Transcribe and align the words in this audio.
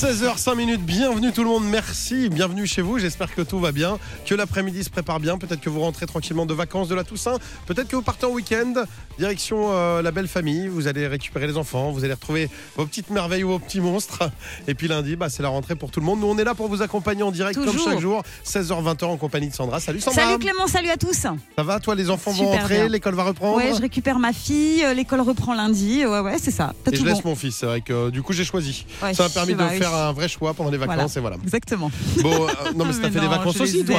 16h 0.00 0.38
5 0.38 0.54
minutes, 0.54 0.80
bienvenue 0.80 1.30
tout 1.30 1.42
le 1.44 1.50
monde, 1.50 1.68
merci, 1.68 2.30
bienvenue 2.30 2.66
chez 2.66 2.80
vous, 2.80 2.98
j'espère 2.98 3.34
que 3.34 3.42
tout 3.42 3.60
va 3.60 3.70
bien, 3.70 3.98
que 4.24 4.34
l'après-midi 4.34 4.82
se 4.82 4.88
prépare 4.88 5.20
bien, 5.20 5.36
peut-être 5.36 5.60
que 5.60 5.68
vous 5.68 5.80
rentrez 5.80 6.06
tranquillement 6.06 6.46
de 6.46 6.54
vacances 6.54 6.88
de 6.88 6.94
la 6.94 7.04
Toussaint, 7.04 7.36
peut-être 7.66 7.86
que 7.86 7.96
vous 7.96 8.02
partez 8.02 8.24
en 8.24 8.30
week-end, 8.30 8.72
direction 9.18 9.72
euh, 9.72 10.00
la 10.00 10.10
belle 10.10 10.26
famille, 10.26 10.68
vous 10.68 10.88
allez 10.88 11.06
récupérer 11.06 11.46
les 11.46 11.58
enfants, 11.58 11.90
vous 11.90 12.02
allez 12.02 12.14
retrouver 12.14 12.48
vos 12.76 12.86
petites 12.86 13.10
merveilles 13.10 13.44
ou 13.44 13.48
vos 13.48 13.58
petits 13.58 13.80
monstres, 13.80 14.30
et 14.66 14.72
puis 14.72 14.88
lundi, 14.88 15.16
bah, 15.16 15.28
c'est 15.28 15.42
la 15.42 15.50
rentrée 15.50 15.74
pour 15.74 15.90
tout 15.90 16.00
le 16.00 16.06
monde, 16.06 16.20
nous 16.20 16.28
on 16.28 16.38
est 16.38 16.44
là 16.44 16.54
pour 16.54 16.68
vous 16.68 16.80
accompagner 16.80 17.22
en 17.22 17.30
direct 17.30 17.56
Toujours. 17.56 17.74
comme 17.74 17.92
chaque 17.92 18.00
jour, 18.00 18.22
16h-20h 18.46 19.04
en 19.04 19.18
compagnie 19.18 19.50
de 19.50 19.54
Sandra, 19.54 19.80
salut 19.80 20.00
Sandra. 20.00 20.22
Salut 20.22 20.38
Clément, 20.38 20.66
salut 20.66 20.88
à 20.88 20.96
tous. 20.96 21.12
Ça 21.12 21.36
va, 21.58 21.78
toi 21.78 21.94
les 21.94 22.08
enfants 22.08 22.30
vont 22.30 22.48
rentrer, 22.48 22.88
l'école 22.88 23.16
va 23.16 23.24
reprendre 23.24 23.58
Ouais, 23.58 23.74
je 23.76 23.82
récupère 23.82 24.18
ma 24.18 24.32
fille, 24.32 24.82
euh, 24.82 24.94
l'école 24.94 25.20
reprend 25.20 25.52
lundi. 25.52 26.06
Ouais, 26.06 26.20
ouais, 26.20 26.38
c'est 26.40 26.50
ça. 26.50 26.72
Et 26.86 26.92
tout 26.92 26.96
je 26.96 27.04
laisse 27.04 27.20
bon. 27.20 27.30
mon 27.30 27.36
fils, 27.36 27.54
c'est 27.54 27.66
vrai 27.66 27.82
que 27.82 27.92
euh, 27.92 28.10
du 28.10 28.22
coup 28.22 28.32
j'ai 28.32 28.44
choisi. 28.44 28.86
Ouais, 29.02 29.12
Ça 29.12 29.24
m'a 29.24 29.28
permis 29.28 29.52
de 29.52 29.58
bah 29.58 29.68
oui. 29.70 29.89
Faire 29.90 29.98
un 30.08 30.12
vrai 30.12 30.28
choix 30.28 30.54
pendant 30.54 30.70
les 30.70 30.78
vacances 30.78 31.16
et 31.16 31.20
voilà. 31.20 31.36
Exactement. 31.42 31.90
Bon, 32.22 32.32
euh, 32.48 32.72
non 32.76 32.84
mais 32.84 32.92
Mais 33.00 33.10
fait 33.10 33.20
des 33.20 33.26
vacances 33.28 33.60
aussi 33.60 33.84
toi. 33.84 33.98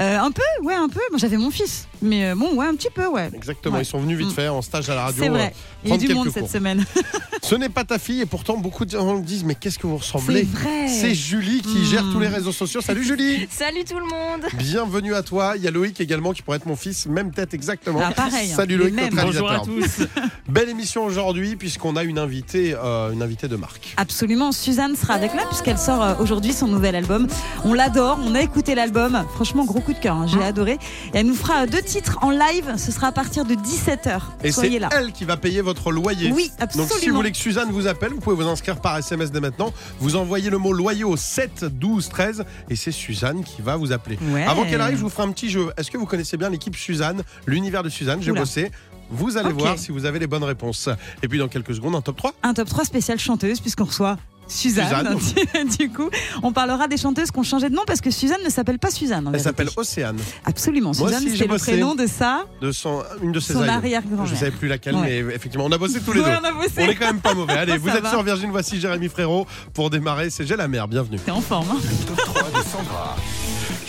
Euh, 0.00 0.18
Un 0.18 0.30
peu, 0.30 0.42
ouais, 0.62 0.74
un 0.74 0.88
peu. 0.88 1.00
Moi, 1.10 1.18
j'avais 1.18 1.36
mon 1.36 1.50
fils. 1.50 1.86
Mais 2.02 2.26
euh, 2.30 2.34
bon, 2.34 2.54
ouais, 2.54 2.66
un 2.66 2.74
petit 2.74 2.90
peu, 2.94 3.06
ouais. 3.06 3.30
Exactement, 3.34 3.76
Ouais. 3.76 3.82
ils 3.82 3.86
sont 3.86 3.98
venus 4.00 4.18
vite 4.18 4.28
Mm. 4.28 4.32
fait 4.34 4.48
en 4.48 4.62
stage 4.62 4.88
à 4.90 4.94
la 4.94 5.02
radio. 5.04 5.22
C'est 5.22 5.28
vrai. 5.28 5.54
Il 5.84 5.90
y 5.90 5.92
a 5.94 5.96
du 5.96 6.12
monde 6.14 6.30
cette 6.32 6.50
semaine. 6.50 6.84
Ce 7.42 7.54
n'est 7.54 7.68
pas 7.68 7.84
ta 7.84 7.98
fille 7.98 8.20
et 8.20 8.26
pourtant 8.26 8.56
beaucoup 8.56 8.84
de 8.84 8.90
gens 8.90 9.16
me 9.16 9.22
disent 9.22 9.44
mais 9.44 9.54
qu'est-ce 9.54 9.78
que 9.78 9.86
vous 9.86 9.98
C'est 10.00 10.16
ressemblez 10.16 10.42
vrai. 10.42 10.88
C'est 10.88 11.14
Julie 11.14 11.62
qui 11.62 11.78
Mm. 11.78 11.84
gère 11.84 12.02
tous 12.12 12.20
les 12.20 12.28
réseaux 12.28 12.52
sociaux. 12.52 12.80
Salut 12.80 13.04
Julie 13.08 13.46
Salut 13.50 13.84
tout 13.84 13.98
le 13.98 14.04
monde 14.06 14.42
Bienvenue 14.54 15.14
à 15.14 15.22
toi. 15.22 15.54
Il 15.56 15.62
y 15.62 15.68
a 15.68 15.70
Loïc 15.70 16.00
également 16.00 16.32
qui 16.32 16.42
pourrait 16.42 16.56
être 16.58 16.66
mon 16.66 16.76
fils, 16.76 17.06
même 17.06 17.30
tête 17.30 17.54
exactement. 17.54 18.00
Ah, 18.04 18.12
pareil, 18.12 18.48
Salut 18.48 18.76
les 18.76 18.90
Loïc, 18.90 19.12
notre 19.14 19.24
Bonjour 19.26 19.50
à 19.50 19.60
tous. 19.60 20.06
Belle 20.48 20.68
émission 20.68 21.04
aujourd'hui 21.04 21.56
puisqu'on 21.56 21.96
a 21.96 22.02
une 22.02 22.18
invitée, 22.18 22.74
euh, 22.74 23.12
une 23.12 23.22
invitée 23.22 23.48
de 23.48 23.56
marque. 23.56 23.94
Absolument, 23.96 24.52
Suzanne 24.52 24.96
sera 24.98 25.14
avec 25.14 25.34
là 25.34 25.42
puisqu'elle 25.46 25.78
sort 25.78 26.02
euh, 26.02 26.14
aujourd'hui 26.20 26.52
son 26.52 26.66
nouvel 26.68 26.94
album. 26.94 27.26
On 27.64 27.72
l'adore, 27.74 28.18
on 28.24 28.34
a 28.34 28.40
écouté 28.40 28.74
l'album. 28.74 29.24
Franchement, 29.34 29.64
gros 29.64 29.80
coup 29.80 29.92
de 29.94 29.98
cœur, 29.98 30.16
hein, 30.16 30.26
j'ai 30.26 30.42
adoré. 30.42 30.72
Et 31.14 31.18
elle 31.18 31.26
nous 31.26 31.34
fera 31.34 31.62
euh, 31.62 31.66
deux 31.66 31.82
titres 31.82 32.18
en 32.22 32.30
live. 32.30 32.74
Ce 32.76 32.92
sera 32.92 33.08
à 33.08 33.12
partir 33.12 33.44
de 33.44 33.54
17h. 33.54 34.18
Et 34.42 34.48
c'est 34.48 34.52
Soyez 34.52 34.78
là. 34.78 34.88
elle 34.92 35.12
qui 35.12 35.24
va 35.24 35.36
payer 35.36 35.60
votre 35.62 35.90
loyer. 35.90 36.32
Oui, 36.32 36.50
Donc 36.60 36.70
si 36.72 36.76
vous 36.78 36.82
absolument. 36.84 37.16
voulez 37.16 37.30
que 37.32 37.36
Suzanne 37.38 37.70
vous 37.70 37.86
appelle, 37.86 38.12
vous 38.12 38.20
pouvez 38.20 38.36
vous 38.36 38.48
inscrire 38.48 38.80
par 38.80 38.96
SMS 38.98 39.30
dès 39.32 39.40
maintenant. 39.40 39.72
Vous 40.00 40.16
envoyez 40.16 40.50
le 40.50 40.58
mot 40.58 40.72
loyer 40.72 41.04
au 41.04 41.16
7 41.16 41.64
12 41.64 42.08
13 42.08 42.44
et 42.70 42.76
c'est 42.76 42.92
Suzanne 42.92 43.44
qui 43.44 43.62
va 43.62 43.76
vous 43.76 43.92
appeler. 43.92 44.18
Ouais. 44.32 44.44
Avant 44.44 44.64
qu'elle 44.64 44.80
arrive, 44.80 44.98
je 44.98 45.02
vous 45.02 45.08
ferai 45.10 45.22
un 45.28 45.32
petit 45.32 45.50
jeu. 45.50 45.70
Est-ce 45.76 45.90
que 45.90 45.98
vous 45.98 46.06
connaissez 46.06 46.36
bien 46.36 46.50
l'équipe 46.50 46.76
Suzanne, 46.76 47.22
l'univers 47.46 47.82
de 47.82 47.88
Suzanne? 47.88 48.20
J'ai 48.22 48.32
bossé. 48.32 48.70
Vous 49.10 49.38
allez 49.38 49.52
voir 49.52 49.78
si 49.78 49.90
vous 49.90 50.04
avez 50.04 50.18
les 50.18 50.26
bonnes 50.26 50.44
réponses. 50.44 50.88
Et 51.22 51.28
puis 51.28 51.38
dans 51.38 51.48
quelques 51.48 51.74
secondes, 51.74 51.94
un 51.94 52.02
top 52.02 52.16
3. 52.18 52.34
un 52.42 52.52
top 52.52 52.68
3 52.68 52.84
spécial 52.84 53.18
chanteuse 53.18 53.60
puisqu'on 53.60 53.84
reçoit 53.84 54.18
Suzanne. 54.48 55.16
du 55.78 55.90
coup, 55.90 56.08
on 56.42 56.52
parlera 56.52 56.88
des 56.88 56.96
chanteuses 56.96 57.30
qui 57.30 57.38
ont 57.38 57.42
changé 57.42 57.68
de 57.68 57.74
nom 57.74 57.82
parce 57.86 58.00
que 58.00 58.10
Suzanne 58.10 58.42
ne 58.44 58.50
s'appelle 58.50 58.78
pas 58.78 58.90
Suzanne. 58.90 59.30
Elle 59.32 59.40
s'appelle 59.40 59.68
Océane, 59.76 60.16
Absolument. 60.44 60.92
Moi 60.98 61.08
Suzanne, 61.08 61.28
c'était 61.30 61.44
le 61.44 61.48
bossé. 61.50 61.72
prénom 61.72 61.94
de 61.94 62.06
ça, 62.06 62.44
de 62.60 62.72
son, 62.72 63.02
une 63.22 63.32
de 63.32 63.40
ses 63.40 63.52
son 63.52 63.60
aïeux. 63.62 63.70
arrière-grand-mère. 63.70 64.26
Je 64.26 64.32
ne 64.34 64.38
savais 64.38 64.50
plus 64.50 64.68
laquelle, 64.68 64.94
Ouais. 64.96 65.22
mais 65.24 65.34
effectivement, 65.34 65.66
on 65.66 65.72
a 65.72 65.78
bossé 65.78 66.00
tous 66.00 66.12
les 66.12 66.20
Ouais, 66.22 66.30
deux. 66.30 66.36
on 66.42 66.44
a 66.44 66.52
bossé. 66.52 66.72
On 66.78 66.88
est 66.88 66.94
quand 66.94 67.06
même 67.06 67.20
pas 67.20 67.34
mauvais. 67.34 67.52
Allez, 67.54 67.76
vous 67.78 67.88
êtes 67.90 68.02
va. 68.02 68.10
sur 68.10 68.22
Virgin, 68.22 68.50
voici 68.50 68.80
Jérémy 68.80 69.08
Frérot 69.08 69.46
pour 69.74 69.90
démarrer. 69.90 70.30
C'est 70.30 70.46
J'ai 70.46 70.56
la 70.56 70.68
mer, 70.68 70.88
bienvenue. 70.88 71.18
T'es 71.24 71.30
en 71.30 71.40
forme. 71.40 71.68
hein 71.70 71.78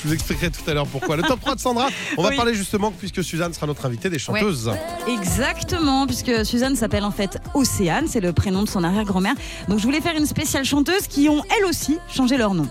Je 0.02 0.08
vous 0.08 0.14
expliquerai 0.14 0.50
tout 0.50 0.62
à 0.68 0.74
l'heure 0.74 0.88
pourquoi. 0.88 1.18
Le 1.18 1.24
top 1.24 1.40
3 1.42 1.56
de 1.56 1.60
Sandra, 1.60 1.88
on 2.18 2.24
va 2.24 2.30
Oui. 2.30 2.36
parler 2.38 2.54
justement, 2.54 2.92
puisque 2.92 3.24
Suzanne 3.24 3.54
sera 3.54 3.68
notre 3.68 3.86
invitée, 3.86 4.10
des 4.10 4.20
chanteuses. 4.20 4.72
Exactement, 5.08 6.06
puisque 6.08 6.46
Suzanne 6.46 6.76
s'appelle 6.76 7.04
en 7.04 7.12
fait 7.12 7.38
Océane, 7.54 8.08
c'est 8.08 8.22
le 8.22 8.32
prénom 8.34 8.64
de 8.64 8.70
son 8.70 8.84
arrière-grand-mère. 8.84 9.36
Donc 9.68 9.80
je 9.80 9.84
voulais 9.84 10.02
faire 10.02 10.16
une 10.16 10.26
spéciale 10.26 10.64
chanteuse 10.66 11.08
qui 11.08 11.28
ont 11.30 11.44
elles 11.58 11.66
aussi 11.66 11.98
changé 12.10 12.38
leur 12.38 12.54
nom. 12.54 12.68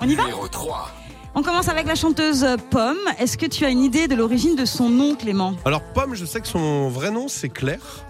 On 0.00 0.08
y 0.08 0.14
va? 0.14 0.24
Numéro 0.24 0.46
3. 0.46 0.90
On 1.34 1.42
commence 1.42 1.68
avec 1.68 1.86
la 1.86 1.94
chanteuse 1.94 2.44
Pomme. 2.70 2.96
Est-ce 3.18 3.38
que 3.38 3.46
tu 3.46 3.64
as 3.64 3.68
une 3.70 3.82
idée 3.82 4.08
de 4.08 4.14
l'origine 4.14 4.56
de 4.56 4.64
son 4.64 4.88
nom, 4.88 5.14
Clément? 5.14 5.54
Alors, 5.64 5.82
Pomme, 5.82 6.14
je 6.14 6.24
sais 6.24 6.40
que 6.40 6.48
son 6.48 6.88
vrai 6.88 7.10
nom, 7.10 7.28
c'est 7.28 7.48
Claire. 7.48 8.04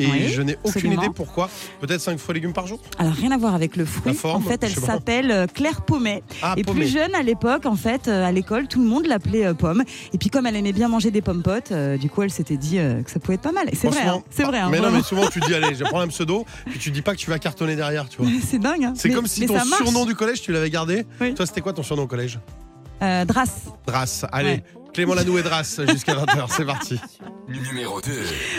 Et 0.00 0.06
Oui, 0.06 0.28
je 0.28 0.42
n'ai 0.42 0.56
aucune 0.62 0.70
absolument. 0.70 1.02
idée 1.02 1.12
pourquoi. 1.14 1.50
Peut-être 1.80 2.00
5 2.00 2.18
fruits 2.18 2.32
et 2.32 2.40
légumes 2.40 2.52
par 2.52 2.66
jour 2.66 2.80
Alors 2.98 3.12
rien 3.14 3.30
à 3.32 3.36
voir 3.38 3.54
avec 3.54 3.76
le 3.76 3.84
fruit. 3.84 4.14
Forme, 4.14 4.44
en 4.44 4.48
fait, 4.48 4.62
elle 4.62 4.70
s'appelle 4.74 5.30
euh, 5.30 5.46
Claire 5.46 5.82
Pommet. 5.82 6.22
Ah, 6.42 6.54
et 6.56 6.62
plus 6.62 6.86
jeune 6.86 7.14
à 7.14 7.22
l'époque, 7.22 7.66
en 7.66 7.76
fait, 7.76 8.08
euh, 8.08 8.24
à 8.24 8.32
l'école, 8.32 8.68
tout 8.68 8.80
le 8.80 8.86
monde 8.88 9.06
l'appelait 9.06 9.46
euh, 9.46 9.54
Pomme. 9.54 9.82
Et 10.12 10.18
puis 10.18 10.30
comme 10.30 10.46
elle 10.46 10.56
aimait 10.56 10.72
bien 10.72 10.88
manger 10.88 11.10
des 11.10 11.22
pommes 11.22 11.42
potes, 11.42 11.72
euh, 11.72 11.96
du 11.96 12.08
coup, 12.08 12.22
elle 12.22 12.30
s'était 12.30 12.56
dit 12.56 12.78
euh, 12.78 13.02
que 13.02 13.10
ça 13.10 13.18
pouvait 13.20 13.34
être 13.34 13.42
pas 13.42 13.52
mal. 13.52 13.68
C'est 13.72 13.88
vrai, 13.88 14.02
hein, 14.02 14.22
c'est 14.30 14.44
vrai. 14.44 14.58
hein, 14.58 14.68
mais 14.70 14.80
non, 14.80 14.90
mais 14.90 15.02
souvent 15.02 15.26
tu 15.28 15.40
dis, 15.40 15.54
allez, 15.54 15.74
je 15.74 15.84
prends 15.84 16.00
un 16.00 16.08
pseudo, 16.08 16.44
puis 16.66 16.78
tu 16.78 16.90
dis 16.90 17.02
pas 17.02 17.12
que 17.14 17.18
tu 17.18 17.30
vas 17.30 17.38
cartonner 17.38 17.76
derrière, 17.76 18.08
tu 18.08 18.22
vois. 18.22 18.30
c'est 18.48 18.58
dingue. 18.58 18.84
hein. 18.84 18.92
C'est 18.96 19.10
comme 19.10 19.26
si 19.26 19.46
ton 19.46 19.58
surnom 19.58 20.04
du 20.04 20.14
collège, 20.14 20.40
tu 20.42 20.52
l'avais 20.52 20.70
gardé. 20.70 21.04
Oui. 21.20 21.34
Toi, 21.34 21.46
c'était 21.46 21.60
quoi 21.60 21.72
ton 21.72 21.82
surnom 21.82 22.04
au 22.04 22.06
collège? 22.06 22.38
Euh, 23.00 23.24
Drass. 23.24 23.66
Drasse. 23.86 24.24
Allez, 24.32 24.48
Ouais. 24.50 24.62
Clément 24.98 25.14
Lanou 25.14 25.38
et 25.38 25.44
Drasse 25.44 25.80
jusqu'à 25.86 26.14
20h, 26.14 26.46
c'est 26.48 26.64
parti. 26.64 27.00
Numéro 27.46 28.00
2. 28.00 28.10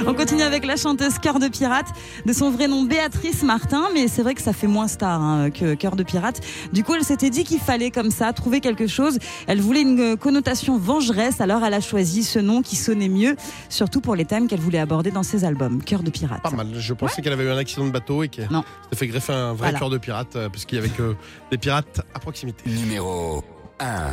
On 0.07 0.13
continue 0.13 0.41
avec 0.44 0.66
la 0.66 0.77
chanteuse 0.77 1.19
Cœur 1.19 1.38
de 1.38 1.50
Pirate, 1.50 1.88
de 2.25 2.31
son 2.31 2.50
vrai 2.50 2.69
nom 2.69 2.83
Béatrice 2.83 3.44
Martin, 3.44 3.89
mais 3.94 4.07
c'est 4.07 4.22
vrai 4.22 4.35
que 4.35 4.41
ça 4.41 4.53
fait 4.53 4.66
moins 4.66 4.88
star 4.88 5.22
hein, 5.22 5.50
que 5.50 5.73
Cœur 5.73 5.97
de 5.97 6.03
Pirate. 6.03 6.39
Du 6.72 6.85
coup, 6.85 6.95
elle 6.95 7.03
s'était 7.03 7.29
dit 7.29 7.44
qu'il 7.44 7.59
fallait 7.59 7.91
comme 7.91 8.09
ça 8.09 8.31
trouver 8.31 8.61
quelque 8.61 8.88
chose. 8.88 9.19
Elle 9.47 9.59
voulait 9.59 9.81
une 9.81 10.00
euh, 10.00 10.16
connotation 10.16 10.77
vengeresse, 10.77 11.41
alors 11.41 11.61
elle 11.66 11.73
a 11.73 11.81
choisi 11.81 12.23
ce 12.23 12.39
nom 12.39 12.61
qui 12.61 12.77
sonnait 12.77 13.09
mieux, 13.09 13.35
surtout 13.67 14.00
pour 14.00 14.16
les 14.16 14.23
thèmes 14.23 14.47
qu'elle 14.47 14.61
voulait 14.61 14.79
aborder 14.79 15.11
dans 15.11 15.23
ses 15.23 15.44
albums. 15.44 15.83
Cœur 15.83 16.03
de 16.03 16.09
Pirate. 16.09 16.41
Pas 16.41 16.51
mal. 16.51 16.67
Je 16.73 16.94
pensais 16.94 17.21
qu'elle 17.21 17.33
avait 17.33 17.44
eu 17.44 17.50
un 17.51 17.57
accident 17.57 17.85
de 17.85 17.91
bateau 17.91 18.23
et 18.23 18.29
qu'elle 18.29 18.47
s'est 18.94 18.97
fait 18.97 19.07
greffer 19.07 19.33
un 19.33 19.47
vrai 19.51 19.57
Voilà. 19.71 19.79
cœur 19.79 19.89
de 19.89 19.97
pirate, 19.97 20.38
euh, 20.38 20.47
parce 20.47 20.63
qu'il 20.63 20.77
y 20.77 20.79
avait 20.79 20.88
que 20.88 21.17
des 21.51 21.57
pirates 21.57 22.00
à 22.13 22.19
proximité. 22.19 22.63
Numéro 22.66 23.44
1. 23.79 24.12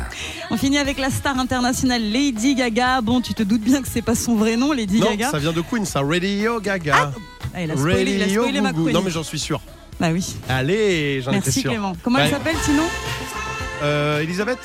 On 0.51 0.57
finit 0.57 0.77
avec 0.77 0.97
la 0.97 1.09
star 1.09 1.37
internationale 1.39 2.01
Lady 2.01 2.55
Gaga. 2.55 3.01
Bon, 3.01 3.21
tu 3.21 3.33
te 3.33 3.43
doutes 3.43 3.61
bien 3.61 3.81
que 3.81 3.87
c'est 3.87 4.01
pas 4.01 4.15
son 4.15 4.35
vrai 4.35 4.55
nom, 4.57 4.71
Lady 4.71 4.99
non, 4.99 5.09
Gaga. 5.11 5.31
ça 5.31 5.39
vient 5.39 5.53
de 5.53 5.61
Queen, 5.61 5.85
ça. 5.85 6.01
Radio 6.01 6.59
Gaga. 6.59 7.11
Ah, 7.53 7.61
il 7.63 7.71
a 7.71 7.75
spoilé, 7.77 8.13
il 8.13 8.21
a 8.21 8.25
Radio 8.25 8.41
spoilé 8.43 8.61
ma. 8.61 8.71
Non, 8.71 9.01
mais 9.03 9.11
j'en 9.11 9.23
suis 9.23 9.39
sûr. 9.39 9.59
Bah 9.99 10.09
oui. 10.11 10.35
Allez, 10.47 11.21
j'en 11.23 11.31
étais 11.31 11.41
Merci 11.45 11.61
sûr. 11.61 11.71
Clément. 11.71 11.93
Comment 12.03 12.19
elle 12.19 12.25
Ouais. 12.25 12.31
s'appelle 12.31 12.55
sinon 12.63 12.83
Euh, 13.83 14.21
Elisabeth 14.21 14.57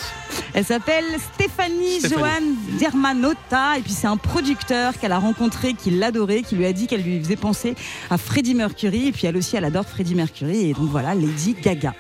Elle 0.55 0.65
s'appelle 0.65 1.05
Stéphanie, 1.35 1.99
Stéphanie. 2.01 2.19
Joanne 2.19 2.55
Dermanotta 2.79 3.77
et 3.79 3.83
puis 3.83 3.93
c'est 3.93 4.07
un 4.07 4.17
producteur 4.17 4.99
qu'elle 4.99 5.13
a 5.13 5.19
rencontré, 5.19 5.75
qui 5.75 5.91
l'adorait, 5.91 6.43
qui 6.43 6.55
lui 6.57 6.65
a 6.67 6.73
dit 6.73 6.87
qu'elle 6.87 7.03
lui 7.03 7.19
faisait 7.23 7.37
penser 7.37 7.75
à 8.11 8.17
Freddie 8.19 8.55
Mercury 8.55 9.09
et 9.09 9.13
puis 9.13 9.27
elle 9.27 9.37
aussi 9.37 9.57
elle 9.57 9.65
adore 9.67 9.85
Freddie 9.87 10.15
Mercury 10.15 10.71
et 10.71 10.73
donc 10.73 10.89
voilà 10.89 11.15
Lady 11.15 11.55
Gaga 11.63 11.95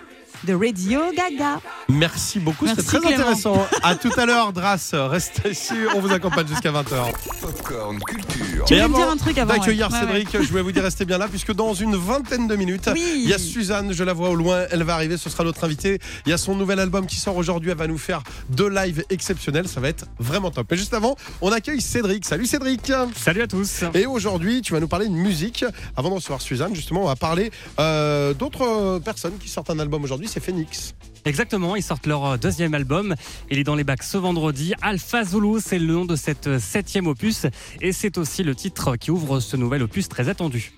de 0.45 0.55
Radio 0.55 1.01
Gaga. 1.17 1.61
Merci 1.89 2.39
beaucoup, 2.41 2.67
c'était 2.67 2.83
très 2.83 2.99
Clément. 2.99 3.15
intéressant. 3.15 3.67
À 3.83 3.95
tout 3.95 4.11
à 4.17 4.27
l'heure, 4.27 4.53
Drasse. 4.53 4.95
Restez 4.95 5.55
sûr, 5.55 5.93
on 5.95 6.01
vous 6.01 6.13
accompagne 6.13 6.47
jusqu'à 6.49 6.71
20h. 6.73 7.13
Popcorn 7.41 7.99
Culture. 8.01 8.65
Tu 8.67 8.75
voulais 8.75 8.89
me 8.89 8.95
dire 8.95 9.09
un 9.11 9.17
truc 9.17 9.39
avant 9.39 9.55
d'accueillir 9.55 9.89
ouais. 9.91 9.95
Ouais, 9.95 10.01
Cédric, 10.23 10.43
je 10.43 10.49
voulais 10.49 10.63
vous 10.63 10.73
dire 10.73 10.83
restez 10.83 11.05
bien 11.05 11.19
là 11.19 11.29
puisque 11.29 11.53
dans 11.53 11.75
une 11.75 11.97
vingtaine 11.97 12.47
de 12.49 12.57
minutes, 12.57 12.89
Oui. 12.93 13.03
il 13.25 13.29
y 13.29 13.35
a 13.35 13.39
Suzanne, 13.39 13.93
je 13.93 14.05
la 14.05 14.13
vois 14.13 14.31
au 14.31 14.35
loin, 14.35 14.65
elle 14.71 14.83
va 14.83 14.95
arriver, 14.95 15.17
ce 15.17 15.31
sera 15.31 15.45
notre 15.45 15.65
invitée. 15.65 15.99
Il 16.27 16.31
y 16.31 16.33
a 16.33 16.39
son 16.39 16.55
nouvel 16.55 16.79
album 16.81 17.07
qui 17.07 17.17
sort 17.17 17.37
aujourd'hui, 17.37 17.71
elle 17.71 17.77
va 17.79 17.87
nous 17.87 17.99
faire 17.99 18.23
deux 18.51 18.69
lives 18.69 19.05
exceptionnels, 19.11 19.69
ça 19.69 19.81
va 19.81 19.89
être 19.89 20.07
vraiment 20.19 20.51
top. 20.51 20.67
Mais 20.71 20.77
juste 20.77 20.95
avant, 20.95 21.17
on 21.41 21.53
accueille 21.53 21.81
Cédric. 21.81 22.25
Salut 22.25 22.47
Cédric. 22.47 22.93
Salut 23.17 23.43
à 23.43 23.47
tous. 23.47 23.85
Et 23.95 24.07
aujourd'hui, 24.07 24.63
tu 24.63 24.73
vas 24.73 24.81
nous 24.81 24.89
parler 24.89 25.09
de 25.09 25.13
musique. 25.15 25.65
Avant 25.97 26.09
de 26.11 26.15
recevoir 26.15 26.41
Suzanne, 26.41 26.75
justement, 26.75 27.03
on 27.03 27.07
va 27.07 27.17
parler 27.17 27.51
euh, 27.79 28.35
d'autres 28.35 28.99
personnes 29.05 29.39
qui 29.39 29.49
sortent 29.49 29.71
un 29.71 29.79
album 29.79 30.03
aujourd'hui, 30.05 30.29
c'est 30.32 30.41
Phoenix. 30.41 30.94
Exactement, 31.25 31.76
ils 31.76 31.82
sortent 31.82 32.06
leur 32.06 32.25
euh, 32.25 32.37
deuxième 32.37 32.75
album. 32.75 33.15
Il 33.50 33.59
est 33.59 33.65
dans 33.65 33.75
les 33.75 33.84
bacs 33.84 34.03
ce 34.03 34.19
vendredi. 34.19 34.75
Alpha 34.81 35.25
Zulu, 35.25 35.60
c'est 35.60 35.78
le 35.78 35.93
nom 35.93 36.04
de 36.04 36.16
cette 36.16 36.47
euh, 36.47 36.59
septième 36.59 37.06
opus. 37.06 37.47
Et 37.81 37.93
c'est 37.93 38.19
aussi 38.19 38.43
le 38.43 38.55
titre 38.55 38.96
qui 38.96 39.11
ouvre 39.11 39.38
ce 39.38 39.56
nouvel 39.56 39.82
opus 39.82 40.08
très 40.08 40.29
attendu. 40.29 40.73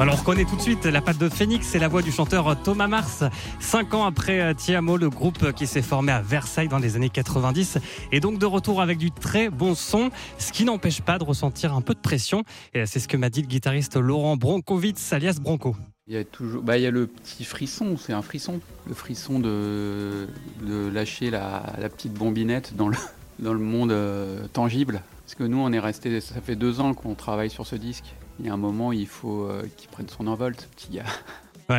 Alors 0.00 0.16
on 0.16 0.18
reconnaît 0.18 0.44
tout 0.44 0.56
de 0.56 0.60
suite 0.60 0.86
la 0.86 1.00
patte 1.00 1.18
de 1.18 1.28
Phoenix 1.28 1.72
et 1.76 1.78
la 1.78 1.86
voix 1.86 2.02
du 2.02 2.10
chanteur 2.10 2.60
Thomas 2.60 2.88
Mars. 2.88 3.22
Cinq 3.60 3.94
ans 3.94 4.04
après 4.04 4.40
euh, 4.40 4.52
Tiamo, 4.52 4.96
le 4.96 5.08
groupe 5.08 5.52
qui 5.52 5.68
s'est 5.68 5.82
formé 5.82 6.10
à 6.10 6.20
Versailles 6.20 6.66
dans 6.66 6.78
les 6.78 6.96
années 6.96 7.10
90 7.10 7.78
est 8.10 8.18
donc 8.18 8.40
de 8.40 8.46
retour 8.46 8.82
avec 8.82 8.98
du 8.98 9.12
très 9.12 9.50
bon 9.50 9.76
son, 9.76 10.10
ce 10.38 10.50
qui 10.50 10.64
n'empêche 10.64 11.00
pas 11.00 11.18
de 11.18 11.24
ressentir 11.24 11.74
un 11.74 11.80
peu 11.80 11.94
de 11.94 12.00
pression. 12.00 12.42
Et 12.74 12.86
c'est 12.86 12.98
ce 12.98 13.06
que 13.06 13.16
m'a 13.16 13.30
dit 13.30 13.40
le 13.40 13.46
guitariste 13.46 13.96
Laurent 13.96 14.36
Bronkowitz, 14.36 15.12
alias 15.12 15.38
Bronco. 15.40 15.76
Il 16.08 16.14
y 16.14 16.16
a 16.16 16.24
toujours, 16.24 16.62
bah, 16.62 16.76
le 16.76 17.06
petit 17.06 17.44
frisson, 17.44 17.96
c'est 17.96 18.12
un 18.12 18.22
frisson, 18.22 18.60
le 18.88 18.94
frisson 18.94 19.38
de, 19.38 20.26
lâcher 20.92 21.30
la, 21.30 21.62
petite 21.88 22.14
bombinette 22.14 22.74
dans 22.74 22.88
le, 22.88 22.96
dans 23.38 23.52
le 23.52 23.60
monde 23.60 23.92
euh, 23.92 24.48
tangible. 24.52 25.02
Parce 25.24 25.36
que 25.36 25.44
nous, 25.44 25.58
on 25.58 25.72
est 25.72 25.78
resté, 25.78 26.20
ça 26.20 26.40
fait 26.40 26.56
deux 26.56 26.80
ans 26.80 26.94
qu'on 26.94 27.14
travaille 27.14 27.48
sur 27.48 27.64
ce 27.64 27.76
disque. 27.76 28.12
Il 28.38 28.46
y 28.46 28.48
a 28.48 28.52
un 28.52 28.58
moment, 28.58 28.92
il 28.92 29.06
faut 29.06 29.44
euh, 29.44 29.68
qu'il 29.76 29.88
prenne 29.88 30.08
son 30.08 30.26
envol, 30.26 30.54
ce 30.58 30.66
petit 30.66 30.90
gars. 30.90 31.04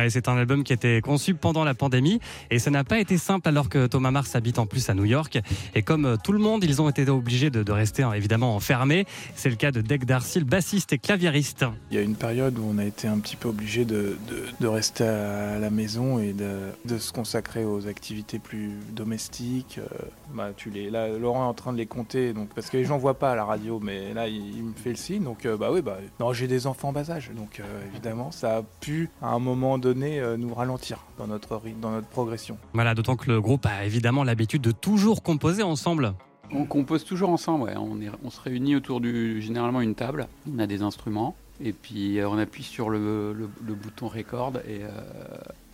C'est 0.08 0.28
un 0.28 0.36
album 0.36 0.64
qui 0.64 0.72
a 0.72 0.74
été 0.74 1.00
conçu 1.00 1.34
pendant 1.34 1.64
la 1.64 1.74
pandémie 1.74 2.20
et 2.50 2.58
ça 2.58 2.70
n'a 2.70 2.84
pas 2.84 2.98
été 2.98 3.18
simple 3.18 3.48
alors 3.48 3.68
que 3.68 3.86
Thomas 3.86 4.10
Mars 4.10 4.34
habite 4.34 4.58
en 4.58 4.66
plus 4.66 4.88
à 4.90 4.94
New 4.94 5.04
York. 5.04 5.38
Et 5.74 5.82
comme 5.82 6.04
euh, 6.04 6.16
tout 6.22 6.32
le 6.32 6.38
monde, 6.38 6.64
ils 6.64 6.82
ont 6.82 6.88
été 6.88 7.08
obligés 7.08 7.50
de, 7.50 7.70
rester 7.70 8.02
hein, 8.02 8.12
évidemment 8.12 8.56
enfermés. 8.56 9.06
C'est 9.34 9.50
le 9.50 9.56
cas 9.56 9.70
de 9.70 9.80
Dec 9.80 10.04
Darcy, 10.04 10.40
le 10.40 10.44
bassiste 10.44 10.92
et 10.92 10.98
claviériste. 10.98 11.64
Il 11.90 11.96
y 11.96 12.00
a 12.00 12.02
une 12.02 12.16
période 12.16 12.58
où 12.58 12.68
on 12.68 12.78
a 12.78 12.84
été 12.84 13.06
un 13.06 13.18
petit 13.18 13.36
peu 13.36 13.48
obligé 13.48 13.84
de, 13.84 14.16
rester 14.62 15.04
à 15.04 15.58
la 15.58 15.70
maison 15.70 16.18
et 16.18 16.32
de, 16.32 16.98
se 16.98 17.12
consacrer 17.12 17.64
aux 17.64 17.86
activités 17.86 18.38
plus 18.38 18.72
domestiques. 18.92 19.78
Euh, 19.78 20.06
bah, 20.34 20.50
là, 20.90 21.08
Laurent 21.08 21.44
est 21.44 21.48
en 21.48 21.54
train 21.54 21.72
de 21.72 21.78
les 21.78 21.86
compter, 21.86 22.32
donc, 22.32 22.48
parce 22.54 22.70
que 22.70 22.76
les 22.76 22.84
gens 22.84 22.98
voient 22.98 23.18
pas 23.18 23.32
à 23.32 23.36
la 23.36 23.44
radio, 23.44 23.80
mais 23.82 24.12
là, 24.14 24.28
il, 24.28 24.64
me 24.64 24.72
fait 24.74 24.90
le 24.90 24.96
signe. 24.96 25.22
Donc, 25.22 25.46
euh, 25.46 25.56
bah 25.56 25.70
oui, 25.72 25.82
bah, 25.82 25.98
j'ai 26.32 26.48
des 26.48 26.66
enfants 26.66 26.88
en 26.88 26.92
bas 26.92 27.10
âge, 27.10 27.30
donc 27.36 27.62
évidemment, 27.92 28.30
ça 28.30 28.58
a 28.58 28.62
pu, 28.80 29.10
à 29.22 29.28
un 29.28 29.38
moment 29.38 29.75
donné, 29.78 30.20
euh, 30.20 30.36
nous 30.36 30.52
ralentir 30.54 30.98
dans 31.18 31.26
notre, 31.26 31.56
rythme, 31.56 31.80
dans 31.80 31.90
notre 31.90 32.08
progression. 32.08 32.58
Voilà, 32.72 32.94
d'autant 32.94 33.16
que 33.16 33.30
le 33.30 33.40
groupe 33.40 33.66
a 33.66 33.84
évidemment 33.84 34.24
l'habitude 34.24 34.62
de 34.62 34.72
toujours 34.72 35.22
composer 35.22 35.62
ensemble. 35.62 36.14
On 36.52 36.64
compose 36.64 37.04
toujours 37.04 37.30
ensemble, 37.30 37.64
ouais. 37.64 37.74
on, 37.76 38.00
est- 38.00 38.10
on 38.24 38.30
se 38.30 38.40
réunit 38.40 38.76
autour 38.76 39.00
du 39.00 39.42
généralement 39.42 39.80
une 39.80 39.94
table, 39.96 40.28
on 40.52 40.58
a 40.60 40.66
des 40.68 40.82
instruments, 40.82 41.34
et 41.60 41.72
puis 41.72 42.18
euh, 42.20 42.28
on 42.28 42.38
appuie 42.38 42.62
sur 42.62 42.88
le, 42.90 43.32
le- 43.32 43.50
le 43.66 43.74
bouton 43.74 44.06
record 44.08 44.52
et 44.66 44.82
euh, 44.82 44.88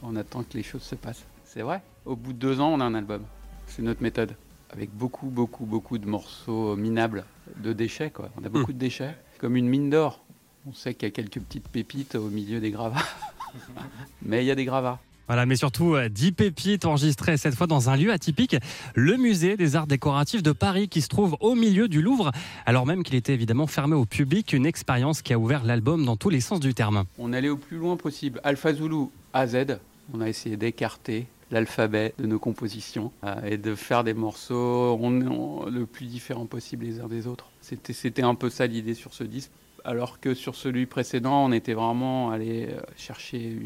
on 0.02 0.16
attend 0.16 0.43
que 0.44 0.56
les 0.56 0.62
choses 0.62 0.82
se 0.82 0.94
passent. 0.94 1.26
C'est 1.44 1.60
vrai, 1.62 1.82
au 2.06 2.16
bout 2.16 2.32
de 2.32 2.38
deux 2.38 2.60
ans, 2.60 2.72
on 2.72 2.81
a 2.81 2.84
un 2.84 2.94
album. 2.94 3.22
C'est 3.66 3.82
notre 3.82 4.02
méthode, 4.02 4.34
avec 4.72 4.90
beaucoup, 4.94 5.26
beaucoup, 5.26 5.66
beaucoup 5.66 5.99
de 5.99 6.06
morceaux 6.06 6.75
minables, 6.76 7.25
de 7.58 7.75
déchets, 7.75 8.08
quoi. 8.10 8.31
On 8.40 8.44
a 8.44 8.49
beaucoup 8.49 8.72
de 8.72 8.78
déchets, 8.78 9.14
comme 9.38 9.56
une 9.56 9.69
mine 9.69 9.90
d'or. 9.90 10.25
On 10.66 10.72
sait 10.72 10.94
qu'il 10.94 11.06
y 11.08 11.10
a 11.10 11.12
quelques 11.12 11.40
petites 11.40 11.69
pépites 11.69 12.14
au 12.14 12.28
milieu 12.31 12.60
des 12.60 12.70
gravats, 12.70 13.02
mais 14.22 14.43
il 14.44 14.46
y 14.46 14.50
a 14.50 14.54
des 14.54 14.64
gravats. 14.64 14.99
Voilà, 15.28 15.46
mais 15.46 15.56
surtout 15.56 15.94
euh, 15.94 16.08
10 16.08 16.32
pépites 16.32 16.84
enregistrées 16.84 17.37
cette 17.37 17.54
fois 17.54 17.66
dans 17.66 17.88
un 17.88 17.96
lieu 17.96 18.12
atypique, 18.12 18.56
le 18.94 19.16
musée 19.16 19.56
des 19.56 19.76
arts 19.76 19.87
décoratifs 19.87 20.43
de 20.43 20.52
Paris 20.52 20.88
qui 20.88 21.00
se 21.00 21.08
trouve 21.08 21.37
au 21.40 21.54
milieu 21.54 21.88
du 21.88 22.02
Louvre, 22.02 22.32
alors 22.66 22.87
même 22.87 23.02
qu'il 23.04 23.14
était 23.14 23.32
évidemment 23.32 23.66
fermé 23.69 23.94
au 23.94 24.04
public, 24.04 24.52
une 24.52 24.66
expérience 24.66 25.22
qui 25.22 25.32
a 25.32 25.38
ouvert 25.38 25.64
l'album 25.64 26.04
dans 26.04 26.16
tous 26.16 26.28
les 26.28 26.40
sens 26.40 26.60
du 26.60 26.75
terme. 26.75 27.04
On 27.19 27.32
allait 27.32 27.49
au 27.49 27.56
plus 27.56 27.78
loin 27.78 27.96
possible. 27.96 28.40
Alpha 28.44 28.75
Zulu 28.75 29.06
à 29.32 29.46
Z, 29.46 29.78
on 30.12 30.20
a 30.20 30.28
essayé 30.28 30.56
d'écarter 30.56 31.26
l'alphabet 31.50 32.14
de 32.19 32.26
nos 32.26 32.38
compositions 32.38 33.12
euh, 33.25 33.34
et 33.46 33.58
de 33.58 33.75
faire 33.75 34.04
des 34.04 34.14
morceaux 34.14 34.99
on, 35.00 35.20
on- 35.26 35.66
le 35.66 35.87
plus 35.87 36.06
différents 36.06 36.46
possible 36.46 36.84
les 36.84 36.99
uns 37.00 37.08
des 37.08 37.26
autres. 37.26 37.46
C'était 37.60 38.22
un 38.22 38.34
peu 38.34 38.50
ça 38.50 38.66
l'idée 38.66 38.94
sur 38.94 39.14
ce 39.14 39.22
disque. 39.22 39.50
Alors 39.84 40.20
que 40.20 40.34
sur 40.34 40.55
celui 40.55 40.87
précédent, 40.87 41.44
on 41.44 41.52
était 41.52 41.75
vraiment 41.75 42.31
allé 42.31 42.69
euh, 42.70 42.81
chercher 42.96 43.58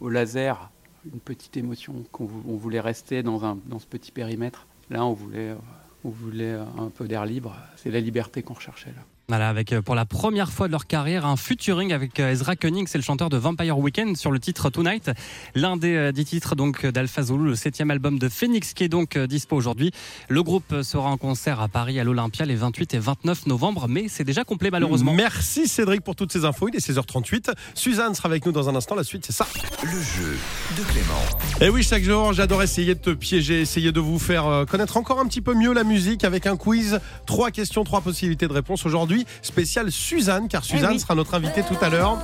au 0.00 0.08
laser 0.08 0.70
une 1.04 1.20
petite 1.20 1.56
émotion, 1.56 2.04
qu'on 2.12 2.24
vou- 2.24 2.42
on 2.48 2.56
voulait 2.56 2.80
rester 2.80 3.22
dans, 3.22 3.44
un, 3.44 3.58
dans 3.66 3.78
ce 3.78 3.86
petit 3.86 4.10
périmètre. 4.12 4.66
Là, 4.88 5.04
on 5.04 5.12
voulait, 5.12 5.50
euh, 5.50 5.56
on 6.04 6.10
voulait 6.10 6.52
euh, 6.52 6.64
un 6.78 6.88
peu 6.88 7.06
d'air 7.06 7.26
libre. 7.26 7.54
C'est 7.76 7.90
la 7.90 8.00
liberté 8.00 8.42
qu'on 8.42 8.54
recherchait 8.54 8.90
là. 8.90 9.02
Voilà, 9.28 9.48
avec 9.48 9.72
euh, 9.72 9.80
pour 9.80 9.94
la 9.94 10.06
première 10.06 10.50
fois 10.50 10.66
de 10.66 10.72
leur 10.72 10.88
carrière 10.88 11.24
un 11.24 11.36
featuring 11.36 11.92
avec 11.92 12.18
euh, 12.18 12.32
Ezra 12.32 12.56
Koenig, 12.56 12.88
c'est 12.88 12.98
le 12.98 13.04
chanteur 13.04 13.28
de 13.28 13.36
Vampire 13.36 13.78
Weekend 13.78 14.16
sur 14.16 14.32
le 14.32 14.40
titre 14.40 14.70
Tonight, 14.70 15.12
l'un 15.54 15.76
des 15.76 16.10
dix 16.12 16.24
titres 16.24 16.56
donc 16.56 16.84
d'Alpha 16.84 17.22
Zulu, 17.22 17.44
le 17.44 17.54
septième 17.54 17.92
album 17.92 18.18
de 18.18 18.28
Phoenix 18.28 18.74
qui 18.74 18.82
est 18.82 18.88
donc 18.88 19.16
dispo 19.16 19.54
aujourd'hui. 19.54 19.92
Le 20.28 20.42
groupe 20.42 20.82
sera 20.82 21.10
en 21.10 21.16
concert 21.16 21.60
à 21.60 21.68
Paris 21.68 22.00
à 22.00 22.04
l'Olympia 22.04 22.44
les 22.44 22.56
28 22.56 22.94
et 22.94 22.98
29 22.98 23.46
novembre, 23.46 23.86
mais 23.88 24.08
c'est 24.08 24.24
déjà 24.24 24.42
complet 24.42 24.70
malheureusement. 24.72 25.12
Merci 25.12 25.68
Cédric 25.68 26.00
pour 26.00 26.16
toutes 26.16 26.32
ces 26.32 26.44
infos. 26.44 26.68
Il 26.68 26.74
est 26.74 26.90
16h38. 26.90 27.52
Suzanne 27.74 28.16
sera 28.16 28.28
avec 28.28 28.44
nous 28.44 28.52
dans 28.52 28.68
un 28.68 28.74
instant. 28.74 28.96
La 28.96 29.04
suite, 29.04 29.24
c'est 29.26 29.32
ça. 29.32 29.46
Le 29.84 29.90
jeu 29.90 30.36
de 30.76 30.82
Clément. 30.90 31.22
Et 31.60 31.68
oui, 31.68 31.84
chaque 31.84 32.02
jour, 32.02 32.32
j'adore 32.32 32.64
essayer 32.64 32.96
de 32.96 33.00
te 33.00 33.10
piéger, 33.10 33.60
essayer 33.60 33.92
de 33.92 34.00
vous 34.00 34.18
faire 34.18 34.64
connaître 34.68 34.96
encore 34.96 35.20
un 35.20 35.26
petit 35.26 35.40
peu 35.40 35.54
mieux 35.54 35.72
la 35.72 35.84
musique 35.90 36.24
avec 36.24 36.46
un 36.46 36.56
quiz. 36.56 37.00
Trois 37.26 37.50
questions, 37.50 37.84
trois 37.84 38.00
possibilités 38.00 38.48
de 38.48 38.52
réponse. 38.52 38.86
Aujourd'hui, 38.86 39.26
spécial 39.42 39.90
Suzanne, 39.90 40.48
car 40.48 40.64
Suzanne 40.64 40.92
oui. 40.92 41.00
sera 41.00 41.14
notre 41.14 41.34
invitée 41.34 41.62
tout 41.62 41.76
à 41.82 41.88
l'heure. 41.90 42.16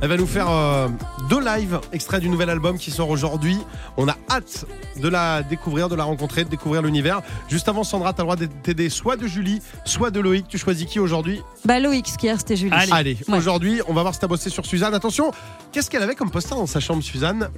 Elle 0.00 0.08
va 0.08 0.16
nous 0.16 0.26
faire 0.26 0.50
euh, 0.50 0.88
deux 1.30 1.38
lives 1.38 1.78
extraits 1.92 2.20
du 2.20 2.28
nouvel 2.28 2.50
album 2.50 2.76
qui 2.76 2.90
sort 2.90 3.08
aujourd'hui. 3.08 3.56
On 3.96 4.08
a 4.08 4.16
hâte 4.28 4.64
de 5.00 5.06
la 5.08 5.44
découvrir, 5.44 5.88
de 5.88 5.94
la 5.94 6.02
rencontrer, 6.02 6.42
de 6.42 6.48
découvrir 6.48 6.82
l'univers. 6.82 7.22
Juste 7.48 7.68
avant, 7.68 7.84
Sandra, 7.84 8.12
tu 8.12 8.20
as 8.20 8.24
le 8.24 8.26
droit 8.26 8.34
de 8.34 8.46
t'aider 8.46 8.88
soit 8.88 9.16
de 9.16 9.28
Julie, 9.28 9.60
soit 9.84 10.10
de 10.10 10.18
Loïc. 10.18 10.48
Tu 10.48 10.58
choisis 10.58 10.86
qui 10.88 10.98
aujourd'hui? 10.98 11.40
Bah 11.64 11.78
Loïc, 11.78 12.08
ce 12.08 12.18
qu'hier 12.18 12.36
c'était 12.38 12.56
Julie. 12.56 12.72
Allez. 12.74 12.90
Allez, 12.92 13.18
Ouais. 13.28 13.36
aujourd'hui, 13.38 13.80
on 13.86 13.92
va 13.94 14.02
voir 14.02 14.12
si 14.12 14.18
t'as 14.18 14.26
bossé 14.26 14.50
sur 14.50 14.66
Suzanne. 14.66 14.92
Attention, 14.92 15.30
qu'est-ce 15.70 15.88
qu'elle 15.88 16.02
avait 16.02 16.16
comme 16.16 16.32
poster 16.32 16.56
dans 16.56 16.66
sa 16.66 16.80
chambre, 16.80 17.00
Suzanne? 17.04 17.48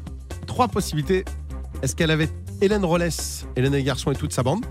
Trois 0.47 0.69
possibilités. 0.69 1.25
Est-ce 1.81 1.97
qu'elle 1.97 2.11
avait 2.11 2.29
Hélène 2.61 2.85
Rollès, 2.85 3.47
Hélène 3.57 3.73
et 3.73 3.79
les 3.79 3.85
garçons 3.85 4.13
et 4.13 4.17
toute 4.17 4.35
sa 4.35 4.43
bande? 4.43 4.67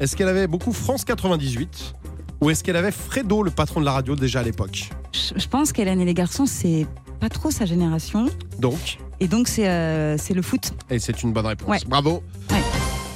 Est-ce 0.00 0.16
qu'elle 0.16 0.28
avait 0.28 0.46
beaucoup 0.46 0.72
France 0.72 1.04
98 1.04 1.94
Ou 2.40 2.50
est-ce 2.50 2.62
qu'elle 2.62 2.76
avait 2.76 2.92
Fredo, 2.92 3.42
le 3.42 3.50
patron 3.50 3.80
de 3.80 3.84
la 3.84 3.92
radio, 3.92 4.14
déjà 4.16 4.40
à 4.40 4.42
l'époque? 4.42 4.90
Je, 5.12 5.38
je 5.40 5.48
pense 5.48 5.72
qu'Hélène 5.72 6.00
et 6.00 6.04
les 6.04 6.14
garçons, 6.14 6.46
c'est 6.46 6.86
pas 7.20 7.28
trop 7.28 7.50
sa 7.50 7.64
génération. 7.66 8.26
Donc, 8.60 8.98
Et 9.20 9.26
donc 9.26 9.48
c'est 9.48 9.68
euh, 9.68 10.16
c'est 10.18 10.34
le 10.34 10.42
foot. 10.42 10.72
et 10.90 10.98
c'est 11.00 11.22
une 11.22 11.32
bonne 11.32 11.46
réponse. 11.46 11.68
Ouais. 11.68 11.78
Bravo. 11.86 12.22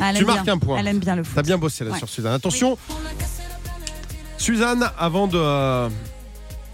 Ah, 0.00 0.08
elle 0.10 0.16
Tu 0.16 0.22
aime 0.22 0.26
marques 0.26 0.44
bien. 0.44 0.54
un 0.54 0.58
point. 0.58 0.78
Elle 0.78 0.88
aime 0.88 0.98
bien 0.98 1.14
le 1.14 1.22
foot. 1.22 1.34
T'as 1.36 1.42
bien 1.42 1.58
bossé 1.58 1.84
là 1.84 1.92
Ouais. 1.92 1.98
sur 1.98 2.08
Suzanne. 2.08 2.32
Attention, 2.32 2.76
Suzanne, 4.38 4.90
avant 4.98 5.28
de 5.28 5.38
euh, 5.38 5.88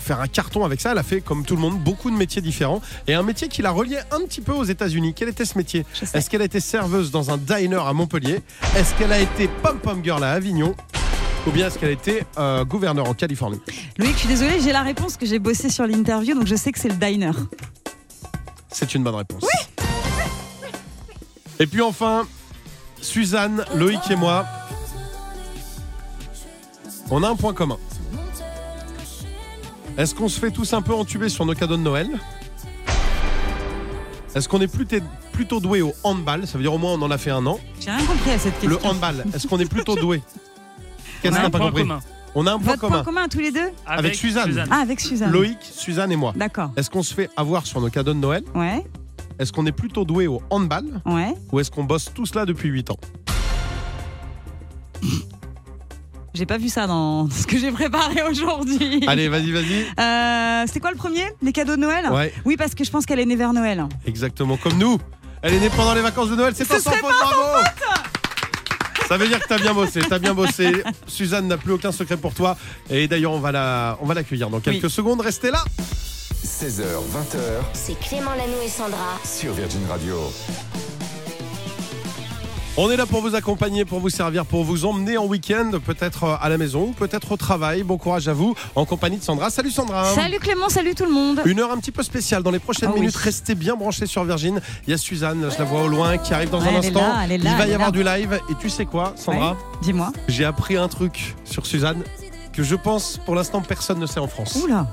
faire 0.08 0.20
un 0.20 0.26
carton 0.26 0.64
avec 0.64 0.80
ça, 0.80 0.92
elle 0.92 0.98
a 0.98 1.02
fait, 1.02 1.20
comme 1.20 1.44
tout 1.44 1.54
le 1.54 1.60
monde, 1.60 1.78
beaucoup 1.78 2.10
de 2.10 2.16
métiers 2.16 2.40
différents. 2.40 2.80
Et 3.06 3.14
un 3.14 3.22
métier 3.22 3.48
qui 3.48 3.60
la 3.60 3.70
reliait 3.70 4.00
un 4.10 4.20
petit 4.20 4.40
peu 4.40 4.52
aux 4.52 4.64
États-Unis. 4.64 5.12
Quel 5.14 5.28
était 5.28 5.44
ce 5.44 5.58
métier. 5.58 5.84
Est-ce 6.14 6.30
qu'elle 6.30 6.40
a 6.40 6.46
été 6.46 6.60
serveuse 6.60 7.10
dans 7.10 7.30
un 7.30 7.36
diner 7.36 7.86
à 7.86 7.92
Montpellier 7.92 8.40
Est-ce 8.74 8.94
qu'elle 8.94 9.12
a 9.12 9.20
été 9.20 9.48
pom-pom 9.62 10.02
girl 10.02 10.24
à 10.24 10.32
Avignon 10.32 10.74
ou 11.46 11.50
bien 11.50 11.68
est-ce 11.68 11.78
qu'elle 11.78 11.90
a 11.90 11.92
été 11.92 12.24
euh, 12.36 12.64
gouverneur 12.64 13.08
en 13.08 13.14
Californie 13.14 13.60
Loïc, 13.96 14.12
je 14.14 14.18
suis 14.18 14.28
désolée, 14.28 14.60
j'ai 14.60 14.72
la 14.72 14.82
réponse 14.82 15.16
que 15.16 15.24
j'ai 15.24 15.38
bossé 15.38 15.70
sur 15.70 15.86
l'interview, 15.86 16.34
donc 16.34 16.46
je 16.46 16.56
sais 16.56 16.72
que 16.72 16.78
c'est 16.78 16.88
le 16.88 16.96
diner. 16.96 17.30
C'est 18.70 18.94
une 18.94 19.04
bonne 19.04 19.14
réponse. 19.14 19.46
Et 21.60 21.66
puis 21.66 21.80
enfin, 21.80 22.26
Suzanne, 23.00 23.64
Loïc 23.74 24.10
et 24.10 24.16
moi, 24.16 24.44
on 27.10 27.22
a 27.22 27.28
un 27.28 27.36
point 27.36 27.54
commun. 27.54 27.78
Est-ce 29.98 30.14
qu'on 30.14 30.28
se 30.28 30.38
fait 30.38 30.52
tous 30.52 30.72
un 30.74 30.80
peu 30.80 30.94
entuber 30.94 31.28
sur 31.28 31.44
nos 31.44 31.54
cadeaux 31.54 31.76
de 31.76 31.82
Noël? 31.82 32.08
Est-ce 34.34 34.48
qu'on 34.48 34.60
est 34.60 34.68
plutôt, 34.72 34.96
plutôt 35.32 35.58
doué 35.58 35.82
au 35.82 35.92
handball? 36.04 36.46
Ça 36.46 36.56
veut 36.56 36.62
dire 36.62 36.72
au 36.72 36.78
moins 36.78 36.92
on 36.92 37.02
en 37.02 37.10
a 37.10 37.18
fait 37.18 37.30
un 37.32 37.44
an. 37.46 37.58
J'ai 37.80 37.90
rien 37.90 38.06
compris 38.06 38.30
à 38.30 38.38
cette 38.38 38.52
question. 38.60 38.70
Le 38.70 38.86
handball, 38.86 39.24
est-ce 39.34 39.48
qu'on 39.48 39.58
est 39.58 39.68
plutôt 39.68 39.96
doué? 39.96 40.22
Qu'est-ce 41.22 41.34
qu'on 41.34 41.42
n'a 41.42 41.50
pas 41.50 41.58
point 41.58 41.66
compris? 41.68 41.82
commun 41.82 42.00
On 42.36 42.46
a 42.46 42.52
un 42.52 42.58
point 42.58 42.66
Votre 42.74 42.80
commun. 42.80 42.94
point 42.98 43.04
commun 43.04 43.22
à 43.24 43.28
tous 43.28 43.40
les 43.40 43.50
deux? 43.50 43.70
Avec 43.86 44.14
Suzanne. 44.14 44.66
Ah, 44.70 44.76
avec 44.76 45.00
Suzanne. 45.00 45.32
Loïc, 45.32 45.58
Suzanne 45.62 46.12
et 46.12 46.16
moi. 46.16 46.32
D'accord. 46.36 46.70
Est-ce 46.76 46.90
qu'on 46.90 47.02
se 47.02 47.12
fait 47.12 47.28
avoir 47.36 47.66
sur 47.66 47.80
nos 47.80 47.90
cadeaux 47.90 48.14
de 48.14 48.20
Noël? 48.20 48.44
Ouais, 48.54 48.84
Est-ce 49.40 49.52
qu'on 49.52 49.66
est 49.66 49.72
plutôt 49.72 50.04
doué 50.04 50.28
au 50.28 50.40
handball? 50.50 50.84
Ouais. 51.06 51.34
Ou 51.50 51.58
est-ce 51.58 51.72
qu'on 51.72 51.82
bosse 51.84 52.12
tous 52.14 52.36
là 52.36 52.46
depuis 52.46 52.68
8 52.68 52.90
ans? 52.92 52.98
J'ai 56.38 56.46
pas 56.46 56.56
vu 56.56 56.68
ça 56.68 56.86
dans 56.86 57.28
ce 57.28 57.46
que 57.48 57.58
j'ai 57.58 57.72
préparé 57.72 58.22
aujourd'hui. 58.22 59.02
Allez, 59.08 59.28
vas-y, 59.28 59.50
vas-y. 59.50 59.84
Euh, 59.98 60.62
C'était 60.68 60.78
quoi 60.78 60.92
le 60.92 60.96
premier? 60.96 61.24
Les 61.42 61.50
cadeaux 61.52 61.74
de 61.74 61.80
Noël? 61.80 62.06
Ouais, 62.12 62.32
Oui, 62.44 62.56
parce 62.56 62.76
que 62.76 62.84
je 62.84 62.90
pense 62.92 63.04
qu'elle 63.06 63.18
est 63.18 63.26
née 63.26 63.34
vers 63.36 63.52
Noël. 63.52 63.84
exactement 64.06 64.56
comme 64.56 64.78
nous. 64.78 64.98
Elle 65.42 65.54
est 65.54 65.60
née 65.60 65.70
pendant 65.70 65.94
les 65.94 66.00
vacances 66.00 66.30
de 66.30 66.36
Noël, 66.36 66.52
c'est 66.56 66.66
pas 66.66 66.78
sans 66.80 66.90
faute, 66.92 67.00
bravo 67.00 67.64
Ça 69.08 69.16
veut 69.16 69.26
dire 69.28 69.40
que 69.40 69.48
t'as 69.48 69.58
bien 69.58 69.74
bossé, 69.74 70.00
t'as 70.08 70.18
bien 70.20 70.34
bossé. 70.34 70.82
Suzanne 71.08 71.48
n'a 71.48 71.56
plus 71.56 71.72
aucun 71.72 71.90
secret 71.92 72.16
pour 72.16 72.34
toi. 72.34 72.56
Et 72.90 73.08
d'ailleurs, 73.08 73.32
on 73.32 73.40
va 73.40 73.50
la, 73.52 73.98
on 74.00 74.06
va 74.06 74.14
l'accueillir 74.14 74.48
dans 74.50 74.60
quelques 74.60 74.84
Oui. 74.84 74.90
secondes. 74.90 75.20
Restez 75.20 75.50
là. 75.50 75.64
16h, 76.44 76.82
20h 76.82 77.38
C'est 77.72 77.98
Clément 77.98 78.30
Lanoux 78.32 78.62
et 78.64 78.68
Sandra. 78.68 79.18
sur 79.24 79.52
Virgin 79.54 79.80
Radio. 79.88 80.16
On 82.80 82.88
est 82.92 82.96
là 82.96 83.06
pour 83.06 83.22
vous 83.22 83.34
accompagner, 83.34 83.84
pour 83.84 83.98
vous 83.98 84.08
servir, 84.08 84.46
pour 84.46 84.62
vous 84.62 84.84
emmener 84.84 85.18
en 85.18 85.26
week-end, 85.26 85.72
peut-être 85.84 86.22
euh, 86.22 86.36
à 86.40 86.48
la 86.48 86.58
maison, 86.58 86.92
peut-être 86.92 87.32
au 87.32 87.36
travail. 87.36 87.82
Bon 87.82 87.98
courage 87.98 88.28
à 88.28 88.32
vous, 88.32 88.54
en 88.76 88.84
compagnie 88.84 89.16
de 89.16 89.22
Sandra. 89.24 89.50
Salut 89.50 89.72
Sandra. 89.72 90.04
Salut 90.14 90.38
Clément, 90.38 90.68
salut 90.68 90.94
tout 90.94 91.04
le 91.04 91.10
monde. 91.10 91.40
Une 91.44 91.58
heure 91.58 91.72
un 91.72 91.78
petit 91.78 91.90
peu 91.90 92.04
spéciale 92.04 92.44
dans 92.44 92.52
les 92.52 92.60
prochaines 92.60 92.90
Ah 92.90 92.94
oui. 92.94 93.00
minutes. 93.00 93.16
Restez 93.16 93.56
bien 93.56 93.74
branchés 93.74 94.06
sur 94.06 94.22
Virgin. 94.22 94.60
Il 94.86 94.90
y 94.92 94.94
a 94.94 94.96
Suzanne, 94.96 95.48
je 95.52 95.58
la 95.58 95.64
vois 95.64 95.82
au 95.82 95.88
loin, 95.88 96.18
qui 96.18 96.32
arrive 96.32 96.50
dans 96.50 96.60
Ouais, 96.60 96.66
un 96.68 96.78
elle 96.78 96.84
est 96.84 96.86
instant. 96.86 97.00
là, 97.00 97.20
elle 97.24 97.32
est 97.32 97.38
là, 97.38 97.50
Il 97.50 97.56
va 97.58 97.66
y 97.66 97.74
avoir 97.74 97.88
là. 97.88 97.92
du 97.92 98.04
live. 98.04 98.40
Et 98.48 98.54
tu 98.60 98.70
sais 98.70 98.84
quoi, 98.86 99.12
Sandra 99.16 99.50
Ouais. 99.52 99.56
Dis-moi. 99.82 100.12
J'ai 100.28 100.44
appris 100.44 100.76
un 100.76 100.86
truc 100.86 101.34
sur 101.44 101.66
Suzanne 101.66 102.04
que 102.52 102.62
je 102.62 102.76
pense 102.76 103.18
pour 103.26 103.34
l'instant 103.34 103.60
personne 103.60 103.98
ne 103.98 104.06
sait 104.06 104.20
en 104.20 104.28
France. 104.28 104.56
Oula. 104.62 104.86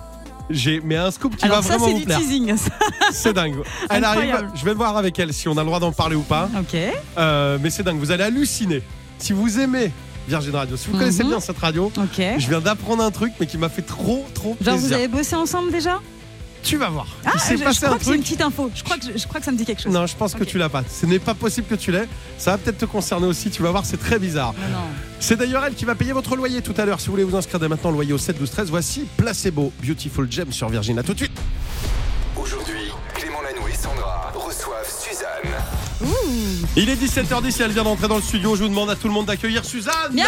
J'ai 0.50 0.80
mais 0.84 0.96
un 0.96 1.10
scoop 1.12 1.36
qui 1.36 1.46
Alors 1.46 1.58
va 1.58 1.64
ça, 1.64 1.70
vraiment 1.78 1.86
c'est 1.88 1.92
vous 1.94 2.00
du 2.00 2.06
plaire. 2.06 2.20
teasing. 2.20 2.56
ça. 2.58 2.70
C'est 3.12 3.34
dingue. 3.34 3.56
Elle 3.90 4.04
arrive. 4.04 4.48
Je 4.56 4.64
vais 4.66 4.74
voir 4.74 4.96
avec 4.98 5.18
elle 5.20 5.34
si 5.34 5.48
on 5.48 5.54
a 5.58 5.62
le 5.62 5.66
droit 5.66 5.80
d'en 5.80 5.92
parler 5.92 6.16
ou 6.16 6.22
pas. 6.22 6.50
ok. 6.60 6.78
Euh, 7.18 7.58
mais 7.62 7.70
c'est 7.70 7.84
dingue. 7.84 7.98
Vous 7.98 8.12
allez 8.12 8.24
halluciner. 8.24 8.82
Si 9.18 9.34
vous 9.34 9.60
aimez 9.60 9.92
Virgin 10.28 10.56
Radio, 10.56 10.76
si 10.78 10.88
vous 10.88 10.94
Mhm. 10.94 11.00
connaissez 11.00 11.24
bien 11.24 11.40
cette 11.40 11.58
radio, 11.58 11.92
Ok. 11.98 12.22
je 12.38 12.48
viens 12.50 12.60
d'apprendre 12.62 13.04
un 13.04 13.12
truc 13.12 13.34
mais 13.40 13.46
qui 13.48 13.58
m'a 13.58 13.70
fait 13.70 13.82
trop 13.84 14.26
trop 14.34 14.56
Genre, 14.62 14.74
plaisir. 14.76 14.88
vous 14.90 14.94
avez 14.94 15.08
bossé 15.08 15.36
ensemble 15.36 15.72
déjà? 15.72 16.00
Tu 16.66 16.78
vas 16.78 16.90
voir. 16.90 17.06
Ah, 17.24 17.30
je, 17.36 17.56
crois 17.58 17.90
un 17.90 17.98
que 18.00 18.04
c'est 18.04 18.16
une 18.16 18.22
petite 18.24 18.42
info. 18.42 18.72
Je 18.74 18.84
crois 18.84 18.98
que, 18.98 19.06
je, 19.06 19.20
je 19.20 19.28
crois 19.28 19.40
que 19.40 19.46
ça 19.46 19.52
me 19.52 19.58
dit 19.58 19.66
quelque 19.66 19.84
chose. 19.84 19.94
Non, 19.94 20.08
je 20.08 20.16
pense 20.16 20.34
que 20.34 20.44
tu 20.44 20.58
l'as 20.58 20.68
pas. 20.68 20.84
Ce 20.90 21.06
n'est 21.06 21.20
pas 21.20 21.36
possible 21.36 21.68
que 21.68 21.76
tu 21.76 21.92
l'aies. 21.92 22.08
Ça 22.40 22.52
va 22.52 22.58
peut-être 22.58 22.80
te 22.80 22.86
concerner 22.86 23.28
aussi. 23.28 23.52
Tu 23.52 23.62
vas 23.62 23.70
voir, 23.70 23.86
c'est 23.86 24.00
très 24.00 24.18
bizarre. 24.18 24.54
Non, 24.54 24.80
non. 24.80 24.86
C'est 25.20 25.36
d'ailleurs 25.36 25.64
elle 25.64 25.76
qui 25.76 25.86
va 25.86 25.94
payer 25.94 26.12
votre 26.12 26.36
loyer 26.36 26.64
tout 26.64 26.74
à 26.78 26.86
l'heure. 26.86 27.00
Si 27.00 27.06
vous 27.06 27.14
voulez 27.14 27.24
vous 27.24 27.36
inscrire 27.36 27.60
dès 27.60 27.68
maintenant, 27.68 27.92
loyer 27.92 28.14
au 28.14 28.18
7 28.18 28.40
12 28.40 28.50
13. 28.50 28.70
Voici 28.72 29.06
Placebo, 29.16 29.72
Beautiful 29.84 30.30
Gem 30.32 30.52
sur 30.52 30.68
Virgin. 30.70 30.98
À 30.98 31.04
tout 31.04 31.14
de 31.14 31.20
suite. 31.20 31.38
Aujourd'hui, 32.36 32.92
Clément 33.14 33.42
Lanoux 33.42 33.68
et 33.72 33.76
Sandra 33.76 34.32
reçoivent 34.34 34.90
Suzanne. 34.90 36.10
Il 36.76 36.90
est 36.90 36.96
17h10 36.96 37.62
et 37.62 37.64
elle 37.64 37.72
vient 37.74 37.84
d'entrer 37.84 38.08
dans 38.08 38.18
le 38.18 38.24
studio. 38.24 38.56
Je 38.56 38.64
vous 38.64 38.70
demande 38.70 38.90
à 38.90 38.96
tout 38.96 39.08
le 39.08 39.14
monde 39.14 39.28
d'accueillir 39.28 39.64
Suzanne. 39.64 40.20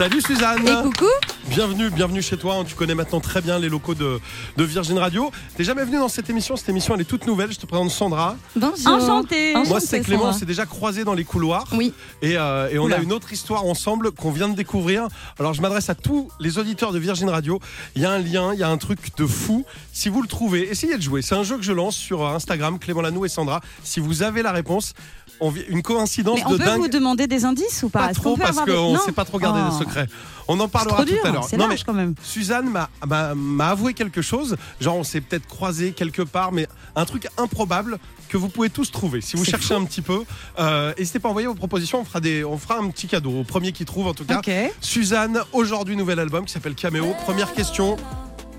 Salut 0.00 0.22
Suzanne. 0.22 0.66
Et 0.66 0.82
coucou 0.82 1.04
Bienvenue, 1.50 1.90
bienvenue 1.90 2.22
chez 2.22 2.38
toi. 2.38 2.64
Tu 2.66 2.74
connais 2.74 2.94
maintenant 2.94 3.20
très 3.20 3.42
bien 3.42 3.58
les 3.58 3.68
locaux 3.68 3.94
de, 3.94 4.18
de 4.56 4.64
Virgin 4.64 4.96
Radio. 4.96 5.30
T'es 5.58 5.64
jamais 5.64 5.84
venu 5.84 5.98
dans 5.98 6.08
cette 6.08 6.30
émission. 6.30 6.56
Cette 6.56 6.70
émission, 6.70 6.94
elle 6.94 7.02
est 7.02 7.04
toute 7.04 7.26
nouvelle. 7.26 7.52
Je 7.52 7.58
te 7.58 7.66
présente 7.66 7.90
Sandra. 7.90 8.36
Bonjour 8.56 8.88
Enchantée. 8.94 9.52
Moi, 9.66 9.78
c'est 9.78 10.00
Clément. 10.00 10.28
On 10.28 10.32
s'est 10.32 10.46
déjà 10.46 10.64
croisés 10.64 11.04
dans 11.04 11.12
les 11.12 11.24
couloirs. 11.24 11.66
Oui, 11.72 11.92
Et, 12.22 12.38
euh, 12.38 12.70
et 12.70 12.78
on 12.78 12.84
Oula. 12.84 12.96
a 12.96 13.00
une 13.00 13.12
autre 13.12 13.30
histoire 13.34 13.66
ensemble 13.66 14.10
qu'on 14.12 14.30
vient 14.30 14.48
de 14.48 14.54
découvrir. 14.54 15.06
Alors 15.38 15.52
je 15.52 15.60
m'adresse 15.60 15.90
à 15.90 15.94
tous 15.94 16.30
les 16.40 16.56
auditeurs 16.56 16.92
de 16.92 16.98
Virgin 16.98 17.28
Radio. 17.28 17.60
Il 17.94 18.00
y 18.00 18.06
a 18.06 18.10
un 18.12 18.20
lien, 18.20 18.54
il 18.54 18.60
y 18.60 18.62
a 18.62 18.68
un 18.70 18.78
truc 18.78 19.00
de 19.18 19.26
fou. 19.26 19.66
Si 19.92 20.08
vous 20.08 20.22
le 20.22 20.28
trouvez, 20.28 20.70
essayez 20.70 20.96
de 20.96 21.02
jouer. 21.02 21.20
C'est 21.20 21.34
un 21.34 21.42
jeu 21.42 21.58
que 21.58 21.62
je 21.64 21.72
lance 21.72 21.96
sur 21.96 22.24
euh, 22.24 22.34
Instagram, 22.36 22.78
Clément 22.78 23.02
Lanou 23.02 23.26
et 23.26 23.28
Sandra. 23.28 23.60
Si 23.84 24.00
vous 24.00 24.22
avez 24.22 24.40
la 24.42 24.52
réponse, 24.52 24.94
on 25.40 25.50
vi- 25.50 25.64
une 25.68 25.82
coïncidence 25.82 26.38
Mais 26.38 26.44
on 26.46 26.50
de 26.52 26.56
peut 26.58 26.64
dingue. 26.64 26.80
vous 26.80 26.88
demander 26.88 27.26
des 27.26 27.44
indices 27.44 27.82
ou 27.82 27.88
pas 27.88 28.08
Pas 28.08 28.14
trop 28.14 28.36
parce 28.36 28.64
des- 28.64 28.72
qu'on 28.72 28.92
ne 28.94 28.98
sait 28.98 29.12
pas 29.12 29.24
trop 29.24 29.38
garder 29.38 29.60
Oh. 29.64 29.70
les 29.72 29.78
secrets. 29.78 30.06
On 30.48 30.58
en 30.60 30.68
parlera 30.68 31.04
trop 31.04 31.14
tout 31.14 31.26
à 31.26 31.30
l'heure. 31.30 31.44
c'est 31.48 31.56
Non, 31.56 31.68
mais 31.68 31.76
quand 31.84 31.92
même. 31.92 32.14
Suzanne 32.22 32.68
m'a- 32.70 33.34
avoué 33.70 33.94
quelque 33.94 34.20
chose. 34.22 34.56
Genre, 34.80 34.96
on 34.96 35.04
s'est 35.04 35.20
peut-être 35.20 35.46
croisé 35.46 35.92
quelque 35.92 36.22
part, 36.22 36.50
mais 36.52 36.66
un 36.96 37.04
truc 37.04 37.28
improbable 37.38 37.98
que 38.28 38.36
vous 38.36 38.48
pouvez 38.48 38.70
tous 38.70 38.90
trouver. 38.90 39.20
Si 39.20 39.36
vous 39.36 39.44
cherchez 39.44 39.74
un 39.74 39.84
petit 39.84 40.02
peu, 40.02 40.24
euh, 40.58 40.92
n'hésitez 40.98 41.18
pas 41.20 41.28
à 41.28 41.30
envoyer 41.30 41.46
vos 41.48 41.54
propositions. 41.54 42.00
On 42.00 42.04
fera, 42.04 42.20
des, 42.20 42.44
on 42.44 42.58
fera 42.58 42.78
un 42.78 42.88
petit 42.90 43.06
cadeau 43.06 43.40
au 43.40 43.44
premier 43.44 43.72
qui 43.72 43.84
trouve, 43.84 44.06
en 44.08 44.14
tout 44.14 44.24
cas. 44.24 44.38
Ok. 44.38 44.50
Suzanne, 44.80 45.40
aujourd'hui, 45.52 45.96
nouvel 45.96 46.18
album 46.18 46.44
qui 46.44 46.52
s'appelle 46.52 46.74
Caméo. 46.74 47.14
Première 47.24 47.52
question. 47.52 47.96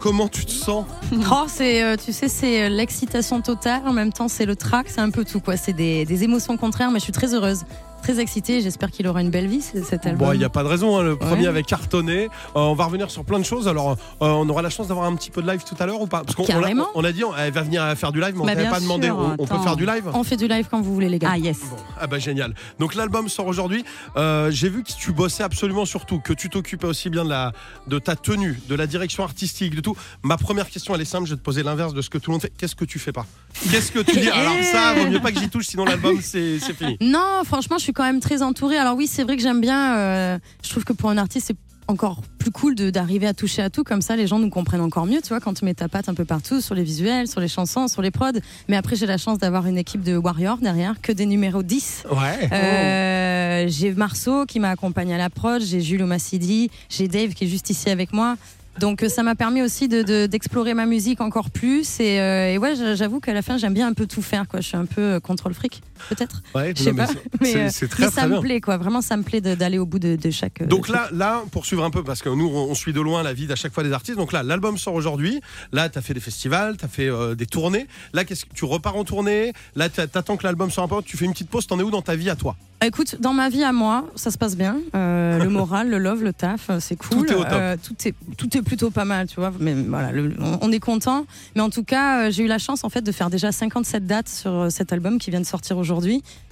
Comment 0.02 0.28
tu 0.28 0.46
te 0.46 0.52
sens 0.52 0.86
Oh, 1.32 1.44
c'est, 1.48 1.84
euh, 1.84 1.96
tu 1.96 2.12
sais, 2.12 2.28
c'est 2.28 2.64
euh, 2.64 2.70
l'excitation 2.70 3.40
totale. 3.42 3.84
En 3.86 3.94
même 3.94 4.12
temps, 4.12 4.28
c'est 4.28 4.46
le 4.48 4.56
trac, 4.56 4.88
c'est 4.90 5.00
un 5.00 5.12
peu 5.12 5.24
tout, 5.24 5.40
quoi. 5.40 5.58
C'est 5.58 5.74
des, 5.74 6.06
des 6.06 6.24
émotions 6.24 6.58
contraires, 6.58 6.90
mais 6.90 6.98
je 6.98 7.04
suis 7.04 7.14
très 7.14 7.36
heureuse, 7.36 7.62
très 8.02 8.20
excitée. 8.20 8.62
J'espère 8.62 8.92
qu'il 8.92 9.08
aura 9.08 9.22
une 9.22 9.30
belle 9.30 9.48
vie, 9.48 9.62
cet 9.62 10.06
album. 10.06 10.28
Bon, 10.28 10.34
il 10.34 10.40
n'y 10.40 10.44
a 10.46 10.50
pas 10.50 10.64
de 10.64 10.68
raison. 10.68 10.98
hein, 10.98 11.04
Le 11.04 11.16
premier 11.16 11.44
Ouais. 11.44 11.48
avait 11.48 11.64
cartonné. 11.64 12.26
Euh, 12.26 12.28
on 12.56 12.74
va 12.74 12.86
revenir 12.86 13.10
sur 13.12 13.24
plein 13.24 13.40
de 13.40 13.46
choses. 13.46 13.68
Alors, 13.68 13.92
euh, 13.92 13.96
on 14.22 14.48
aura 14.50 14.62
la 14.62 14.70
chance 14.70 14.88
d'avoir 14.88 15.06
un 15.08 15.16
petit 15.16 15.32
peu 15.32 15.42
de 15.42 15.50
live 15.50 15.64
tout 15.64 15.76
à 15.80 15.86
l'heure 15.86 16.02
ou 16.02 16.08
pas? 16.08 16.24
Parce 16.24 16.36
qu'on 16.36 16.44
on 16.44 16.48
l'a- 16.48 16.54
Carrément. 16.62 16.88
on 16.96 17.04
a 17.04 17.12
dit, 17.12 17.24
on- 17.24 17.36
elle 17.36 17.52
va 17.54 17.62
venir 17.62 17.84
faire 17.98 18.12
du 18.12 18.20
live, 18.20 18.34
mais 18.36 18.42
on 18.42 18.46
Bah, 18.46 18.52
t'avait 18.54 18.64
bien 18.64 18.72
pas 18.72 18.80
demandé. 18.80 19.10
On, 19.12 19.36
on 19.38 19.48
peut 19.48 19.58
faire 19.60 19.76
du 19.76 19.86
live? 19.86 20.04
On 20.14 20.24
fait 20.24 20.38
du 20.38 20.48
live 20.48 20.68
quand 20.70 20.82
vous 20.82 20.94
voulez, 20.94 21.10
les 21.10 21.20
gars. 21.20 21.30
Ah 21.34 21.38
yes. 21.38 21.60
Bon, 21.70 21.78
ah 22.00 22.08
bah 22.08 22.20
génial. 22.20 22.54
Donc 22.80 22.96
l'album 22.96 23.30
sort 23.30 23.48
aujourd'hui. 23.48 23.84
Euh, 24.18 24.50
J'ai 24.52 24.70
vu 24.70 24.84
que 24.84 24.92
tu 24.92 25.12
bossais 25.14 25.44
absolument 25.44 25.86
sur 25.86 26.06
tout, 26.06 26.20
que 26.20 26.34
tu 26.34 26.50
t'occupais 26.50 26.88
aussi 26.88 27.10
bien 27.10 27.24
de, 27.24 27.30
la, 27.30 27.52
de 27.88 28.00
ta 28.00 28.16
tenue, 28.16 28.60
de 28.68 28.76
la 28.76 28.88
direction 28.88 29.24
artistique, 29.24 29.76
de 29.76 29.82
tout. 29.82 29.96
Ma 30.24 30.38
première 30.38 30.70
question, 30.70 30.94
elle 30.96 31.02
est 31.02 31.06
simple, 31.06 31.26
je 31.26 31.32
vais 31.32 31.38
te 31.38 31.44
poser 31.44 31.64
l'inverse 31.64 31.94
de 31.94 32.02
ce 32.02 32.10
que 32.10 32.18
tout 32.18 32.32
le 32.32 32.34
monde 32.34 32.42
fait. 32.42 32.52
Qu'est-ce 32.58 32.76
que 32.76 32.86
tu 32.86 33.00
fais 33.00 33.12
pas? 33.12 33.26
Qu'est-ce 33.72 33.92
que 33.92 34.00
tu 34.00 34.20
dis? 34.20 34.30
Alors 34.30 34.54
ça, 34.64 34.94
vaut 34.94 35.08
mieux 35.10 35.20
pas 35.20 35.32
que 35.32 35.40
j'y 35.40 35.50
touche, 35.50 35.68
sinon 35.68 35.86
l'album 35.86 36.18
c'est 36.22 36.60
c'est 36.60 36.74
fini. 36.74 36.98
Non, 37.02 37.42
franchement, 37.46 37.78
je 37.78 37.84
suis 37.84 37.91
quand 37.94 38.04
même 38.04 38.20
très 38.20 38.42
entourée. 38.42 38.78
Alors 38.78 38.96
oui, 38.96 39.08
c'est 39.08 39.24
vrai 39.24 39.36
que 39.38 39.44
j'aime 39.44 39.62
bien. 39.62 39.96
euh, 39.98 40.40
je 40.64 40.70
trouve 40.70 40.84
que 40.84 40.94
pour 40.94 41.10
un 41.10 41.18
artiste, 41.18 41.48
c'est 41.48 41.56
encore 41.88 42.22
plus 42.38 42.52
cool 42.52 42.76
d'arriver 42.76 43.28
à 43.28 43.34
toucher 43.34 43.62
à 43.64 43.70
tout 43.70 43.84
comme 43.84 44.02
ça 44.02 44.16
les 44.16 44.26
gens 44.26 44.40
nous 44.40 44.50
comprennent 44.50 44.82
encore 44.82 45.06
mieux 45.06 45.20
tu 45.22 45.30
vois 45.30 45.42
quand 45.42 45.54
tu 45.56 45.66
mets 45.66 45.74
ta 45.74 45.90
patte 45.90 46.08
un 46.08 46.14
peu 46.14 46.24
partout 46.24 46.62
sur 46.62 46.74
les 46.74 46.84
visuels 46.84 47.28
sur 47.28 47.42
les 47.42 47.50
chansons 47.50 47.90
sur 47.90 48.02
les 48.02 48.12
prods 48.12 48.32
mais 48.70 48.78
après 48.78 48.96
j'ai 48.96 49.06
la 49.08 49.18
chance 49.18 49.40
d'avoir 49.40 49.68
une 49.68 49.78
équipe 49.78 50.02
de 50.02 50.16
warriors 50.16 50.58
derrière 50.60 51.02
que 51.02 51.12
des 51.12 51.26
numéros 51.26 51.64
10 51.64 52.04
Ouais. 52.10 52.50
Euh, 52.54 53.66
j'ai 53.68 53.92
Marceau 53.94 54.46
qui 54.46 54.60
m'a 54.60 54.70
accompagné 54.70 55.16
à 55.16 55.18
la 55.18 55.30
prod, 55.30 55.62
j'ai 55.62 55.82
Jules 55.82 56.04
Omassidi, 56.04 56.70
j'ai 56.90 57.08
Dave 57.10 57.34
qui 57.34 57.44
est 57.44 57.48
juste 57.48 57.70
ici 57.70 57.90
avec 57.90 58.14
moi. 58.14 58.38
Donc 58.80 59.04
euh, 59.04 59.10
ça 59.10 59.22
m'a 59.22 59.36
permis 59.36 59.62
aussi 59.62 59.90
de- 59.90 60.02
de- 60.02 60.28
d'explorer 60.28 60.74
ma 60.74 60.86
musique 60.86 61.20
encore 61.20 61.50
plus 61.50 62.00
et, 62.00 62.22
euh, 62.22 62.54
et 62.54 62.58
ouais 62.58 62.74
j'a- 62.76 62.96
j'avoue 62.96 63.20
qu'à 63.20 63.34
la 63.34 63.42
fin 63.42 63.58
j'aime 63.58 63.74
bien 63.74 63.88
un 63.88 63.94
peu 63.94 64.08
tout 64.08 64.22
faire 64.22 64.48
quoi. 64.48 64.62
Je 64.62 64.68
suis 64.68 64.78
un 64.78 64.86
peu 64.86 65.20
contrôle 65.20 65.54
fric 65.54 65.82
peut-être. 66.10 66.42
Ouais, 66.56 66.74
Je 66.76 66.84
sais 66.84 66.94
mais 66.94 67.06
pas, 67.06 67.12
mais, 67.42 67.70
c'est- 67.70 67.86
euh, 67.86 67.88
très 67.88 68.04
mais 68.04 68.10
très 68.10 68.22
ça 68.22 68.28
bien. 68.28 68.38
me 68.38 68.42
plaît 68.42 68.62
quoi. 68.62 68.78
Vraiment 68.78 69.02
ça 69.02 69.18
me 69.18 69.24
plaît 69.24 69.42
d'aller 69.42 69.78
au 69.78 69.86
bout 69.86 70.00
de, 70.00 70.16
de 70.16 70.32
chaque. 70.32 70.62
euh, 70.62 70.66
Donc 70.66 70.84
truc. 70.84 70.96
là, 70.96 71.10
là, 71.14 71.44
pour 71.52 71.66
suivre 71.66 71.84
un 71.84 71.90
peu, 71.90 72.04
parce 72.04 72.22
que 72.22 72.30
nous, 72.30 72.48
on 72.48 72.74
suit 72.76 72.94
de 72.94 73.02
loin 73.02 73.24
la 73.24 73.34
vie 73.34 73.52
à 73.52 73.56
chaque 73.56 73.74
fois 73.74 73.84
des 73.84 73.92
artistes. 73.94 74.18
Donc 74.18 74.32
là, 74.34 74.44
l'album 74.44 74.78
sort 74.78 74.94
aujourd'hui. 74.94 75.42
Là, 75.72 75.90
tu 75.90 75.98
as 75.98 76.02
fait 76.02 76.14
des 76.14 76.20
festivals, 76.20 76.78
tu 76.78 76.86
as 76.86 76.88
fait 76.88 77.08
euh, 77.10 77.36
des 77.36 77.46
tournées. 77.46 77.88
Là, 78.14 78.26
qu'est-ce 78.26 78.46
que 78.46 78.54
tu 78.54 78.66
repars 78.66 78.96
en 78.96 79.04
tournée? 79.04 79.54
Là, 79.76 79.90
t'a- 79.90 80.08
t'attends 80.08 80.38
que 80.38 80.44
l'album 80.44 80.70
sorte 80.72 80.92
un 80.92 80.96
peu. 80.98 81.02
Tu 81.04 81.18
fais 81.18 81.26
une 81.26 81.32
petite 81.34 81.50
pause. 81.50 81.68
T'en 81.68 81.80
es 81.80 81.84
où 81.84 81.92
dans 81.92 82.02
ta 82.02 82.16
vie 82.16 82.30
à 82.30 82.36
toi? 82.36 82.56
Écoute, 82.84 83.18
dans 83.20 83.34
ma 83.34 83.50
vie 83.50 83.64
à 83.64 83.72
moi, 83.72 84.08
ça 84.16 84.32
se 84.32 84.38
passe 84.40 84.58
bien. 84.58 84.78
Euh, 84.96 85.38
le 85.38 85.50
moral, 85.50 85.90
le 85.90 86.00
love, 86.00 86.24
le 86.24 86.34
taf, 86.34 86.72
c'est 86.80 86.96
cool. 86.96 87.26
Tout 87.28 87.32
est 87.32 87.36
au 87.36 87.44
top. 87.44 87.52
Euh, 87.54 87.76
tout, 87.84 87.96
est, 88.08 88.16
tout 88.38 88.58
est 88.58 88.62
plutôt 88.64 88.90
pas 88.90 89.06
mal, 89.06 89.28
tu 89.28 89.36
vois. 89.40 89.52
Mais 89.60 89.74
voilà, 89.76 90.12
le- 90.12 90.34
on, 90.62 90.72
est 90.72 90.80
content. 90.80 91.26
Mais 91.56 91.62
en 91.62 91.70
tout 91.70 91.84
cas, 91.84 92.32
j'ai 92.32 92.44
eu 92.44 92.48
la 92.48 92.58
chance 92.58 92.84
en 92.84 92.90
fait 92.90 93.02
de 93.02 93.12
faire 93.12 93.30
déjà 93.30 93.52
57 93.52 94.08
dates 94.08 94.30
sur 94.30 94.68
cet 94.72 94.92
album 94.94 95.20
qui 95.20 95.30
vient 95.30 95.40
de 95.42 95.46
sortir 95.46 95.78
aujourd'hui, 95.78 95.91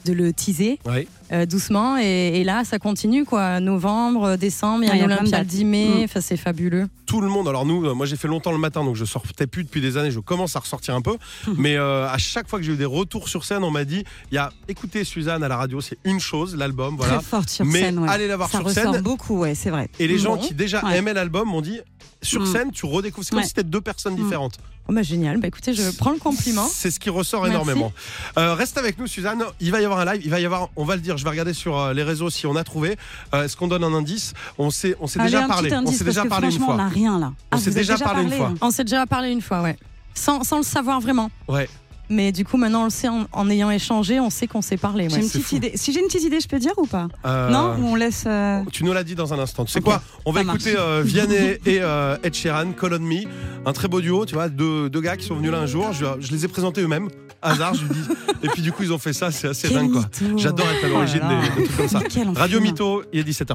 de 0.05 0.13
le 0.13 0.31
teaser 0.31 0.79
Oui. 0.85 1.07
euh, 1.33 1.45
doucement. 1.45 1.97
Et, 1.97 2.39
et 2.39 2.43
là, 2.43 2.63
ça 2.63 2.79
continue 2.79 3.25
quoi. 3.25 3.59
Novembre, 3.59 4.23
euh, 4.23 4.37
décembre, 4.37 4.83
il 4.83 4.87
y 4.87 4.91
a 4.91 4.95
l'Olympia 4.95 5.23
le 5.23 5.29
dates. 5.31 5.47
10 5.47 5.65
mai. 5.65 5.87
Mm. 5.87 6.03
Enfin, 6.05 6.21
c'est 6.21 6.37
fabuleux. 6.37 6.87
Tout 7.05 7.19
le 7.21 7.27
monde. 7.27 7.47
Alors 7.47 7.65
nous, 7.65 7.85
euh, 7.85 7.93
moi, 7.93 8.05
j'ai 8.05 8.15
fait 8.15 8.27
longtemps 8.29 8.51
le 8.51 8.57
matin, 8.57 8.83
donc 8.83 8.95
je 8.95 9.03
sortais 9.05 9.45
plus 9.47 9.63
depuis 9.65 9.81
des 9.81 9.97
années. 9.97 10.11
Je 10.11 10.19
commence 10.19 10.55
à 10.55 10.59
ressortir 10.59 10.95
un 10.95 11.01
peu. 11.01 11.17
Mais 11.57 11.75
euh, 11.75 12.07
à 12.07 12.17
chaque 12.17 12.47
fois 12.47 12.59
que 12.59 12.65
j'ai 12.65 12.73
eu 12.73 12.77
des 12.77 12.85
retours 12.85 13.27
sur 13.27 13.43
scène, 13.43 13.63
on 13.63 13.71
m'a 13.71 13.83
dit 13.83 14.03
il 14.31 14.35
y 14.35 14.37
a 14.37 14.51
écoutez 14.67 15.03
Suzanne 15.03 15.43
à 15.43 15.47
la 15.47 15.57
radio, 15.57 15.81
c'est 15.81 15.97
une 16.05 16.19
chose, 16.19 16.55
l'album, 16.55 16.95
voilà. 16.97 17.15
Très 17.17 17.23
forte 17.23 17.49
sur 17.49 17.65
Mais 17.65 17.79
scène. 17.81 17.99
Ouais. 17.99 18.09
allez 18.09 18.27
la 18.27 18.37
voir 18.37 18.49
ça 18.49 18.59
sur 18.59 18.67
ressort 18.67 18.93
scène. 18.93 19.01
beaucoup, 19.03 19.39
ouais, 19.39 19.55
c'est 19.55 19.69
vrai. 19.69 19.89
Et 19.99 20.07
les 20.07 20.17
gens 20.17 20.37
qui 20.37 20.53
déjà 20.53 20.83
Ouais. 20.85 20.97
aimaient 20.97 21.13
l'album 21.13 21.47
m'ont 21.49 21.61
dit 21.61 21.79
sur 22.21 22.41
Mm. 22.41 22.45
scène, 22.45 22.71
tu 22.71 22.85
redécouvres. 22.85 23.23
C'est 23.25 23.29
comme 23.31 23.39
Ouais. 23.39 23.43
si 23.43 23.49
c'était 23.49 23.63
deux 23.63 23.81
personnes 23.81 24.13
Mm. 24.13 24.23
différentes. 24.23 24.57
Oh, 24.87 24.93
bah, 24.93 25.03
génial. 25.03 25.37
Bah, 25.39 25.47
écoutez, 25.47 25.73
je 25.73 25.89
prends 25.97 26.11
le 26.11 26.17
compliment. 26.17 26.67
C'est 26.71 26.89
ce 26.89 26.99
qui 26.99 27.09
ressort 27.11 27.41
Merci. 27.43 27.53
énormément. 27.55 27.93
Euh, 28.37 28.55
reste 28.55 28.77
avec 28.77 28.97
nous, 28.97 29.05
Suzanne. 29.07 29.43
Il 29.59 29.71
va 29.71 29.81
y 29.81 29.85
avoir 29.85 29.99
un 29.99 30.13
live. 30.13 30.21
Il 30.25 30.31
va 30.31 30.39
y 30.39 30.45
avoir, 30.45 30.69
on 30.75 30.83
va 30.83 30.95
le 30.95 31.01
dire, 31.01 31.15
je 31.17 31.23
vais 31.23 31.29
regarder 31.29 31.53
sur 31.53 31.77
euh, 31.77 31.93
les 31.93 32.01
réseaux 32.03 32.29
si 32.31 32.47
on 32.47 32.55
a 32.55 32.63
trouvé. 32.63 32.97
Euh, 33.35 33.43
Est-ce 33.43 33.55
qu'on 33.55 33.67
donne 33.67 33.83
un 33.83 33.93
indice? 33.93 34.33
On 34.57 34.71
s'est, 34.71 34.95
on 34.99 35.05
s'est 35.07 35.19
déjà 35.19 35.43
parlé. 35.47 35.71
On 35.75 35.91
s'est 35.91 36.03
déjà 36.03 36.25
parlé 36.25 36.51
une 36.53 36.59
fois. 36.59 36.73
On 36.73 36.77
n'a 36.77 36.87
rien 36.87 37.19
là. 37.19 37.33
On 37.51 37.57
Ah, 37.57 37.59
s'est 37.59 37.69
êtes 37.69 37.75
déjà 37.75 37.97
parlé 37.97 38.23
une 38.23 38.31
fois. 38.31 38.53
On 38.61 38.71
s'est 38.71 38.83
déjà 38.83 39.05
parlé 39.05 39.29
une 39.31 39.41
fois, 39.41 39.61
ouais. 39.61 39.77
Sans, 40.15 40.43
sans 40.43 40.57
le 40.57 40.63
savoir 40.63 40.99
vraiment. 40.99 41.29
Ouais. 41.47 41.69
Mais 42.09 42.31
du 42.31 42.43
coup, 42.43 42.57
maintenant, 42.57 42.81
on 42.81 42.85
le 42.85 42.89
sait 42.89 43.07
en, 43.07 43.25
en 43.31 43.49
ayant 43.49 43.69
échangé, 43.69 44.19
on 44.19 44.29
sait 44.31 44.47
qu'on 44.47 44.61
s'est 44.63 44.77
parlé. 44.77 45.03
ouais. 45.03 45.09
J'ai 45.11 45.17
une 45.17 45.27
petite 45.27 45.43
fou. 45.43 45.55
idée. 45.55 45.71
Si 45.75 45.93
j'ai 45.93 45.99
une 45.99 46.07
petite 46.07 46.23
idée, 46.23 46.39
je 46.39 46.47
peux 46.47 46.57
dire 46.59 46.73
ou 46.77 46.85
pas 46.87 47.07
Euh, 47.25 47.49
Non 47.49 47.75
Ou 47.79 47.87
on 47.91 47.95
laisse. 47.95 48.23
euh, 48.25 48.61
Tu 48.71 48.83
nous 48.83 48.93
l'as 48.93 49.03
dit 49.03 49.13
dans 49.15 49.33
un 49.33 49.39
instant. 49.39 49.63
Tu 49.65 49.71
sais 49.71 49.81
quoi 49.81 50.01
On 50.25 50.31
va 50.31 50.43
ça 50.43 50.47
écouter 50.49 50.73
euh, 50.77 51.03
Vianney 51.05 51.57
et 51.65 51.79
euh, 51.81 52.17
Ed 52.23 52.33
Sheeran, 52.33 52.71
Call 52.71 52.95
on 52.95 52.99
Me. 52.99 53.23
Un 53.65 53.73
très 53.73 53.87
beau 53.87 54.01
duo, 54.01 54.25
tu 54.25 54.33
vois, 54.35 54.49
deux, 54.49 54.89
deux 54.89 55.01
gars 55.01 55.17
qui 55.17 55.25
sont 55.25 55.35
venus 55.35 55.51
là 55.51 55.59
un 55.59 55.65
jour. 55.67 55.93
Je, 55.93 56.05
je 56.19 56.31
les 56.31 56.45
ai 56.45 56.47
présentés 56.47 56.81
eux-mêmes. 56.81 57.09
Hasard, 57.41 57.73
je 57.75 57.83
lui 57.85 57.89
dis. 57.93 58.07
Et 58.43 58.47
puis 58.49 58.61
du 58.61 58.71
coup, 58.71 58.83
ils 58.83 58.91
ont 58.91 58.97
fait 58.97 59.13
ça. 59.13 59.31
C'est 59.31 59.47
assez 59.49 59.67
quel 59.69 59.77
dingue, 59.77 59.91
quoi. 59.93 60.05
J'adore 60.37 60.65
être 60.67 60.85
à 60.85 60.87
l'origine 60.89 61.21
Oh 61.23 61.27
des, 61.55 61.61
des 61.61 61.67
trucs 61.67 61.77
comme 61.77 61.87
ça. 62.35 62.39
Radio 62.39 62.59
Mytho, 62.59 63.03
il 63.13 63.19
est 63.19 63.29
17h. 63.29 63.53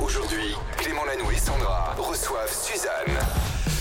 Aujourd'hui, 0.00 0.47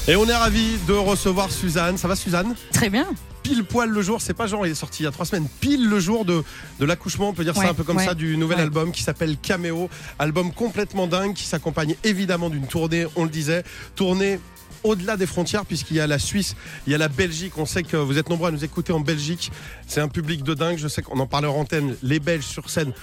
Et 0.09 0.15
on 0.15 0.25
est 0.25 0.35
ravis 0.35 0.77
de 0.87 0.93
recevoir 0.93 1.51
Suzanne. 1.51 1.97
Ça 1.97 2.07
va, 2.07 2.15
Suzanne 2.15 2.55
Très 2.71 2.89
bien. 2.89 3.07
pile 3.43 3.65
poil 3.65 3.89
le 3.89 4.01
jour, 4.01 4.21
c'est 4.21 4.33
pas 4.33 4.47
genre 4.47 4.65
il 4.65 4.71
est 4.71 4.75
sorti 4.75 5.03
il 5.03 5.05
y 5.05 5.07
a 5.07 5.11
trois 5.11 5.25
semaines, 5.25 5.47
pile 5.59 5.89
le 5.89 5.99
jour 5.99 6.23
de, 6.23 6.43
de 6.79 6.85
l'accouchement, 6.85 7.29
on 7.29 7.33
peut 7.33 7.43
dire 7.43 7.55
ça 7.55 7.69
un 7.69 7.73
peu 7.73 7.83
comme 7.83 7.97
ouais, 7.97 8.05
ça, 8.05 8.13
du 8.13 8.37
nouvel 8.37 8.57
ouais. 8.57 8.63
album 8.63 8.91
qui 8.91 9.03
s'appelle 9.03 9.37
Caméo, 9.37 9.89
album 10.19 10.51
complètement 10.53 11.07
dingue 11.07 11.33
qui 11.33 11.43
s'accompagne 11.43 11.95
évidemment 12.03 12.49
d'une 12.49 12.67
tournée, 12.67 13.05
on 13.15 13.23
le 13.23 13.29
disait, 13.29 13.63
tournée 13.95 14.39
au-delà 14.83 15.17
des 15.17 15.25
frontières 15.25 15.65
puisqu'il 15.65 15.97
y 15.97 15.99
a 15.99 16.07
la 16.07 16.19
Suisse, 16.19 16.55
il 16.87 16.91
y 16.91 16.95
a 16.95 16.97
la 16.97 17.09
Belgique, 17.09 17.57
on 17.57 17.65
sait 17.65 17.83
que 17.83 17.97
vous 17.97 18.17
êtes 18.17 18.29
nombreux 18.29 18.49
à 18.49 18.51
nous 18.51 18.63
écouter 18.63 18.93
en 18.93 18.99
Belgique, 19.01 19.51
c'est 19.87 20.01
un 20.01 20.07
public 20.09 20.43
de 20.43 20.53
dingue, 20.53 20.77
je 20.77 20.87
sais 20.87 21.01
qu'on 21.01 21.19
en 21.19 21.27
parlait 21.27 21.47
en 21.47 21.55
antenne, 21.55 21.95
les 22.01 22.19
Belges 22.19 22.45
sur 22.45 22.69
scène. 22.69 22.93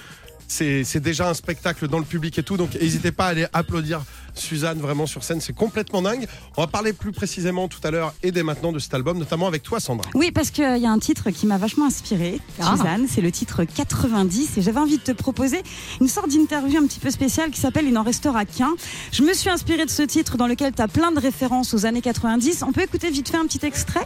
C'est 0.47 0.99
déjà 0.99 1.29
un 1.29 1.33
spectacle 1.33 1.87
dans 1.87 1.99
le 1.99 2.05
public 2.05 2.37
et 2.37 2.43
tout, 2.43 2.57
donc 2.57 2.75
n'hésitez 2.79 3.11
pas 3.11 3.25
à 3.25 3.29
aller 3.29 3.47
applaudir 3.53 4.01
Suzanne 4.35 4.79
vraiment 4.79 5.05
sur 5.05 5.23
scène, 5.23 5.39
c'est 5.41 5.53
complètement 5.53 6.01
dingue. 6.01 6.27
On 6.57 6.61
va 6.61 6.67
parler 6.67 6.91
plus 6.93 7.11
précisément 7.11 7.67
tout 7.67 7.79
à 7.83 7.91
l'heure 7.91 8.13
et 8.21 8.31
dès 8.31 8.43
maintenant 8.43 8.71
de 8.71 8.79
cet 8.79 8.93
album, 8.93 9.17
notamment 9.17 9.47
avec 9.47 9.63
toi 9.63 9.79
Sandra. 9.79 10.09
Oui, 10.13 10.31
parce 10.31 10.51
qu'il 10.51 10.77
y 10.77 10.85
a 10.85 10.91
un 10.91 10.99
titre 10.99 11.29
qui 11.31 11.45
m'a 11.47 11.57
vachement 11.57 11.85
inspiré, 11.85 12.39
Ah. 12.59 12.75
Suzanne. 12.75 13.05
C'est 13.09 13.21
le 13.21 13.31
titre 13.31 13.63
90. 13.63 14.57
Et 14.57 14.61
j'avais 14.61 14.79
envie 14.79 14.97
de 14.97 15.03
te 15.03 15.11
proposer 15.13 15.61
une 16.01 16.07
sorte 16.07 16.29
d'interview 16.29 16.79
un 16.81 16.85
petit 16.87 16.99
peu 16.99 17.11
spéciale 17.11 17.49
qui 17.51 17.59
s'appelle 17.59 17.85
Il 17.85 17.93
n'en 17.93 18.03
restera 18.03 18.45
qu'un. 18.45 18.73
Je 19.11 19.23
me 19.23 19.33
suis 19.33 19.49
inspirée 19.49 19.85
de 19.85 19.89
ce 19.89 20.03
titre 20.03 20.37
dans 20.37 20.47
lequel 20.47 20.73
tu 20.73 20.81
as 20.81 20.87
plein 20.87 21.11
de 21.11 21.19
références 21.19 21.73
aux 21.73 21.85
années 21.85 22.01
90. 22.01 22.63
On 22.67 22.71
peut 22.73 22.81
écouter 22.81 23.09
vite 23.09 23.29
fait 23.29 23.37
un 23.37 23.45
petit 23.47 23.65
extrait? 23.65 24.05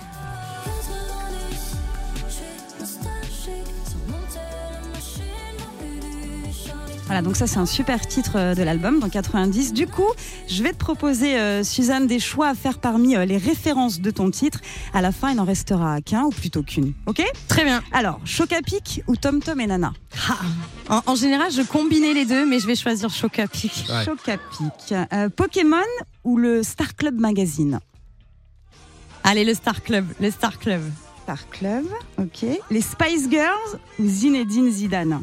Voilà, 7.09 7.23
donc 7.23 7.35
ça 7.35 7.47
c'est 7.47 7.57
un 7.57 7.65
super 7.65 8.05
titre 8.05 8.33
euh, 8.35 8.53
de 8.53 8.61
l'album 8.61 8.99
dans 8.99 9.09
90. 9.09 9.73
Du 9.73 9.87
coup, 9.87 10.05
je 10.47 10.61
vais 10.61 10.73
te 10.73 10.77
proposer, 10.77 11.39
euh, 11.39 11.63
Suzanne, 11.63 12.05
des 12.05 12.19
choix 12.19 12.49
à 12.49 12.53
faire 12.53 12.77
parmi 12.77 13.15
euh, 13.15 13.25
les 13.25 13.37
références 13.37 13.99
de 13.99 14.11
ton 14.11 14.29
titre. 14.29 14.59
À 14.93 15.01
la 15.01 15.11
fin, 15.11 15.31
il 15.31 15.37
n'en 15.37 15.43
restera 15.43 16.01
qu'un 16.01 16.25
ou 16.25 16.29
plutôt 16.29 16.61
qu'une. 16.61 16.93
Ok? 17.07 17.23
Très 17.47 17.63
bien. 17.63 17.81
Alors, 17.93 18.19
Choc 18.25 18.53
à 18.53 18.61
pic 18.61 19.01
ou 19.07 19.15
Tom 19.15 19.41
Tom 19.41 19.59
et 19.59 19.65
Nana? 19.65 19.91
En, 20.87 21.01
en 21.07 21.15
général, 21.15 21.51
je 21.51 21.63
combinais 21.63 22.13
les 22.13 22.25
deux, 22.25 22.45
mais 22.45 22.59
je 22.59 22.67
vais 22.67 22.75
choisir 22.75 23.09
Choc 23.09 23.39
à 23.39 23.47
pic. 23.47 23.85
Ouais. 23.89 24.05
Choc 24.05 24.29
à 24.29 24.37
pic. 24.37 24.93
Euh, 25.11 25.29
Pokémon 25.29 25.77
ou 26.23 26.37
le 26.37 26.61
Star 26.61 26.95
Club 26.95 27.19
Magazine? 27.19 27.79
Allez, 29.23 29.45
le 29.45 29.55
Star 29.55 29.81
Club. 29.81 30.05
Le 30.21 30.29
Star 30.29 30.59
Club. 30.59 30.83
Star 31.23 31.49
Club, 31.49 31.85
ok. 32.19 32.45
Les 32.69 32.81
Spice 32.81 33.27
Girls 33.31 33.79
ou 33.97 34.07
Zinedine 34.07 34.69
Zidane? 34.71 35.21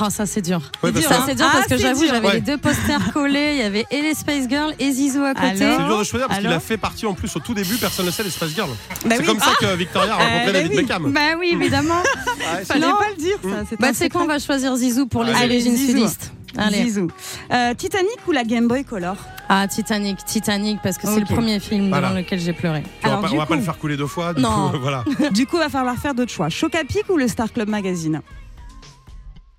Oh, 0.00 0.08
ça 0.10 0.26
c'est 0.26 0.40
dur. 0.40 0.60
Ouais, 0.82 0.92
ça 1.02 1.22
c'est 1.26 1.34
dur 1.34 1.46
Ah, 1.48 1.52
parce 1.56 1.66
que 1.68 1.76
j'avoue, 1.76 2.06
j'avais 2.06 2.26
Ouais. 2.26 2.34
les 2.34 2.40
deux 2.40 2.56
posters 2.58 3.12
collés. 3.12 3.52
Il 3.52 3.58
y 3.58 3.62
avait 3.62 3.84
et 3.90 4.00
les 4.02 4.14
Space 4.14 4.48
Girls 4.48 4.74
et 4.78 4.90
Zizou 4.90 5.22
à 5.22 5.34
côté. 5.34 5.56
C'est 5.56 5.76
dur 5.78 5.98
de 5.98 6.04
choisir 6.04 6.26
parce 6.26 6.40
qu'il 6.40 6.48
a 6.52 6.58
fait 6.60 6.76
partie 6.78 7.06
en 7.06 7.12
plus 7.14 7.34
au 7.36 7.38
tout 7.40 7.54
début, 7.54 7.76
personne 7.76 8.06
ne 8.06 8.10
sait 8.10 8.22
les 8.22 8.30
Spice 8.30 8.54
Girls. 8.54 8.70
Bah 9.04 9.16
c'est 9.16 9.18
oui. 9.20 9.26
comme 9.26 9.38
ça 9.38 9.50
que 9.60 9.74
Victoria 9.76 10.14
a 10.14 10.16
rencontré 10.16 10.46
bah 10.46 10.52
David 10.52 10.70
oui. 10.70 10.76
Beckham. 10.78 11.12
Bah 11.12 11.20
oui, 11.38 11.50
évidemment. 11.52 11.94
Ouais, 12.44 12.58
c'est- 12.60 12.64
Fallait 12.66 12.86
Non. 12.86 12.96
pas 12.96 13.08
le 13.10 13.16
dire, 13.16 13.36
ça. 13.42 13.48
c'est 13.68 13.78
bah 13.80 13.88
c'est 13.94 14.08
quoi, 14.08 14.22
on 14.22 14.26
va 14.26 14.38
choisir 14.38 14.74
Zizou 14.76 15.06
pour 15.06 15.22
les 15.24 15.32
origines 15.32 15.76
sudistes. 15.76 16.32
Allez. 16.56 16.84
Zizou. 16.84 17.08
Euh, 17.52 17.74
Titanic 17.74 18.16
ou 18.28 18.32
la 18.32 18.44
Game 18.44 18.68
Boy 18.68 18.84
Color 18.84 19.16
Ah, 19.48 19.66
Titanic, 19.68 20.24
Titanic, 20.24 20.78
parce 20.82 20.98
que 20.98 21.06
c'est 21.06 21.20
le 21.20 21.26
premier 21.26 21.58
film 21.60 21.88
Voilà. 21.88 22.08
dans 22.10 22.14
lequel 22.14 22.38
j'ai 22.40 22.52
pleuré. 22.52 22.82
Alors, 23.02 23.18
on 23.18 23.20
va, 23.20 23.22
pas, 23.22 23.28
du 23.28 23.34
on 23.34 23.38
va 23.38 23.46
pas 23.46 23.56
le 23.56 23.62
faire 23.62 23.76
couler 23.78 23.96
deux 23.96 24.06
fois. 24.06 24.34
Du 24.34 24.42
Non. 24.42 24.70
coup, 24.70 24.78
voilà. 24.82 25.04
Du 25.32 25.46
coup, 25.46 25.56
il 25.56 25.60
va 25.60 25.68
falloir 25.68 25.96
faire 25.96 26.14
d'autres 26.14 26.32
choix. 26.32 26.48
Choc 26.48 26.74
à 26.74 26.84
pic 26.84 27.04
ou 27.10 27.16
le 27.16 27.26
Star 27.28 27.52
Club 27.52 27.68
Magazine 27.68 28.20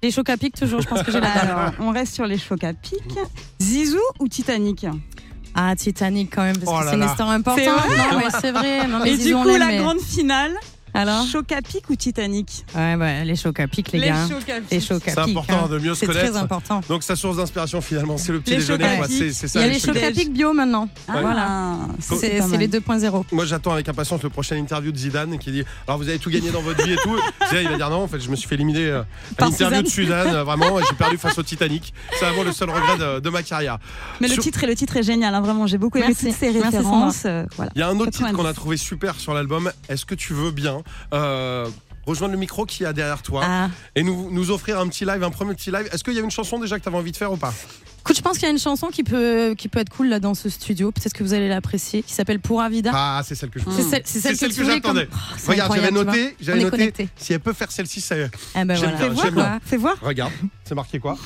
Les 0.05 0.11
chocs 0.11 0.29
à 0.29 0.37
pic, 0.37 0.53
toujours, 0.53 0.81
je 0.81 0.87
pense 0.87 1.01
que 1.01 1.11
j'ai 1.11 1.19
la 1.19 1.31
Alors, 1.31 1.71
on 1.79 1.89
reste 1.89 2.13
sur 2.13 2.27
les 2.27 2.37
chocs 2.37 2.63
à 2.63 2.73
pic. 2.73 3.01
Zizou 3.59 3.97
ou 4.19 4.27
Titanic? 4.27 4.85
Ah, 5.55 5.75
Titanic 5.75 6.31
quand 6.35 6.43
même, 6.43 6.55
parce 6.59 6.71
Oh 6.71 6.83
que 6.83 6.89
c'est 6.91 6.95
une 6.97 7.09
histoire 7.09 7.31
importante. 7.31 7.63
C'est 7.65 7.71
vrai? 7.71 7.97
Non, 8.11 8.17
mais 8.19 8.39
c'est 8.39 8.51
vrai. 8.51 8.87
Non, 8.87 8.99
mais 9.01 9.09
Et 9.09 9.15
Zizou, 9.17 9.29
du 9.29 9.33
on 9.33 9.41
coup, 9.41 9.47
l'aime, 9.47 9.59
la 9.61 9.65
mais- 9.65 9.77
grande 9.79 9.99
finale, 9.99 10.51
Alors 10.95 11.25
choc 11.27 11.51
à 11.51 11.61
pic 11.61 11.89
ou 11.89 11.95
Titanic 11.95 12.65
Ouais, 12.75 12.95
ouais, 12.95 13.25
les 13.25 13.35
chocs 13.35 13.59
à 13.59 13.67
pic, 13.67 13.91
les, 13.91 13.99
gars. 13.99 14.27
chocs 14.27 14.49
à 14.49 14.61
pic. 14.61 14.71
Les 14.71 14.79
chocs 14.79 15.07
à 15.07 15.11
C'est 15.11 15.19
important 15.19 15.65
hein. 15.65 15.69
de 15.69 15.79
mieux 15.79 15.93
se 15.93 15.99
C'est 16.01 16.05
très 16.07 16.19
connaître. 16.27 16.37
important. 16.37 16.81
Donc 16.89 17.03
sa 17.03 17.15
source 17.15 17.37
d'inspiration 17.37 17.81
finalement, 17.81 18.17
c'est 18.17 18.31
le 18.31 18.39
petit 18.39 18.51
Les 18.51 18.57
déjeuner. 18.57 18.85
C'est 19.07 19.31
c'est 19.33 19.47
Il 19.47 19.49
ça. 19.49 19.59
y 19.59 19.63
a 19.63 19.67
les 19.67 19.73
les 19.73 19.79
chocs 19.79 19.93
chocs 19.95 20.03
à 20.03 20.11
pic 20.11 20.31
bio 20.33 20.53
maintenant. 20.53 20.87
Ah, 21.07 21.21
Voilà. 21.21 21.77
ça, 21.99 22.15
C'est 22.17 22.57
les 22.57 22.67
2.0. 22.67 23.25
Moi 23.31 23.45
j'attends 23.45 23.73
avec 23.73 23.87
impatience 23.89 24.23
le 24.23 24.29
prochain 24.29 24.55
interview 24.55 24.91
de 24.91 24.97
Zidane 24.97 25.37
qui 25.37 25.51
dit 25.51 25.63
alors 25.87 25.97
vous 25.99 26.07
avez 26.09 26.19
tout 26.19 26.29
gagné 26.29 26.49
dans 26.51 26.61
votre 26.61 26.83
vie 26.83 26.93
et 26.93 26.97
tout. 26.97 27.15
Zidane, 27.49 27.63
il 27.63 27.69
va 27.69 27.77
dire 27.77 27.89
non 27.89 28.03
en 28.03 28.07
fait 28.07 28.19
je 28.19 28.29
me 28.29 28.35
suis 28.35 28.47
fait 28.47 28.55
éliminer 28.55 28.85
euh, 28.87 29.01
à 29.37 29.45
l'interview 29.45 29.81
de 29.81 29.87
Suzanne. 29.87 30.35
Euh, 30.35 30.43
vraiment 30.43 30.79
et 30.79 30.83
j'ai 30.89 30.95
perdu 30.95 31.17
face 31.17 31.37
au 31.37 31.43
Titanic. 31.55 31.93
C'est 32.19 32.25
vraiment 32.25 32.43
le 32.43 32.51
seul 32.53 32.69
regret 32.69 32.97
de, 32.97 33.19
de 33.19 33.29
ma 33.29 33.43
carrière. 33.43 33.77
Mais 34.21 34.27
le 34.27 34.37
titre, 34.37 34.65
le 34.65 34.75
titre 34.75 34.95
est 34.97 35.03
génial, 35.03 35.33
hein, 35.35 35.41
vraiment. 35.41 35.67
J'ai 35.67 35.77
beaucoup 35.77 35.97
aimé 35.97 36.07
Merci. 36.09 36.27
toutes 36.27 36.35
ces 36.35 36.51
Merci, 36.51 36.77
références. 36.77 37.23
euh, 37.25 37.45
voilà. 37.57 37.71
Il 37.75 37.79
y 37.79 37.81
a 37.81 37.87
un 37.89 37.95
autre 37.99 38.11
titre 38.11 38.19
90. 38.29 38.35
qu'on 38.37 38.45
a 38.45 38.53
trouvé 38.53 38.77
super 38.77 39.19
sur 39.19 39.33
l'album. 39.33 39.71
Est-ce 39.89 40.05
que 40.05 40.15
tu 40.15 40.33
veux 40.33 40.51
bien 40.51 40.81
euh, 41.13 41.67
rejoindre 42.05 42.33
le 42.33 42.39
micro 42.39 42.65
qui 42.65 42.83
est 42.83 42.93
derrière 42.93 43.21
toi 43.21 43.41
Ah. 43.45 43.69
et 43.95 44.03
nous, 44.03 44.29
nous 44.31 44.51
offrir 44.51 44.79
un 44.79 44.87
petit 44.87 45.05
live, 45.05 45.23
un 45.23 45.31
premier 45.31 45.53
petit 45.55 45.71
live 45.71 45.89
Est-ce 45.91 46.03
qu'il 46.03 46.13
y 46.13 46.19
a 46.19 46.21
une 46.21 46.31
chanson 46.31 46.59
déjà 46.59 46.77
que 46.77 46.83
tu 46.83 46.89
avais 46.89 46.97
envie 46.97 47.11
de 47.11 47.17
faire 47.17 47.31
ou 47.31 47.37
pas? 47.37 47.53
Écoute, 48.01 48.17
je 48.17 48.21
pense 48.21 48.33
qu'il 48.33 48.43
y 48.43 48.45
a 48.45 48.51
une 48.51 48.59
chanson 48.59 48.89
qui 48.89 49.03
peut, 49.03 49.55
qui 49.57 49.67
peut 49.67 49.79
être 49.79 49.89
cool 49.89 50.09
là 50.09 50.19
dans 50.19 50.35
ce 50.35 50.47
studio. 50.47 50.91
Peut-être 50.91 51.13
que 51.13 51.23
vous 51.23 51.33
allez 51.33 51.47
l'apprécier, 51.47 52.03
qui 52.03 52.13
s'appelle 52.13 52.39
Pura 52.39 52.69
Vida. 52.69 52.91
Ah, 52.93 53.23
c'est 53.25 53.33
celle 53.33 53.49
que 53.49 53.59
je 53.59 53.65
C'est 53.71 53.81
celle, 53.81 54.01
c'est 54.05 54.19
celle, 54.19 54.33
C'est 54.33 54.45
celle 54.45 54.53
tu 54.53 54.61
que 54.61 54.65
j'attendais. 54.67 55.07
comme- 55.07 55.19
Oh, 55.47 55.49
Regarde, 55.51 55.73
j'avais 55.75 55.89
noté, 55.91 56.35
j'avais 56.39 56.63
noté. 56.63 57.09
Si 57.17 57.33
elle 57.33 57.39
peut 57.39 57.53
faire 57.53 57.71
celle-ci, 57.71 58.01
ça. 58.01 58.15
Eh 58.15 58.63
ben 58.63 58.75
voilà. 58.75 59.09
voir, 59.09 59.33
quoi. 59.33 59.59
Fais 59.65 59.77
voir. 59.77 59.95
Regarde, 60.03 60.33
c'est 60.65 60.75
marqué 60.75 60.99
quoi? 60.99 61.17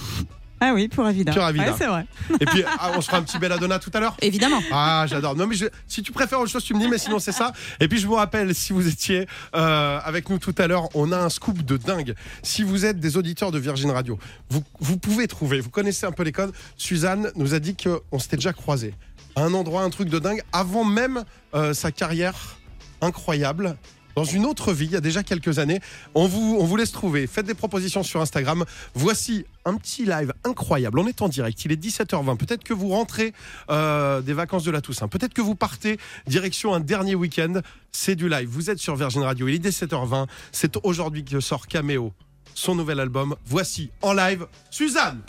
Ah 0.61 0.73
oui, 0.73 0.87
pour 0.87 1.05
Avida. 1.05 1.31
Pura 1.31 1.51
vida. 1.51 1.65
Ouais, 1.71 1.75
c'est 1.77 1.87
vrai. 1.87 2.05
Et 2.39 2.45
puis, 2.45 2.63
ah, 2.79 2.91
on 2.95 3.01
se 3.01 3.07
fera 3.07 3.17
un 3.17 3.21
petit 3.23 3.39
belladonna 3.39 3.79
tout 3.79 3.91
à 3.93 3.99
l'heure? 3.99 4.15
Évidemment. 4.21 4.61
Ah, 4.71 5.05
j'adore. 5.07 5.35
Non, 5.35 5.47
mais 5.47 5.55
je- 5.55 5.67
si 5.87 6.03
tu 6.03 6.11
préfères 6.11 6.39
autre 6.39 6.51
chose, 6.51 6.63
tu 6.63 6.73
me 6.73 6.79
dis, 6.79 6.87
mais 6.87 6.97
sinon, 6.97 7.19
c'est 7.19 7.31
ça. 7.31 7.53
Et 7.79 7.87
puis, 7.87 7.97
je 7.97 8.05
vous 8.07 8.15
rappelle, 8.15 8.53
si 8.53 8.73
vous 8.73 8.87
étiez 8.87 9.27
euh, 9.55 9.99
avec 10.03 10.29
nous 10.29 10.37
tout 10.39 10.55
à 10.57 10.67
l'heure, 10.67 10.89
on 10.95 11.11
a 11.11 11.17
un 11.17 11.29
scoop 11.29 11.63
de 11.63 11.77
dingue. 11.77 12.13
Si 12.43 12.63
vous 12.63 12.85
êtes 12.85 12.99
des 12.99 13.15
auditeurs 13.17 13.51
de 13.51 13.59
Virgin 13.59 13.91
Radio, 13.91 14.19
vous, 14.49 14.63
vous 14.79 14.97
pouvez 14.97 15.27
trouver, 15.27 15.59
vous 15.61 15.69
connaissez 15.69 16.05
un 16.05 16.11
peu 16.11 16.23
les 16.23 16.31
codes. 16.31 16.51
Suzanne 16.77 17.31
nous 17.35 17.53
a 17.53 17.59
dit 17.59 17.75
qu'on 17.75 18.19
s'était 18.19 18.37
déjà 18.37 18.53
croisés 18.53 18.93
à 19.35 19.43
un 19.43 19.53
endroit, 19.53 19.83
un 19.83 19.89
truc 19.89 20.09
de 20.09 20.19
dingue, 20.19 20.41
avant 20.51 20.83
même 20.83 21.23
euh, 21.55 21.73
sa 21.73 21.91
carrière 21.91 22.57
incroyable. 23.01 23.77
Dans 24.15 24.23
une 24.23 24.45
autre 24.45 24.73
vie, 24.73 24.85
il 24.85 24.91
y 24.91 24.95
a 24.95 25.01
déjà 25.01 25.23
quelques 25.23 25.59
années, 25.59 25.79
on 26.15 26.27
vous, 26.27 26.75
laisse 26.75 26.91
trouver. 26.91 27.27
Faites 27.27 27.45
des 27.45 27.53
propositions 27.53 28.03
sur 28.03 28.21
Instagram. 28.21 28.65
Voici 28.93 29.45
un 29.65 29.75
petit 29.75 30.05
live 30.05 30.33
incroyable. 30.43 30.99
On 30.99 31.07
est 31.07 31.21
en 31.21 31.29
direct. 31.29 31.63
Il 31.65 31.71
est 31.71 31.81
17h20. 31.81 32.37
Peut-être 32.37 32.63
que 32.63 32.73
vous 32.73 32.89
rentrez 32.89 33.33
euh, 33.69 34.21
des 34.21 34.33
vacances 34.33 34.63
de 34.63 34.71
la 34.71 34.81
Toussaint. 34.81 35.07
Peut-être 35.07 35.33
que 35.33 35.41
vous 35.41 35.55
partez 35.55 35.99
direction 36.27 36.73
un 36.73 36.79
dernier 36.79 37.15
week-end. 37.15 37.61
C'est 37.91 38.15
du 38.15 38.29
live. 38.29 38.49
Vous 38.49 38.69
êtes 38.69 38.79
sur 38.79 38.95
Virgin 38.95 39.21
Radio. 39.21 39.47
Il 39.47 39.55
est 39.55 39.65
17h20. 39.65 40.27
C'est 40.51 40.77
aujourd'hui 40.83 41.23
que 41.23 41.39
sort 41.39 41.67
Cameo, 41.67 42.13
son 42.53 42.75
nouvel 42.75 42.99
album. 42.99 43.35
Voici 43.45 43.91
en 44.01 44.13
live 44.13 44.47
Suzanne. 44.69 45.21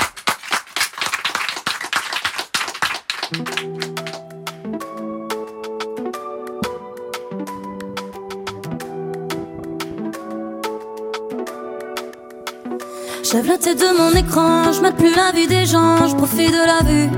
Je 13.31 13.37
lève 13.37 13.47
la 13.47 13.59
tête 13.59 13.79
de 13.79 13.97
mon 13.97 14.11
écran, 14.19 14.73
je 14.73 14.81
mate 14.81 14.97
plus 14.97 15.15
la 15.15 15.31
vie 15.31 15.47
des 15.47 15.65
gens, 15.65 16.05
je 16.09 16.17
profite 16.17 16.51
de 16.51 16.67
la 16.67 16.83
vue. 16.83 17.09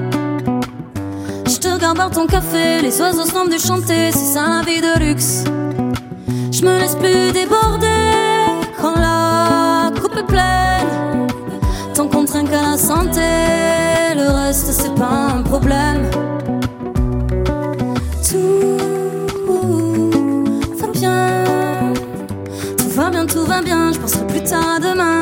Je 1.46 1.56
te 1.56 1.68
regarde 1.68 1.96
boire 1.96 2.10
ton 2.10 2.26
café, 2.26 2.82
les 2.82 3.00
oiseaux 3.00 3.24
semblent 3.24 3.50
de 3.50 3.58
chanter, 3.58 4.12
c'est 4.12 4.34
ça 4.34 4.46
la 4.46 4.60
vie 4.60 4.82
de 4.82 4.98
luxe. 4.98 5.44
Je 6.50 6.66
me 6.66 6.78
laisse 6.78 6.96
plus 6.96 7.32
déborder 7.32 7.86
quand 8.78 8.94
la 8.94 9.90
coupe 10.02 10.14
est 10.18 10.26
pleine. 10.26 11.28
Tant 11.94 12.06
qu'on 12.08 12.26
trinque 12.26 12.52
à 12.52 12.72
la 12.72 12.76
santé, 12.76 13.30
le 14.14 14.28
reste 14.44 14.70
c'est 14.70 14.94
pas 14.94 15.36
un 15.38 15.42
problème. 15.42 16.10
Tout 18.28 18.76
va 20.78 20.88
bien. 20.88 21.94
Tout 22.76 22.90
va 22.90 23.08
bien, 23.08 23.24
tout 23.24 23.46
va 23.46 23.62
bien, 23.62 23.92
je 23.92 23.98
penserai 23.98 24.26
plus 24.26 24.42
tard 24.42 24.74
à 24.76 24.78
demain. 24.78 25.21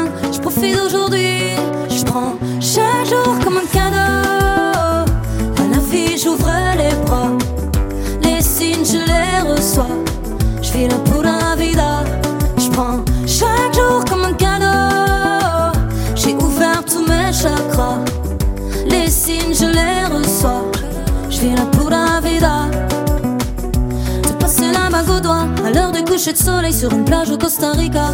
L'heure 25.73 25.93
du 25.93 26.03
coucher 26.05 26.33
de 26.33 26.39
soleil 26.39 26.73
sur 26.73 26.93
une 26.93 27.05
plage 27.05 27.31
au 27.31 27.39
Costa 27.39 27.73
Rica. 27.73 28.11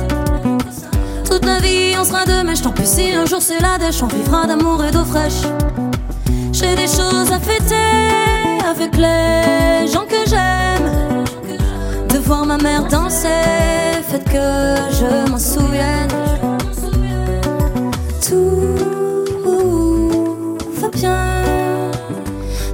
Toute 1.29 1.45
la 1.45 1.59
vie 1.59 1.95
on 1.99 2.05
sera 2.05 2.25
deux 2.25 2.43
mèches, 2.43 2.63
tant 2.63 2.71
pis 2.71 2.87
si 2.87 3.11
un 3.13 3.27
jour 3.27 3.41
c'est 3.41 3.61
la 3.61 3.79
dèche, 3.79 4.03
on 4.03 4.07
vivra 4.07 4.47
d'amour 4.47 4.85
et 4.85 4.91
d'eau 4.91 5.05
fraîche. 5.05 5.43
J'ai 6.53 6.75
des 6.75 6.87
choses 6.87 7.31
à 7.33 7.39
fêter 7.39 7.75
avec 8.69 8.97
les 8.97 9.87
gens 9.93 10.07
que 10.07 10.29
j'aime. 10.29 11.25
De 12.09 12.19
voir 12.19 12.47
ma 12.47 12.57
mère 12.57 12.85
danser, 12.89 13.29
faites 14.09 14.25
que 14.25 14.77
je 14.99 15.31
m'en 15.31 15.39
souvienne. 15.39 16.09
Tout 18.27 18.77
va 20.81 20.89
bien. 20.89 21.17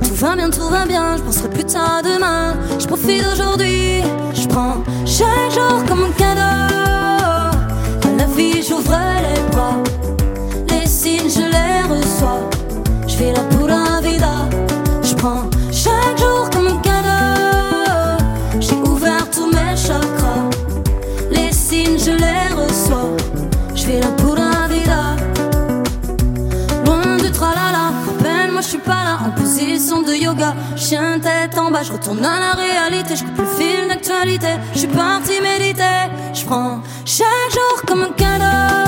Tout 0.02 0.14
va 0.14 0.36
bien, 0.36 0.50
tout 0.50 0.68
va 0.68 0.86
bien, 0.86 1.16
je 1.16 1.22
penserai 1.22 1.48
plus 1.50 1.64
tard 1.64 2.02
demain. 2.04 2.54
Je 2.78 2.86
profite 2.86 3.24
d'aujourd'hui, 3.24 4.02
prends 4.52 4.82
chaque 5.06 5.50
jour 5.50 5.84
comme 5.88 6.04
un 6.04 6.12
cadeau. 6.12 6.40
À 8.08 8.10
la 8.18 8.26
vie, 8.36 8.62
j'ouvre 8.62 8.98
les 9.26 9.42
bras, 9.50 9.78
les 10.68 10.86
signes, 10.86 11.30
je 11.38 11.44
les 11.56 11.80
reçois. 11.92 12.42
Je 13.08 13.16
vis 13.16 13.32
la 13.32 13.44
pura 13.52 14.00
vida, 14.02 14.34
je 15.02 15.14
prends 15.14 15.44
chaque 15.70 16.18
jour 16.18 16.50
comme 16.52 16.68
un 16.68 16.80
cadeau. 16.88 18.24
J'ai 18.60 18.80
ouvert 18.90 19.26
tous 19.30 19.46
mes 19.46 19.74
chakras, 19.76 20.50
les 21.30 21.52
signes, 21.52 21.98
je 21.98 22.12
les 22.24 22.46
reçois. 22.60 23.10
Je 23.74 23.86
vis 23.86 24.00
la 24.00 24.12
pura 24.20 24.68
vida. 24.68 25.02
Loin 26.84 27.16
du 27.16 27.30
tralala, 27.30 27.86
rappelle-moi 28.06 28.60
je 28.60 28.68
suis 28.68 28.78
pas 28.78 29.02
là 29.08 29.18
en 29.26 29.30
position 29.40 30.02
de 30.02 30.14
yoga. 30.14 30.54
Chien 30.76 31.18
tête 31.20 31.56
en 31.58 31.70
bas, 31.70 31.82
je 31.82 31.92
retourne 31.92 32.24
à 32.24 32.38
la 32.38 32.52
réalité, 32.52 33.16
je 33.16 33.24
coupe 33.24 33.38
le 33.38 33.51
fil 33.58 33.88
d'actualité. 33.88 34.48
Je 34.74 34.78
suis 34.80 34.88
parti 34.88 35.40
méditer, 35.40 36.08
je 36.34 36.44
prends 36.44 36.80
chaque 37.04 37.50
jour 37.52 37.82
comme 37.86 38.02
un 38.02 38.12
cadeau. 38.12 38.81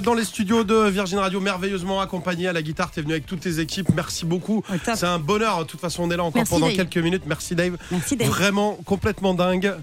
Dans 0.00 0.14
les 0.14 0.24
studios 0.24 0.64
de 0.64 0.88
Virgin 0.88 1.18
Radio, 1.18 1.40
merveilleusement 1.40 2.00
accompagnée 2.00 2.48
à 2.48 2.52
la 2.52 2.62
guitare. 2.62 2.90
T'es 2.90 3.02
venu 3.02 3.12
avec 3.12 3.26
toutes 3.26 3.40
tes 3.40 3.60
équipes. 3.60 3.88
Merci 3.94 4.24
beaucoup. 4.24 4.62
C'est 4.82 5.04
un 5.04 5.18
bonheur. 5.18 5.60
De 5.60 5.64
toute 5.64 5.80
façon, 5.80 6.04
on 6.04 6.10
est 6.10 6.16
là 6.16 6.24
encore 6.24 6.36
Merci, 6.36 6.50
pendant 6.52 6.66
Dave. 6.68 6.76
quelques 6.76 6.98
minutes. 6.98 7.24
Merci 7.26 7.54
Dave. 7.54 7.76
Merci 7.90 8.16
Dave. 8.16 8.28
Vraiment 8.28 8.78
complètement 8.84 9.34
dingue. 9.34 9.74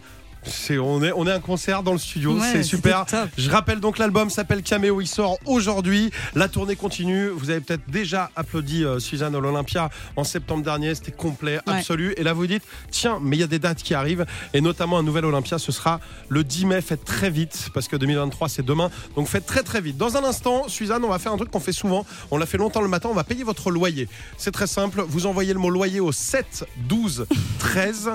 On, 0.72 1.04
est, 1.04 1.12
on 1.16 1.28
est 1.28 1.32
un 1.32 1.40
concert 1.40 1.84
dans 1.84 1.92
le 1.92 1.98
studio, 1.98 2.40
Ouais, 2.40 2.48
c'est 2.52 2.64
super. 2.64 3.06
Je 3.38 3.50
rappelle 3.50 3.80
donc 3.80 3.98
l'album 3.98 4.30
s'appelle 4.30 4.62
Cameo, 4.64 5.02
il 5.02 5.08
sort 5.08 5.38
aujourd'hui. 5.46 6.12
La 6.36 6.48
tournée 6.48 6.76
continue. 6.76 7.28
Vous 7.30 7.50
avez 7.50 7.60
peut-être 7.60 7.90
déjà 7.90 8.30
applaudi 8.36 8.84
euh, 8.86 9.00
Suzanne 9.00 9.36
à 9.36 9.40
l'Olympia 9.40 9.90
en 10.16 10.24
septembre 10.24 10.64
dernier, 10.64 10.96
c'était 10.96 11.12
complet, 11.12 11.60
Ouais. 11.68 11.74
absolu. 11.74 12.14
Et 12.18 12.24
là 12.24 12.34
vous 12.34 12.48
dites, 12.48 12.64
tiens, 12.90 13.20
mais 13.22 13.36
il 13.36 13.40
y 13.40 13.44
a 13.44 13.48
des 13.48 13.60
dates 13.60 13.84
qui 13.84 13.94
arrivent 13.94 14.26
et 14.54 14.62
notamment 14.62 14.98
un 14.98 15.04
nouvel 15.04 15.26
Olympia, 15.26 15.58
ce 15.60 15.72
sera 15.72 16.00
le 16.30 16.44
10 16.44 16.66
mai. 16.66 16.82
Faites 16.82 17.04
très 17.04 17.30
vite 17.30 17.70
parce 17.74 17.88
que 17.88 17.96
2023 17.98 18.48
c'est 18.50 18.66
demain, 18.66 18.90
donc 19.16 19.28
faites 19.28 19.46
très 19.46 19.64
très 19.64 19.82
vite. 19.82 19.98
Dans 19.98 20.16
un 20.16 20.24
instant, 20.24 20.68
Suzanne, 20.68 21.04
on 21.04 21.10
va 21.10 21.20
faire 21.20 21.34
un 21.34 21.38
truc 21.38 21.52
qu'on 21.52 21.60
fait 21.60 21.74
souvent. 21.74 22.06
On 22.32 22.38
l'a 22.38 22.46
fait 22.46 22.58
longtemps 22.58 22.82
le 22.82 22.88
matin. 22.88 23.10
On 23.12 23.16
va 23.16 23.24
payer 23.26 23.44
votre 23.44 23.72
loyer. 23.72 24.08
C'est 24.38 24.52
très 24.52 24.68
simple. 24.68 25.04
Vous 25.08 25.26
envoyez 25.26 25.54
le 25.54 25.60
mot 25.60 25.70
loyer 25.70 26.00
au 26.00 26.12
7 26.12 26.66
12 26.88 27.26
13 27.60 28.12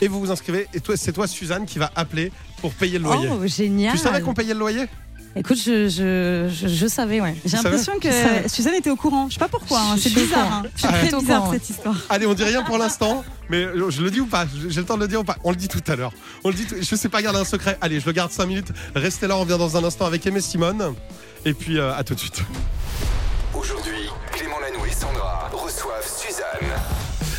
et 0.00 0.08
vous 0.08 0.20
vous 0.20 0.30
inscrivez. 0.30 0.66
Et 0.72 0.80
toi, 0.80 0.96
c'est 0.96 1.12
toi 1.12 1.26
Suzanne 1.26 1.49
qui 1.66 1.78
va 1.78 1.90
appeler 1.96 2.32
pour 2.60 2.72
payer 2.72 2.98
le 2.98 3.04
loyer. 3.04 3.28
Oh, 3.32 3.46
génial. 3.46 3.92
Tu 3.92 3.98
savais 3.98 4.20
qu'on 4.20 4.34
payait 4.34 4.54
le 4.54 4.60
loyer? 4.60 4.86
Écoute, 5.36 5.58
je, 5.64 5.88
je, 5.88 6.50
je, 6.52 6.66
je 6.66 6.86
savais, 6.88 7.20
ouais. 7.20 7.36
J'ai 7.44 7.56
l'impression 7.56 7.92
que. 8.00 8.08
Suzanne 8.48 8.74
était 8.74 8.90
au 8.90 8.96
courant. 8.96 9.28
Je 9.28 9.34
sais 9.34 9.38
pas 9.38 9.46
pourquoi. 9.46 9.78
hein, 9.80 9.94
C'est 9.96 10.08
je 10.08 10.08
suis 10.08 10.20
au 10.22 10.24
bizarre. 10.24 10.44
courant. 10.48 10.62
hein. 10.64 10.68
C'est 10.74 10.86
Ah, 10.88 10.92
très 10.92 11.16
bizarre 11.18 11.50
cette 11.52 11.70
histoire. 11.70 11.96
Allez, 12.08 12.26
on 12.26 12.34
dit 12.34 12.42
rien 12.42 12.62
pour 12.64 12.78
l'instant, 12.78 13.24
mais 13.48 13.64
je 13.90 14.02
le 14.02 14.10
dis 14.10 14.20
ou 14.20 14.26
pas? 14.26 14.46
J'ai 14.68 14.80
le 14.80 14.86
temps 14.86 14.96
de 14.96 15.02
le 15.02 15.08
dire 15.08 15.20
ou 15.20 15.24
pas? 15.24 15.36
On 15.44 15.50
le 15.50 15.56
dit 15.56 15.68
tout 15.68 15.82
à 15.86 15.94
l'heure. 15.94 16.12
On 16.42 16.48
le 16.48 16.54
dit. 16.54 16.66
tout- 16.66 16.74
Je 16.80 16.94
sais 16.96 17.08
pas 17.08 17.22
garder 17.22 17.38
un 17.38 17.44
secret. 17.44 17.78
Allez, 17.80 18.00
je 18.00 18.06
le 18.06 18.12
garde 18.12 18.32
5 18.32 18.46
minutes. 18.46 18.72
Restez 18.96 19.28
là, 19.28 19.36
on 19.36 19.40
revient 19.42 19.56
dans 19.58 19.76
un 19.76 19.84
instant 19.84 20.06
avec 20.06 20.26
Aimé 20.26 20.40
Simone. 20.40 20.94
Et 21.44 21.54
puis 21.54 21.78
euh, 21.78 21.94
à 21.94 22.02
tout 22.02 22.14
de 22.16 22.20
suite. 22.20 22.42
Aujourd'hui, 23.54 24.08
Clément 24.32 24.58
Lanoux 24.58 24.84
et 24.86 24.92
Sandra 24.92 25.48
reçoivent 25.52 26.06
Suzanne. 26.06 26.70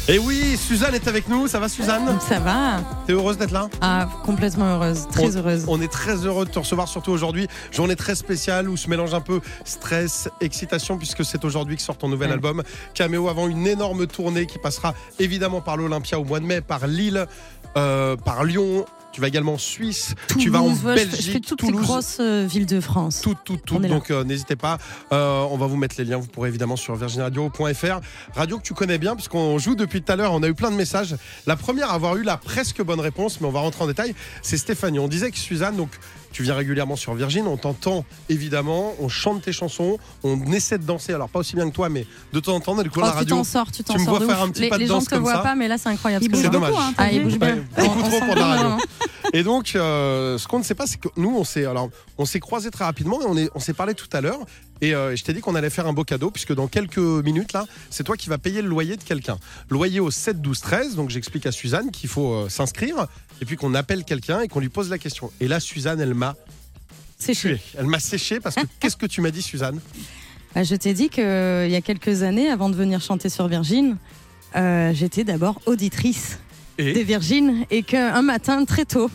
Et 0.08 0.18
oui, 0.18 0.58
Suzanne 0.58 0.96
est 0.96 1.08
avec 1.08 1.30
nous. 1.30 1.48
Ça 1.48 1.60
va, 1.60 1.70
Suzanne? 1.70 2.20
Ça 2.28 2.40
va 2.40 2.82
T'es 3.06 3.14
heureuse 3.14 3.38
d'être 3.38 3.52
là? 3.52 3.70
Ah, 3.82 4.10
complètement 4.26 4.66
heureuse, 4.66 5.08
très 5.12 5.36
on, 5.36 5.40
heureuse. 5.40 5.66
On 5.68 5.80
est 5.82 5.92
très 5.92 6.16
heureux 6.26 6.46
de 6.46 6.50
te 6.50 6.60
recevoir, 6.60 6.88
surtout 6.88 7.12
aujourd'hui. 7.12 7.48
Journée 7.72 7.96
très 7.96 8.16
spéciale 8.16 8.68
où 8.68 8.76
se 8.76 8.90
mélange 8.90 9.14
un 9.14 9.22
peu 9.22 9.40
stress, 9.64 10.28
excitation, 10.42 10.98
puisque 10.98 11.24
c'est 11.24 11.46
aujourd'hui 11.46 11.76
que 11.78 11.82
sort 11.82 11.98
ton 11.98 12.10
nouvel 12.10 12.30
Ouais. 12.30 12.34
album. 12.34 12.64
Cameo 12.94 13.30
avant 13.30 13.48
une 13.48 13.68
énorme 13.68 14.08
tournée 14.08 14.48
qui 14.48 14.58
passera 14.58 14.94
évidemment 15.20 15.62
par 15.62 15.78
l'Olympia 15.78 16.20
au 16.20 16.24
mois 16.26 16.40
de 16.40 16.46
mai, 16.46 16.62
par 16.62 16.88
Lille, 16.88 17.26
euh, 17.78 18.18
par 18.18 18.44
Lyon. 18.44 18.86
Tu 19.12 19.20
vas 19.20 19.28
également 19.28 19.56
en 19.56 19.58
Suisse, 19.58 20.16
tu 20.40 20.50
vas 20.50 20.62
en 20.62 20.70
je 20.70 20.76
fais- 20.76 20.96
Belgique, 20.96 21.22
je 21.22 21.32
fais 21.32 21.40
toutes 21.42 21.60
Toulouse. 21.60 21.82
les 21.82 21.86
grosses 21.86 22.18
euh, 22.22 22.46
villes 22.50 22.66
de 22.66 22.80
France. 22.80 23.20
Tout, 23.22 23.36
tout, 23.44 23.58
tout. 23.58 23.78
Donc 23.78 24.10
euh, 24.10 24.24
n'hésitez 24.24 24.56
pas. 24.56 24.78
Euh, 25.12 25.42
on 25.52 25.58
va 25.58 25.68
vous 25.68 25.76
mettre 25.76 25.96
les 25.98 26.06
liens. 26.06 26.18
Vous 26.18 26.28
pourrez 26.28 26.48
évidemment 26.48 26.78
sur 26.78 26.96
virginradio.fr. 26.96 28.00
Radio 28.36 28.58
que 28.58 28.64
tu 28.64 28.74
connais 28.74 28.98
bien, 28.98 29.16
puisqu'on 29.16 29.58
joue 29.60 29.76
depuis 29.76 30.02
tout 30.02 30.12
à 30.12 30.16
l'heure. 30.16 30.32
On 30.34 30.42
a 30.44 30.48
eu 30.48 30.54
plein 30.54 30.72
de 30.72 30.76
messages. 30.78 31.16
La 31.46 31.56
première 31.58 31.90
à 31.92 31.96
avoir 31.96 32.16
eu 32.16 32.24
la 32.24 32.38
presque 32.38 32.82
bonne 32.82 33.02
réponse, 33.02 33.42
mais 33.42 33.48
on 33.48 33.52
va 33.52 33.60
rentrer 33.60 33.84
en 33.84 33.88
détail, 33.88 34.16
c'est 34.42 34.58
Stéphanie. 34.58 35.00
On 35.00 35.10
disait 35.10 35.30
que 35.32 35.38
Suzanne, 35.38 35.76
donc 35.76 35.90
tu 36.32 36.44
viens 36.44 36.56
régulièrement 36.56 36.96
sur 36.96 37.14
Virgin, 37.14 37.46
on 37.48 37.58
t'entend 37.58 38.06
évidemment, 38.30 38.94
on 39.02 39.10
chante 39.10 39.42
tes 39.42 39.52
chansons, 39.52 39.98
on 40.24 40.40
essaie 40.54 40.78
de 40.78 40.86
danser. 40.86 41.12
Alors 41.14 41.28
pas 41.28 41.40
aussi 41.40 41.56
bien 41.58 41.70
que 41.70 41.76
toi, 41.76 41.90
mais 41.90 42.06
de 42.32 42.40
temps 42.40 42.56
en 42.56 42.62
temps, 42.62 42.72
on 42.76 42.80
a 42.80 42.84
le 42.84 42.90
coup 42.90 43.00
Oh, 43.02 43.06
la 43.06 43.12
tu 43.12 43.18
radio. 43.18 43.36
t'en 43.36 43.44
sors, 43.44 43.70
tu 43.70 43.84
t'en 43.84 43.94
Tu 43.96 44.00
me 44.00 44.06
sors. 44.06 44.18
vois 44.18 44.26
faire 44.28 44.42
ouf. 44.42 44.48
un 44.48 44.52
petit 44.52 44.62
les, 44.62 44.70
pas 44.70 44.78
de 44.78 44.82
les 44.84 44.88
gens 44.88 44.94
danse 44.96 45.04
ne 45.04 45.10
te 45.10 45.14
comme 45.16 45.24
voient 45.24 45.34
ça. 45.34 45.40
pas, 45.40 45.56
mais 45.56 45.68
là, 45.68 45.78
c'est 45.78 45.90
incroyable. 45.90 46.26
C'est 46.34 46.50
dommage. 46.50 46.74
hein, 46.78 46.94
Ah, 46.98 47.12
il 47.12 47.24
bouge 47.24 47.38
bien. 47.38 47.58
Beaucoup 47.78 48.02
trop 48.04 48.20
pour 48.22 48.36
la 48.36 48.46
radio. 48.46 48.70
Et 49.34 49.44
donc, 49.44 49.74
euh, 49.76 50.38
ce 50.38 50.48
qu'on 50.48 50.60
ne 50.60 50.64
sait 50.64 50.76
pas, 50.76 50.88
c'est 50.88 51.00
que 51.00 51.08
nous, 51.18 51.36
on 51.36 51.44
s'est 51.44 51.66
alors, 51.66 51.90
on 52.18 52.26
s'est 52.26 52.40
croisés 52.40 52.72
très 52.72 52.84
rapidement 52.84 53.22
et 53.22 53.26
on 53.26 53.38
est, 53.38 53.50
on 53.56 53.60
s'est 53.60 53.74
parlé 53.74 53.94
tout 53.94 54.10
à 54.14 54.22
l'heure. 54.22 54.40
Et 54.82 54.96
euh, 54.96 55.16
je 55.16 55.24
t'ai 55.24 55.34
dit 55.34 55.42
qu'on 55.42 55.56
allait 55.56 55.70
faire 55.70 55.88
un 55.88 55.94
beau 55.94 56.04
cadeau 56.04 56.32
puisque 56.32 56.54
dans 56.54 56.68
quelques 56.68 56.98
minutes 56.98 57.54
là, 57.54 57.66
c'est 57.90 58.04
toi 58.04 58.18
qui 58.18 58.30
vas 58.30 58.38
payer 58.38 58.62
le 58.62 58.68
loyer 58.68 58.98
de 58.98 59.04
quelqu'un. 59.04 59.38
Loyer 59.70 60.00
au 60.00 60.12
7 60.12 60.42
12 60.42 60.60
13. 60.60 60.96
Donc 60.96 61.10
j'explique 61.10 61.46
à 61.46 61.52
Suzanne 61.52 61.92
qu'il 61.92 62.10
faut 62.10 62.34
euh, 62.34 62.50
s'inscrire 62.50 63.08
et 63.42 63.46
puis 63.46 63.56
qu'on 63.56 63.74
appelle 63.74 64.04
quelqu'un 64.04 64.42
et 64.42 64.48
qu'on 64.48 64.60
lui 64.60 64.70
pose 64.70 64.90
la 64.90 64.98
question. 64.98 65.32
Et 65.40 65.48
là, 65.48 65.60
Suzanne, 65.60 66.02
elle 66.02 66.14
m'a 66.14 66.36
chaud. 67.20 67.34
tué. 67.34 67.60
Elle 67.78 67.88
m'a 67.88 68.00
séché 68.00 68.40
parce 68.40 68.56
que 68.56 68.62
qu'est-ce 68.80 68.98
que 68.98 69.06
tu 69.06 69.22
m'as 69.22 69.32
dit, 69.32 69.42
Suzanne? 69.42 69.80
Bah, 70.56 70.64
je 70.64 70.76
t'ai 70.76 70.94
dit 70.94 71.10
qu'il 71.10 71.24
y 71.24 71.76
a 71.76 71.82
quelques 71.82 72.24
années, 72.24 72.50
avant 72.50 72.70
de 72.70 72.76
venir 72.76 73.00
chanter 73.00 73.30
sur 73.30 73.48
Virgin, 73.48 73.96
j'étais 74.54 75.24
d'abord 75.24 75.62
auditrice 75.66 76.40
Des 76.78 77.04
Virgin 77.04 77.66
et 77.70 77.84
qu'un 77.84 78.22
matin, 78.22 78.66
très 78.66 78.86
tôt, 78.86 79.10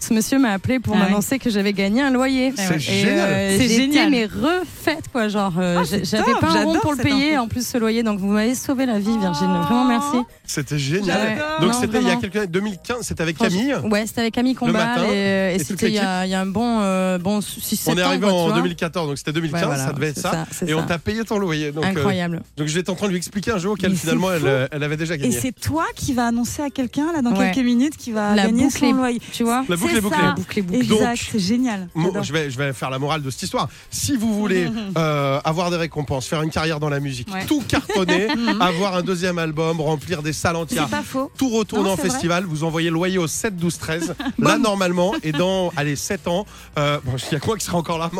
ce 0.00 0.14
monsieur 0.14 0.38
m'a 0.38 0.52
appelé 0.52 0.78
pour 0.78 0.94
Ah 0.94 0.98
ouais. 1.00 1.04
m'annoncer 1.06 1.38
que 1.38 1.50
j'avais 1.50 1.72
gagné 1.72 2.02
un 2.02 2.10
loyer. 2.10 2.52
C'est 2.56 2.76
Et, 2.76 2.78
génial. 2.78 3.28
euh, 3.30 3.58
C'est 3.58 3.68
génial. 3.68 4.10
mais 4.10 4.26
refaite 4.26 5.04
quoi, 5.12 5.28
genre 5.28 5.52
euh, 5.58 5.78
Ah, 5.80 5.84
j'avais 6.02 6.32
pas 6.40 6.48
un 6.58 6.64
rond 6.64 6.78
pour 6.80 6.92
le 6.92 6.98
payer 7.02 7.36
en 7.38 7.48
plus 7.48 7.66
ce 7.66 7.78
loyer, 7.78 8.02
donc 8.02 8.18
vous 8.20 8.28
m'avez 8.28 8.54
sauvé 8.54 8.86
la 8.86 8.98
vie 8.98 9.16
Virgin, 9.18 9.46
vraiment 9.62 9.84
merci. 9.86 10.18
C'était 10.44 10.78
génial. 10.78 11.38
Donc 11.60 11.74
c'était 11.74 12.00
il 12.00 12.06
y 12.06 12.10
a 12.10 12.16
quelques 12.16 12.36
années, 12.36 12.46
2015, 12.46 12.98
c'était 13.02 13.22
avec 13.22 13.38
Camille. 13.38 13.74
Ouais, 13.84 14.06
c'était 14.06 14.20
avec 14.22 14.34
Camille 14.34 14.56
et, 14.58 14.68
euh, 14.68 15.52
et 15.52 15.54
et 15.56 15.58
c'était 15.64 15.88
il 15.88 15.94
y, 15.94 15.98
a 15.98 16.24
il 16.26 16.30
y 16.30 16.34
a 16.34 16.40
un 16.40 16.46
bon 16.46 16.78
euh, 16.80 17.18
bon 17.18 17.40
6 17.40 17.86
On 17.88 17.96
est 17.96 18.02
arrivé 18.02 18.26
ans, 18.26 18.30
quoi, 18.30 18.38
en 18.38 18.44
tu 18.46 18.50
vois. 18.52 18.58
2014, 18.62 19.08
donc 19.08 19.18
c'était 19.18 19.32
2015, 19.32 19.60
Ouais, 19.60 19.66
voilà, 19.66 19.84
ça 19.86 19.92
devait 19.92 20.08
être 20.08 20.18
ça. 20.18 20.46
Et 20.66 20.74
on 20.74 20.82
t'a 20.84 20.98
payé 20.98 21.24
ton 21.24 21.38
loyer. 21.38 21.72
Donc, 21.72 21.84
euh, 21.84 21.88
Incroyable. 21.88 22.42
donc 22.56 22.66
j'étais 22.68 22.90
en 22.90 22.94
train 22.94 23.06
de 23.06 23.12
lui 23.12 23.18
expliquer 23.18 23.50
un 23.52 23.56
Mais 23.56 23.88
c'est 23.90 23.94
finalement 23.96 24.32
elle, 24.32 24.42
euh, 24.46 24.66
avait 24.72 24.96
déjà 24.96 25.14
Et 25.14 25.18
gagné. 25.18 25.32
c'est 25.32 25.52
toi 25.52 25.84
qui 25.94 26.12
vas 26.14 26.26
annoncer 26.26 26.62
à 26.62 26.70
quelqu'un 26.70 27.12
là 27.12 27.22
dans 27.22 27.32
quelques 27.34 27.64
minutes 27.64 27.96
qui 27.96 28.12
va 28.12 28.34
gagner 28.34 28.70
son 28.70 28.92
loyer. 28.92 29.20
Tu 29.32 29.44
vois 29.44 29.64
Est 29.96 30.00
bouclée. 30.00 30.18
ça. 30.18 30.32
Bouclé, 30.32 30.62
bouclé. 30.62 30.80
Exact, 30.82 30.98
Donc, 31.00 31.18
c'est 31.32 31.38
génial. 31.38 31.88
Je 32.22 32.32
vais, 32.32 32.50
je 32.50 32.58
vais 32.58 32.72
faire 32.72 32.90
la 32.90 32.98
morale 32.98 33.22
de 33.22 33.30
cette 33.30 33.42
histoire. 33.42 33.68
Si 33.90 34.16
vous 34.16 34.34
voulez 34.38 34.68
euh, 34.98 35.40
avoir 35.44 35.70
des 35.70 35.76
récompenses, 35.76 36.26
faire 36.26 36.42
une 36.42 36.50
carrière 36.50 36.80
dans 36.80 36.88
la 36.88 37.00
musique, 37.00 37.28
Ouais. 37.32 37.44
tout 37.46 37.62
cartonner, 37.66 38.28
avoir 38.60 38.96
un 38.96 39.02
deuxième 39.02 39.38
album, 39.38 39.80
remplir 39.80 40.22
des 40.22 40.32
salles 40.32 40.56
entières, 40.56 40.84
C'est 40.90 40.96
pas 40.96 41.02
faux. 41.02 41.30
tout 41.36 41.48
retourner 41.50 41.84
Non, 41.84 41.90
en 41.92 41.94
vrai. 41.94 42.08
festival, 42.08 42.44
vous 42.44 42.64
envoyez 42.64 42.88
le 42.88 42.94
loyer 42.94 43.18
au 43.18 43.26
7 43.26 43.56
12 43.56 43.78
13. 43.78 44.14
là 44.38 44.58
normalement 44.58 45.14
et 45.22 45.32
dans 45.32 45.72
allez 45.76 45.96
7 45.96 46.28
ans, 46.28 46.46
euh, 46.78 46.98
bon, 47.04 47.12
il 47.16 47.32
y 47.32 47.36
a 47.36 47.40
quoi 47.40 47.56
qui 47.56 47.64
sera 47.64 47.78
encore 47.78 47.98
là. 47.98 48.10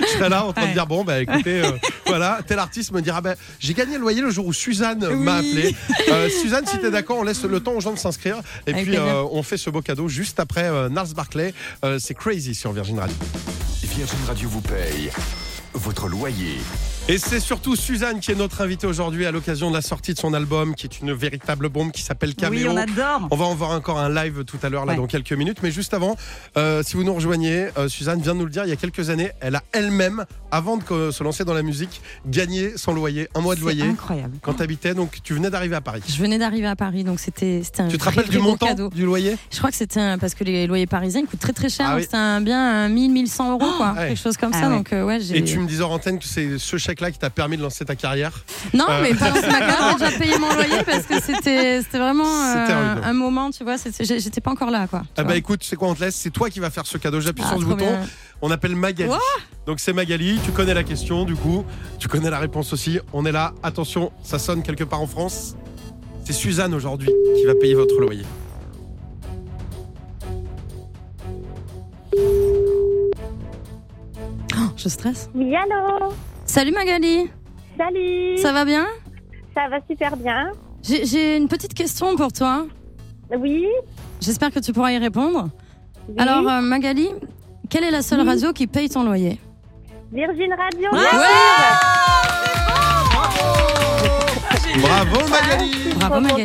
Je 0.00 0.06
serai 0.06 0.28
là 0.28 0.46
en 0.46 0.52
train 0.52 0.66
de 0.68 0.72
dire 0.72 0.86
bon 0.86 1.04
bah 1.04 1.20
écoutez 1.20 1.60
euh, 1.62 1.70
voilà, 2.06 2.40
tel 2.46 2.58
artiste 2.58 2.92
me 2.92 3.00
dira 3.02 3.20
bah, 3.20 3.34
j'ai 3.60 3.74
gagné 3.74 3.94
le 3.94 4.00
loyer 4.00 4.20
le 4.20 4.30
jour 4.30 4.46
où 4.46 4.52
Suzanne 4.52 5.06
m'a 5.16 5.36
appelé. 5.36 5.74
Euh, 6.10 6.28
Suzanne 6.28 6.66
si 6.66 6.78
t'es 6.78 6.90
d'accord, 6.90 7.18
on 7.18 7.22
laisse 7.22 7.42
le 7.44 7.60
temps 7.60 7.72
aux 7.72 7.80
gens 7.80 7.92
de 7.92 7.98
s'inscrire 7.98 8.38
et 8.66 8.72
Avec 8.72 8.84
puis 8.86 8.96
euh, 8.96 9.22
on 9.30 9.42
fait 9.42 9.56
ce 9.56 9.70
beau 9.70 9.82
cadeau 9.82 10.08
juste 10.08 10.40
après 10.40 10.64
euh, 10.64 10.88
Barclay, 11.14 11.54
Euh, 11.84 11.98
c'est 11.98 12.14
crazy 12.14 12.54
sur 12.54 12.72
Virgin 12.72 12.98
Radio. 12.98 13.16
Virgin 13.82 14.18
Radio 14.26 14.48
vous 14.48 14.60
paye 14.60 15.10
votre 15.74 16.08
loyer. 16.08 16.58
Et 17.06 17.18
c'est 17.18 17.38
surtout 17.40 17.76
Suzanne 17.76 18.18
qui 18.20 18.30
est 18.32 18.34
notre 18.34 18.62
invitée 18.62 18.86
aujourd'hui 18.86 19.26
à 19.26 19.30
l'occasion 19.30 19.68
de 19.68 19.74
la 19.76 19.82
sortie 19.82 20.14
de 20.14 20.18
son 20.18 20.32
album, 20.32 20.74
qui 20.74 20.86
est 20.86 21.00
une 21.02 21.12
véritable 21.12 21.68
bombe 21.68 21.92
qui 21.92 22.00
s'appelle 22.00 22.34
Cameo. 22.34 22.58
Oui, 22.58 22.66
on 22.66 22.78
adore. 22.78 23.28
On 23.30 23.36
va 23.36 23.44
en 23.44 23.54
voir 23.54 23.72
encore 23.72 23.98
un 23.98 24.08
live 24.08 24.44
tout 24.46 24.56
à 24.62 24.70
l'heure, 24.70 24.86
là, 24.86 24.92
Ouais. 24.94 24.96
dans 24.98 25.06
quelques 25.06 25.34
minutes. 25.34 25.58
Mais 25.62 25.70
juste 25.70 25.92
avant, 25.92 26.16
euh, 26.56 26.82
si 26.82 26.94
vous 26.96 27.04
nous 27.04 27.12
rejoignez, 27.12 27.68
euh, 27.76 27.88
Suzanne 27.88 28.22
vient 28.22 28.32
de 28.32 28.38
nous 28.38 28.46
le 28.46 28.50
dire, 28.50 28.64
il 28.64 28.70
y 28.70 28.72
a 28.72 28.76
quelques 28.76 29.10
années, 29.10 29.32
elle 29.42 29.54
a 29.56 29.62
elle-même, 29.72 30.24
avant 30.50 30.78
de 30.78 31.10
se 31.10 31.22
lancer 31.22 31.44
dans 31.44 31.52
la 31.52 31.60
musique, 31.60 32.00
gagné 32.26 32.78
son 32.78 32.94
loyer, 32.94 33.28
un 33.34 33.42
mois 33.42 33.54
de 33.54 33.60
loyer, 33.60 33.82
incroyable. 33.82 34.38
quand 34.40 34.54
tu 34.54 34.62
habitais. 34.62 34.94
Donc, 34.94 35.18
tu 35.22 35.34
venais 35.34 35.50
d'arriver 35.50 35.76
à 35.76 35.82
Paris. 35.82 36.00
Je 36.08 36.16
venais 36.16 36.38
d'arriver 36.38 36.68
à 36.68 36.76
Paris, 36.76 37.04
donc 37.04 37.20
c'était 37.20 37.60
un 37.80 37.88
Tu 37.88 37.98
te 37.98 38.04
rappelles 38.04 38.30
du 38.30 38.38
montant 38.38 38.68
cadeau. 38.68 38.88
du 38.88 39.04
loyer? 39.04 39.36
Je 39.52 39.58
crois 39.58 39.68
que 39.70 39.76
c'était 39.76 40.16
parce 40.18 40.32
que 40.34 40.44
les 40.44 40.66
loyers 40.66 40.86
parisiens 40.86 41.20
ils 41.20 41.26
coûtent 41.26 41.38
très 41.40 41.52
très 41.52 41.68
cher. 41.68 41.86
Ah 41.90 41.96
oui. 41.96 42.02
C'était 42.04 42.16
un 42.16 42.40
bien 42.40 42.84
un 42.86 42.88
1000 42.88 43.10
1100 43.12 43.50
euros 43.52 43.72
quoi, 43.76 43.92
ouais. 43.92 44.08
quelque 44.08 44.18
chose 44.22 44.38
comme 44.38 44.52
Ah 44.54 44.60
ça. 44.62 44.68
ouais. 44.70 44.76
Donc 44.76 44.92
euh, 44.94 45.04
ouais. 45.04 45.18
Et 45.36 45.44
tu 45.44 45.58
me 45.58 45.66
disais 45.68 45.82
en 45.82 45.90
antenne 45.90 46.18
que 46.18 46.24
c'est 46.24 46.56
ce 46.58 46.78
chèque-là 46.94 47.10
qui 47.10 47.18
t'a 47.18 47.30
permis 47.30 47.56
de 47.56 47.62
lancer 47.62 47.84
ta 47.84 47.96
carrière. 47.96 48.32
Non, 48.72 48.86
Euh. 48.88 49.02
mais 49.02 49.14
pas 49.14 49.30
dans 49.30 49.36
ce 49.40 49.46
magasin, 49.50 49.90
j'ai 49.98 50.04
déjà 50.06 50.18
payé 50.18 50.38
mon 50.38 50.52
loyer 50.54 50.82
parce 50.84 51.02
que 51.04 51.20
c'était 51.20 51.80
vraiment 51.92 52.24
euh, 52.24 52.96
un 53.02 53.12
moment, 53.12 53.50
tu 53.50 53.64
vois. 53.64 53.74
J'étais 54.00 54.40
pas 54.40 54.52
encore 54.52 54.70
là 54.70 54.86
quoi. 54.86 55.02
Ah 55.04 55.08
bah 55.18 55.24
vois. 55.24 55.36
écoute, 55.36 55.62
c'est 55.64 55.76
quoi, 55.76 55.88
on 55.88 55.94
te 55.94 56.00
laisse, 56.04 56.14
c'est 56.14 56.30
toi 56.30 56.50
qui 56.50 56.60
vas 56.60 56.70
faire 56.70 56.86
ce 56.86 56.96
cadeau. 56.98 57.20
J'appuie 57.20 57.42
Ah, 57.44 57.50
sur 57.50 57.58
ce 57.58 57.64
trop 57.64 57.74
bouton. 57.74 57.86
bien. 57.90 58.00
On 58.42 58.50
appelle 58.50 58.76
Magali. 58.76 59.10
Donc 59.66 59.80
c'est 59.80 59.92
Magali, 59.92 60.38
tu 60.44 60.52
connais 60.52 60.74
la 60.74 60.84
question 60.84 61.24
du 61.24 61.34
coup, 61.34 61.64
tu 61.98 62.06
connais 62.08 62.30
la 62.30 62.38
réponse 62.38 62.72
aussi. 62.72 63.00
On 63.12 63.24
est 63.26 63.32
là, 63.32 63.54
attention, 63.62 64.12
ça 64.22 64.38
sonne 64.38 64.62
quelque 64.62 64.84
part 64.84 65.00
en 65.00 65.06
France. 65.06 65.56
C'est 66.24 66.32
Suzanne 66.32 66.74
aujourd'hui 66.74 67.10
qui 67.36 67.44
va 67.44 67.54
payer 67.54 67.74
votre 67.74 67.98
loyer. 68.00 68.24
Oh, 74.56 74.68
je 74.76 74.88
stresse. 74.88 75.28
Oui, 75.34 75.54
allô? 75.56 76.12
Salut 76.54 76.70
Magali, 76.70 77.28
Salut 77.76 78.38
ça 78.38 78.52
va 78.52 78.64
bien? 78.64 78.86
Ça 79.56 79.62
va 79.68 79.78
super 79.90 80.16
bien. 80.16 80.52
J'ai 80.84 81.36
une 81.36 81.48
petite 81.48 81.74
question 81.74 82.14
pour 82.14 82.32
toi. 82.32 82.66
Oui, 83.36 83.66
J'espère 84.20 84.52
que 84.52 84.60
tu 84.60 84.72
pourras 84.72 84.92
y 84.92 84.98
répondre. 84.98 85.48
oui. 86.08 86.14
Alors 86.16 86.48
euh, 86.48 86.60
Magali, 86.60 87.08
quelle 87.68 87.82
est 87.82 87.90
la 87.90 88.02
seule 88.02 88.20
Oui. 88.20 88.28
radio 88.28 88.52
qui 88.52 88.68
paye 88.68 88.88
ton 88.88 89.02
loyer? 89.02 89.40
Virgin 90.12 90.52
Radio. 90.54 90.90
Bravo 94.80 95.28
Magali 95.28 95.72
Je 95.72 95.78
suis 95.78 95.94
Bravo, 95.98 96.20
Magali. 96.20 96.44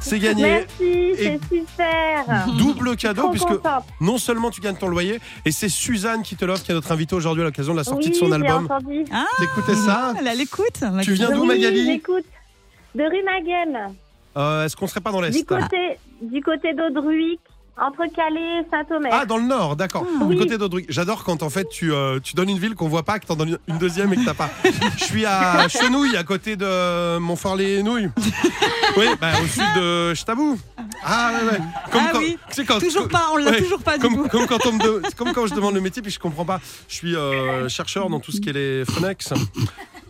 C'est 0.00 0.18
gagné. 0.18 0.42
Merci, 0.42 1.12
c'est 1.16 1.40
super. 1.48 2.46
Double 2.58 2.96
cadeau, 2.96 3.30
puisque 3.30 3.46
contente. 3.48 3.84
non 4.00 4.18
seulement 4.18 4.50
tu 4.50 4.60
gagnes 4.60 4.76
ton 4.76 4.88
loyer, 4.88 5.20
et 5.44 5.52
c'est 5.52 5.68
Suzanne 5.68 6.22
qui 6.22 6.36
te 6.36 6.44
l'offre, 6.44 6.64
qui 6.64 6.70
est 6.72 6.74
notre 6.74 6.90
invitée 6.92 7.14
aujourd'hui 7.14 7.42
à 7.42 7.46
l'occasion 7.46 7.72
de 7.74 7.78
la 7.78 7.84
sortie 7.84 8.08
oui, 8.08 8.14
de 8.14 8.16
son 8.18 8.32
album. 8.32 8.64
entendu. 8.64 9.04
Ah, 9.12 9.24
T'écoutais 9.38 9.74
ça 9.74 10.14
Elle 10.18 10.28
a 10.28 10.34
l'écoute. 10.34 10.82
Tu 11.02 11.12
viens 11.12 11.30
d'où, 11.30 11.42
oui, 11.42 11.48
Magali 11.48 11.84
j'écoute. 11.86 12.24
De 12.94 13.02
rue 13.02 13.22
Maguen, 13.24 13.94
Euh, 14.36 14.64
Est-ce 14.64 14.74
qu'on 14.76 14.86
serait 14.86 15.00
pas 15.00 15.12
dans 15.12 15.20
l'Est 15.20 15.30
du 15.36 15.44
côté, 15.44 15.98
du 16.22 16.40
côté 16.42 16.72
d'Audruic, 16.74 17.40
entre 17.80 18.04
Calais 18.14 18.60
et 18.60 18.66
Saint-Omer. 18.70 19.10
Ah, 19.12 19.24
dans 19.26 19.36
le 19.38 19.44
nord, 19.44 19.76
d'accord. 19.76 20.04
Ah. 20.20 20.24
Du 20.24 20.36
côté 20.36 20.58
d'Audruy. 20.58 20.84
J'adore 20.88 21.24
quand 21.24 21.42
en 21.42 21.50
fait 21.50 21.68
tu, 21.70 21.92
euh, 21.92 22.20
tu 22.22 22.34
donnes 22.34 22.50
une 22.50 22.58
ville 22.58 22.74
qu'on 22.74 22.88
voit 22.88 23.02
pas, 23.04 23.18
que 23.18 23.26
t'en 23.26 23.36
donnes 23.36 23.58
une 23.68 23.78
deuxième 23.78 24.12
et 24.12 24.16
que 24.16 24.24
t'as 24.24 24.34
pas. 24.34 24.50
Je 24.98 25.04
suis 25.04 25.24
à 25.26 25.66
Chenouille, 25.68 26.16
à 26.16 26.24
côté 26.24 26.56
de 26.56 27.18
Montfort-les-Nouilles. 27.18 28.10
Oui, 28.96 29.06
bah, 29.20 29.28
au 29.40 29.46
sud 29.46 29.62
de 29.76 30.14
Ch'tabou. 30.14 30.58
Ah, 31.04 31.30
ouais, 31.32 31.52
ouais. 31.52 31.58
Comme 31.92 32.02
Ah 32.04 32.08
quand, 32.12 32.18
oui. 32.18 32.36
tu 32.48 32.54
sais, 32.56 32.64
quand- 32.64 32.80
Toujours 32.80 33.06
pas, 33.06 33.28
on 33.32 33.36
l'a 33.36 33.52
Ouais. 33.52 33.62
toujours 33.62 33.78
pas 33.80 33.96
du 33.96 34.02
comme, 34.02 34.16
coup. 34.16 34.28
comme 34.28 34.46
quand 34.48 34.66
on 34.66 34.72
me 34.72 34.78
de- 34.82 35.02
comme 35.16 35.32
quand 35.32 35.46
je 35.46 35.54
demande 35.54 35.74
le 35.74 35.80
métier 35.80 36.02
puis 36.02 36.10
je 36.10 36.18
comprends 36.18 36.44
pas. 36.44 36.60
Je 36.88 36.94
suis 36.96 37.14
euh, 37.14 37.68
chercheur 37.68 38.10
dans 38.10 38.18
tout 38.18 38.32
ce 38.32 38.40
qui 38.40 38.48
est 38.48 38.52
les 38.52 38.84
Phonex. 38.84 39.32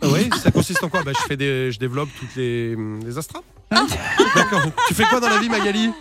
Ah 0.01 0.07
oui, 0.11 0.31
ça 0.41 0.49
consiste 0.49 0.83
en 0.83 0.89
quoi? 0.89 1.03
Bah, 1.03 1.11
je 1.15 1.21
fais 1.27 1.37
des, 1.37 1.71
je 1.71 1.77
développe 1.77 2.09
toutes 2.19 2.35
les, 2.35 2.75
les 3.05 3.17
astras. 3.19 3.41
D'accord. 3.69 4.61
Tu 4.87 4.95
fais 4.95 5.03
quoi 5.03 5.19
dans 5.19 5.29
la 5.29 5.37
vie, 5.37 5.47
Magali? 5.49 5.91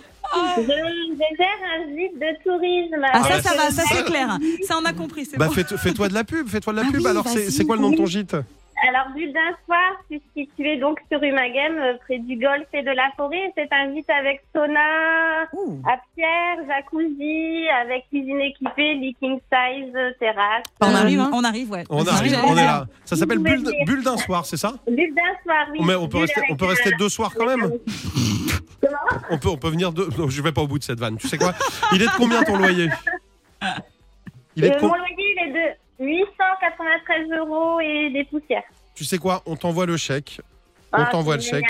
Je, 0.57 0.63
je 0.63 1.37
gère 1.37 1.61
un 1.75 1.97
site 1.97 2.19
de 2.19 2.43
tourisme. 2.45 3.05
Ah, 3.13 3.23
ça, 3.23 3.29
bah, 3.29 3.43
ça 3.43 3.55
va, 3.57 3.71
ça 3.71 3.83
c'est 3.89 4.05
clair. 4.05 4.39
Ça, 4.67 4.79
on 4.81 4.85
a 4.85 4.93
compris, 4.93 5.29
Bah 5.37 5.47
bon. 5.49 5.53
fais- 5.53 5.65
fais-toi 5.77 6.09
de 6.09 6.15
la 6.15 6.25
pub, 6.25 6.49
fais-toi 6.49 6.73
de 6.73 6.79
la 6.79 6.85
Ah 6.87 6.91
pub. 6.93 7.01
oui, 7.01 7.07
Alors 7.09 7.27
c'est 7.29 7.45
vas-y. 7.45 7.53
c'est 7.53 7.65
quoi 7.65 7.77
le 7.77 7.83
nom 7.83 7.91
de 7.91 7.97
ton 7.97 8.07
gîte? 8.07 8.37
Alors, 8.89 9.13
Bulle 9.15 9.33
d'un 9.35 9.55
soir, 9.67 9.91
je 10.11 10.17
suis 10.17 10.23
située 10.49 10.79
donc 10.79 10.99
sur 11.11 11.21
rue 11.21 11.33
Maghem, 11.33 11.77
euh, 11.79 11.95
près 12.07 12.19
du 12.19 12.37
golfe 12.37 12.67
et 12.73 12.83
de 12.83 12.91
la 12.91 13.11
forêt. 13.17 13.53
C'est 13.55 13.69
un 13.73 13.93
gîte 13.95 14.09
avec 14.09 14.43
sauna, 14.55 15.45
Ouh. 15.53 15.83
à 15.87 15.99
pierre, 16.17 16.57
jacuzzi, 16.67 17.67
avec 17.83 18.09
cuisine 18.09 18.41
équipée, 18.41 18.95
lit 18.95 19.15
king 19.21 19.39
size, 19.53 19.93
euh, 19.95 20.13
terrasse. 20.19 20.65
On 20.81 20.95
arrive, 20.95 21.21
Euh, 21.21 21.25
hein. 21.25 21.31
on 21.35 21.45
arrive, 21.45 21.71
ouais. 21.71 21.85
On 21.91 22.05
C'est 22.05 22.11
arrive, 22.11 22.39
on 22.47 22.57
est 22.57 22.65
là. 22.65 22.87
Ça 23.05 23.17
s'appelle 23.17 23.39
Bulle, 23.39 24.03
d'un 24.03 24.17
soir, 24.17 24.47
c'est 24.47 24.57
ça? 24.57 24.73
Bulle 24.91 25.15
d'un 25.15 25.43
soir, 25.43 25.67
oui. 25.73 25.81
Mais 25.85 25.95
on 25.97 26.09
peut 26.09 26.13
Bulle 26.19 26.21
rester, 26.23 26.41
on 26.41 26.45
avec 26.45 26.57
peut 26.59 26.65
un- 26.65 26.69
rester 26.69 26.91
deux 26.99 27.09
soirs 27.11 27.33
quand 27.37 27.47
même? 27.47 27.61
Comment? 28.81 28.97
On 29.31 29.39
peut, 29.39 29.49
on 29.51 29.57
peut 29.59 29.69
venir 29.71 29.93
deux. 29.93 30.09
Non, 30.19 30.29
je 30.31 30.41
vais 30.43 30.53
pas 30.53 30.63
au 30.63 30.67
bout 30.67 30.79
de 30.79 30.85
cette 30.85 30.99
vanne. 30.99 31.19
Tu 31.19 31.29
sais 31.29 31.37
quoi? 31.37 31.53
Il 31.93 32.01
est 32.01 32.07
de 32.07 32.17
combien 32.17 32.43
ton 32.45 32.57
loyer? 32.57 32.89
Il 34.57 34.65
est 34.65 34.75
Euh, 34.75 34.81
Mon 34.81 34.89
loyer, 34.89 35.15
il 35.19 35.39
est 35.49 35.53
de 35.53 35.77
893 36.01 37.29
euros 37.39 37.81
et 37.81 38.11
des 38.11 38.25
poussières. 38.25 38.63
Tu 38.95 39.05
sais 39.05 39.19
quoi 39.19 39.43
On 39.47 39.57
t'envoie 39.57 39.87
le 39.87 39.97
chèque. 39.97 40.41
On 40.93 40.99
Ah, 41.03 41.07
t'envoie 41.11 41.37
le 41.37 41.43
chèque 41.43 41.65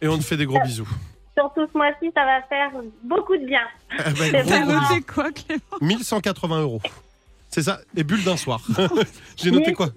et 0.00 0.08
on 0.08 0.16
te 0.16 0.22
fait 0.24 0.36
des 0.36 0.46
gros 0.46 0.60
bisous. 0.60 0.88
Surtout 1.36 1.66
ce 1.70 1.76
mois-ci, 1.76 2.10
ça 2.14 2.24
va 2.24 2.42
faire 2.42 2.70
beaucoup 3.02 3.36
de 3.36 3.44
bien. 3.44 3.62
Eh 3.92 3.96
ben, 4.02 4.14
C'est 4.14 4.30
gros, 4.32 4.48
T'as 4.48 4.64
noté 4.64 5.00
quoi, 5.02 5.32
Clément? 5.32 5.60
1180 5.80 6.60
euros. 6.62 6.80
C'est 7.50 7.62
ça 7.62 7.80
Et 7.96 8.04
bulle 8.04 8.22
d'un 8.24 8.36
soir. 8.36 8.60
J'ai 9.36 9.50
noté 9.50 9.72
quoi? 9.72 9.88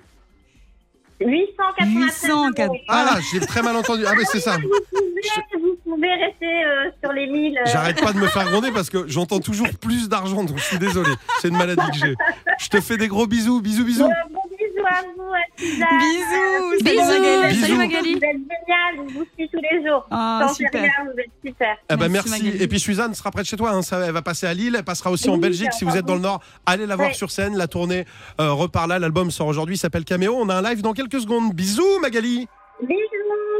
893 1.19 2.30
euros. 2.30 2.77
Ah 2.88 3.06
là, 3.06 3.19
j'ai 3.32 3.39
très 3.39 3.62
mal 3.62 3.75
entendu. 3.75 4.03
Ah 4.08 4.13
mais 4.17 4.23
c'est 4.25 4.39
ça. 4.39 4.58
Vous 4.58 4.69
pouvez, 4.69 5.62
vous 5.62 5.75
pouvez 5.84 6.13
rester 6.13 6.65
euh, 6.65 6.89
sur 7.03 7.12
les 7.13 7.27
1000. 7.27 7.58
euh, 7.58 7.62
J'arrête 7.65 7.99
pas 8.01 8.13
de 8.13 8.17
me 8.19 8.27
faire 8.27 8.45
gronder 8.45 8.71
parce 8.71 8.89
que 8.89 9.08
j'entends 9.08 9.39
toujours 9.39 9.67
plus 9.82 10.10
d'argent, 10.10 10.43
donc 10.43 10.58
je 10.58 10.63
suis 10.63 10.77
désolé. 10.80 11.10
C'est 11.41 11.47
une 11.49 11.58
maladie 11.58 11.82
que 11.91 11.97
j'ai. 11.97 12.15
Je 12.60 12.67
te 12.69 12.80
fais 12.82 12.97
des 12.97 13.08
gros 13.08 13.25
bisous, 13.27 13.62
bisous, 13.62 13.84
bisous. 13.86 14.03
euh, 14.06 14.10
bon 14.32 14.39
bisous 14.78 14.88
à 14.88 15.02
vous, 15.16 15.34
à 15.34 15.58
Suzanne. 15.58 16.00
Bisous, 16.00 16.84
Bisous. 16.84 17.00
salut 17.10 17.20
Magali. 17.22 17.48
Bisous. 17.54 17.62
Salut 17.62 17.78
Magali. 17.78 18.13
Vous 18.13 18.18
êtes 18.18 18.22
génial, 18.22 19.08
je 19.10 19.13
vous 19.13 19.26
suis 19.38 19.50
tous 19.50 19.60
les 19.62 19.86
jours. 19.88 20.08
Ah, 20.12 20.46
Sans 20.48 20.54
super. 20.54 20.82
rien, 20.82 20.92
vous 21.06 21.20
êtes 21.20 21.32
super. 21.46 21.78
Eh 21.90 21.96
ben 21.96 22.10
Merci. 22.10 22.48
Et 22.60 22.68
puis 22.68 22.80
Suzanne 22.80 23.13
sera 23.13 23.32
près 23.32 23.42
de 23.42 23.48
chez 23.48 23.58
toi. 23.58 23.72
hein. 23.72 23.82
Ça, 23.82 24.00
elle 24.06 24.12
va 24.13 24.22
passer 24.22 24.48
à 24.48 24.54
Lille. 24.54 24.76
Elle 24.78 24.84
passera 24.84 25.12
aussi 25.12 25.30
en 25.30 25.38
Belgique. 25.38 25.74
Si 25.74 25.86
vous 25.86 25.96
êtes 25.98 26.06
dans 26.06 26.16
le 26.16 26.22
Nord, 26.22 26.42
allez 26.66 26.86
la 26.86 26.96
voir 26.96 27.10
Ouais. 27.10 27.13
sur 27.13 27.32
scène. 27.32 27.56
La 27.58 27.68
tournée 27.68 28.06
euh, 28.42 28.52
repart 28.54 28.88
là. 28.88 29.00
L'album 29.00 29.32
sort 29.32 29.48
aujourd'hui. 29.48 29.76
Il 29.76 29.80
s'appelle 29.80 30.04
Caméo. 30.06 30.36
On 30.38 30.50
a 30.50 30.56
un 30.56 30.62
live 30.62 30.82
dans 30.82 30.94
quelques 30.94 31.22
secondes. 31.22 31.54
Bisous 31.54 32.00
Magali. 32.02 32.48
Bisous. 32.82 32.98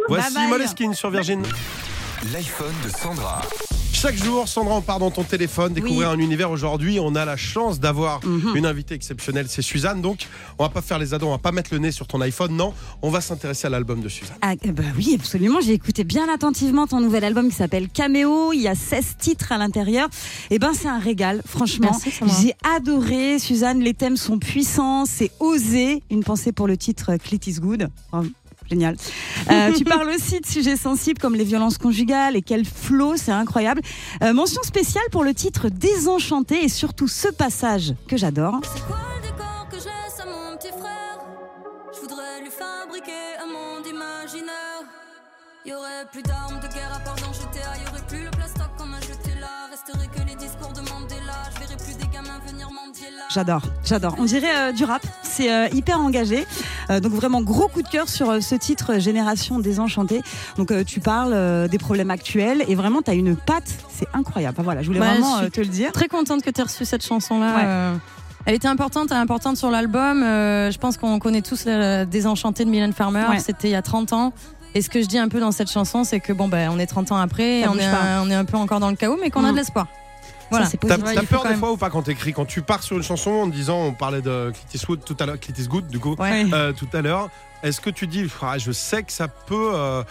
Voici. 0.10 0.38
Moleskine 0.48 0.94
sur 0.94 1.10
Virgin. 1.10 1.44
L'iPhone 2.34 2.74
de 2.84 2.90
Sandra. 2.90 3.42
Chaque 4.00 4.16
jour, 4.16 4.48
Sandra, 4.48 4.76
on 4.76 4.82
part 4.82 5.00
dans 5.00 5.10
ton 5.10 5.24
téléphone, 5.24 5.74
découvrir 5.74 6.10
un 6.12 6.20
univers. 6.20 6.52
Aujourd'hui, 6.52 7.00
on 7.00 7.16
a 7.16 7.26
la 7.26 7.36
chance 7.36 7.80
d'avoir 7.80 8.24
Mhm. 8.24 8.56
une 8.56 8.66
invitée 8.68 8.94
exceptionnelle. 8.94 9.48
C'est 9.50 9.64
Suzanne. 9.64 10.02
Donc, 10.04 10.28
on 10.60 10.64
va 10.64 10.70
pas 10.70 10.84
faire 10.84 11.00
les 11.00 11.16
ados. 11.16 11.28
On 11.28 11.32
va 11.32 11.40
pas 11.40 11.52
mettre 11.52 11.74
le 11.74 11.80
nez 11.80 11.92
sur 11.92 12.06
ton 12.06 12.22
iPhone. 12.22 12.56
Non, 12.56 12.74
on 13.02 13.10
va 13.10 13.22
s'intéresser 13.22 13.66
à 13.66 13.70
l'album 13.72 14.02
de 14.02 14.08
Suzanne. 14.08 14.38
Ah, 14.44 14.54
bah 14.68 14.84
oui, 14.96 15.16
absolument. 15.20 15.62
J'ai 15.62 15.74
écouté 15.74 16.04
bien 16.04 16.28
attentivement 16.32 16.86
ton 16.86 17.00
nouvel 17.02 17.24
album 17.24 17.50
qui 17.50 17.56
s'appelle 17.56 17.90
Caméo. 17.90 18.54
Il 18.54 18.62
y 18.62 18.68
a 18.68 18.76
16 18.76 19.16
titres 19.18 19.52
à 19.52 19.58
l'intérieur. 19.58 20.08
Et 20.52 20.60
ben, 20.60 20.74
c'est 20.76 20.88
un 20.90 21.00
régal, 21.00 21.42
franchement. 21.48 21.92
J'ai 22.40 22.54
adoré. 22.76 23.40
Suzanne, 23.40 23.80
les 23.80 23.96
thèmes 23.96 24.18
sont 24.18 24.38
puissants. 24.38 25.06
C'est 25.06 25.32
osé. 25.40 26.04
Une 26.12 26.24
pensée 26.24 26.52
pour 26.52 26.68
le 26.68 26.78
titre 26.78 27.16
Clit 27.18 27.40
is 27.48 27.60
Good. 27.60 27.90
Génial. 28.70 28.96
Euh, 29.50 29.72
tu 29.78 29.84
parles 29.84 30.10
aussi 30.10 30.40
de 30.40 30.46
sujets 30.46 30.78
sensibles 30.78 31.20
comme 31.20 31.36
les 31.36 31.44
violences 31.44 31.78
conjugales 31.78 32.36
et 32.36 32.42
quel 32.42 32.66
flow, 32.66 33.16
c'est 33.16 33.32
incroyable. 33.32 33.82
Euh, 34.24 34.34
mention 34.34 34.62
spéciale 34.64 35.06
pour 35.12 35.24
le 35.24 35.34
titre 35.34 35.70
Désenchanté 35.70 36.64
et 36.64 36.70
surtout 36.70 37.08
ce 37.08 37.30
passage 37.30 37.94
que 38.08 38.18
j'adore. 38.18 38.60
C'est 38.64 38.86
quoi 38.86 38.98
le 39.16 39.22
décor 39.22 39.68
que 39.72 39.78
je 39.78 39.86
laisse 39.86 40.20
à 40.22 40.26
mon 40.26 40.58
petit 40.58 40.70
frère? 40.70 41.20
Je 41.94 42.02
voudrais 42.02 42.42
lui 42.42 42.50
fabriquer 42.50 43.38
un 43.42 43.48
monde 43.48 43.86
imaginaire. 43.88 44.84
Y 45.66 45.74
aurait 45.74 46.06
plus 46.12 46.24
d'armes 46.24 46.60
de 46.60 46.74
guerre 46.74 46.94
à 46.96 47.00
part 47.00 47.16
dans 47.16 47.34
GTA. 47.34 47.78
Y 47.84 47.90
aurait 47.90 48.08
plus 48.08 48.24
le 48.24 48.32
plastoc 48.32 48.68
qu'on 48.78 48.92
a 48.94 49.02
jeté 49.02 49.40
là. 49.40 49.68
Resterait 49.72 50.08
que 50.08 50.27
J'adore, 53.34 53.62
j'adore. 53.86 54.16
On 54.20 54.24
dirait 54.26 54.56
euh, 54.56 54.72
du 54.72 54.84
rap, 54.86 55.02
c'est 55.22 55.52
euh, 55.52 55.68
hyper 55.74 56.00
engagé. 56.00 56.46
Euh, 56.90 57.00
donc 57.00 57.12
vraiment 57.12 57.42
gros 57.42 57.68
coup 57.68 57.82
de 57.82 57.88
cœur 57.88 58.08
sur 58.10 58.42
ce 58.42 58.56
titre 58.56 59.00
Génération 59.00 59.60
désenchantée. 59.60 60.22
Donc 60.58 60.72
tu 60.86 61.00
parles 61.00 61.68
des 61.70 61.78
problèmes 61.78 62.10
actuels 62.12 62.64
et 62.68 62.76
vraiment 62.76 63.02
tu 63.02 63.12
as 63.12 63.14
une 63.14 63.36
patte, 63.36 63.70
c'est 63.90 64.08
incroyable. 64.14 64.56
Enfin, 64.58 64.64
voilà, 64.64 64.82
je 64.82 64.88
voulais 64.88 65.00
vraiment 65.00 65.42
je 65.44 65.48
te 65.48 65.60
le 65.62 65.68
dire. 65.68 65.92
Très 65.92 66.08
contente 66.08 66.42
que 66.42 66.50
tu 66.50 66.62
aies 66.62 66.64
reçu 66.64 66.86
cette 66.86 67.06
chanson-là. 67.06 67.56
Ouais. 67.56 67.62
euh, 67.66 67.96
Elle 68.46 68.56
était 68.56 68.68
importante, 68.70 69.08
elle 69.12 69.18
est 69.18 69.22
importante 69.22 69.58
sur 69.58 69.70
l'album. 69.70 70.22
Je 70.22 70.78
pense 70.78 70.98
qu'on 70.98 71.20
connaît 71.20 71.42
tous 71.42 71.66
le 71.66 72.06
Désenchanté 72.06 72.64
de 72.66 72.70
Mylène 72.70 72.94
Farmer. 72.94 73.26
Ouais. 73.30 73.40
C'était 73.40 73.68
il 73.68 73.72
y 73.72 73.76
a 73.76 73.82
30 73.82 74.14
ans. 74.14 74.34
Et 74.76 74.82
ce 74.82 74.90
que 74.90 75.02
je 75.02 75.08
dis 75.08 75.18
un 75.18 75.28
peu 75.28 75.40
dans 75.40 75.52
cette 75.52 75.72
chanson, 75.72 76.04
c'est 76.04 76.20
que 76.20 76.34
bon, 76.34 76.48
ben, 76.48 76.70
on 76.74 76.78
est 76.80 76.86
30 76.86 77.12
ans 77.12 77.18
après, 77.18 77.68
on 77.68 77.78
est, 77.78 77.86
un, 77.86 78.22
on 78.24 78.30
est 78.30 78.36
un 78.36 78.46
peu 78.46 78.58
encore 78.58 78.80
dans 78.80 78.90
le 78.90 78.96
chaos, 78.96 79.18
mais 79.20 79.32
qu'on 79.32 79.44
a 79.44 79.50
Mm. 79.50 79.52
de 79.54 79.58
l'espoir. 79.58 79.88
Voilà. 80.50 80.68
T'as 80.68 80.78
peur 81.24 81.44
des 81.44 81.50
même- 81.50 81.60
fois 81.60 81.72
ou 81.72 81.78
pas 81.78 81.90
quand 81.90 82.04
t'écris 82.04 82.34
Quand 82.34 82.46
tu 82.46 82.62
pars 82.62 82.84
sur 82.84 82.98
une 82.98 83.04
chanson 83.04 83.32
en 83.32 83.48
disant, 83.48 83.80
on 83.80 83.94
parlait 83.94 84.22
de 84.22 84.52
Clint 84.54 84.68
Eastwood 84.74 85.04
tout 85.06 85.18
à 85.20 85.26
l'heure, 85.26 85.40
Clint 85.40 85.56
Eastwood 85.58 85.88
du 85.88 86.00
coup, 86.00 86.16
Ouais. 86.20 86.46
euh, 86.54 86.72
tout 86.74 86.88
à 86.94 87.02
l'heure, 87.02 87.30
est-ce 87.64 87.82
que 87.82 87.90
tu 87.90 88.08
dis, 88.08 88.26
Ah, 88.42 88.58
je 88.58 88.72
sais 88.72 89.04
que 89.04 89.12
ça 89.12 89.28
peut 89.28 89.72
euh, 89.74 90.04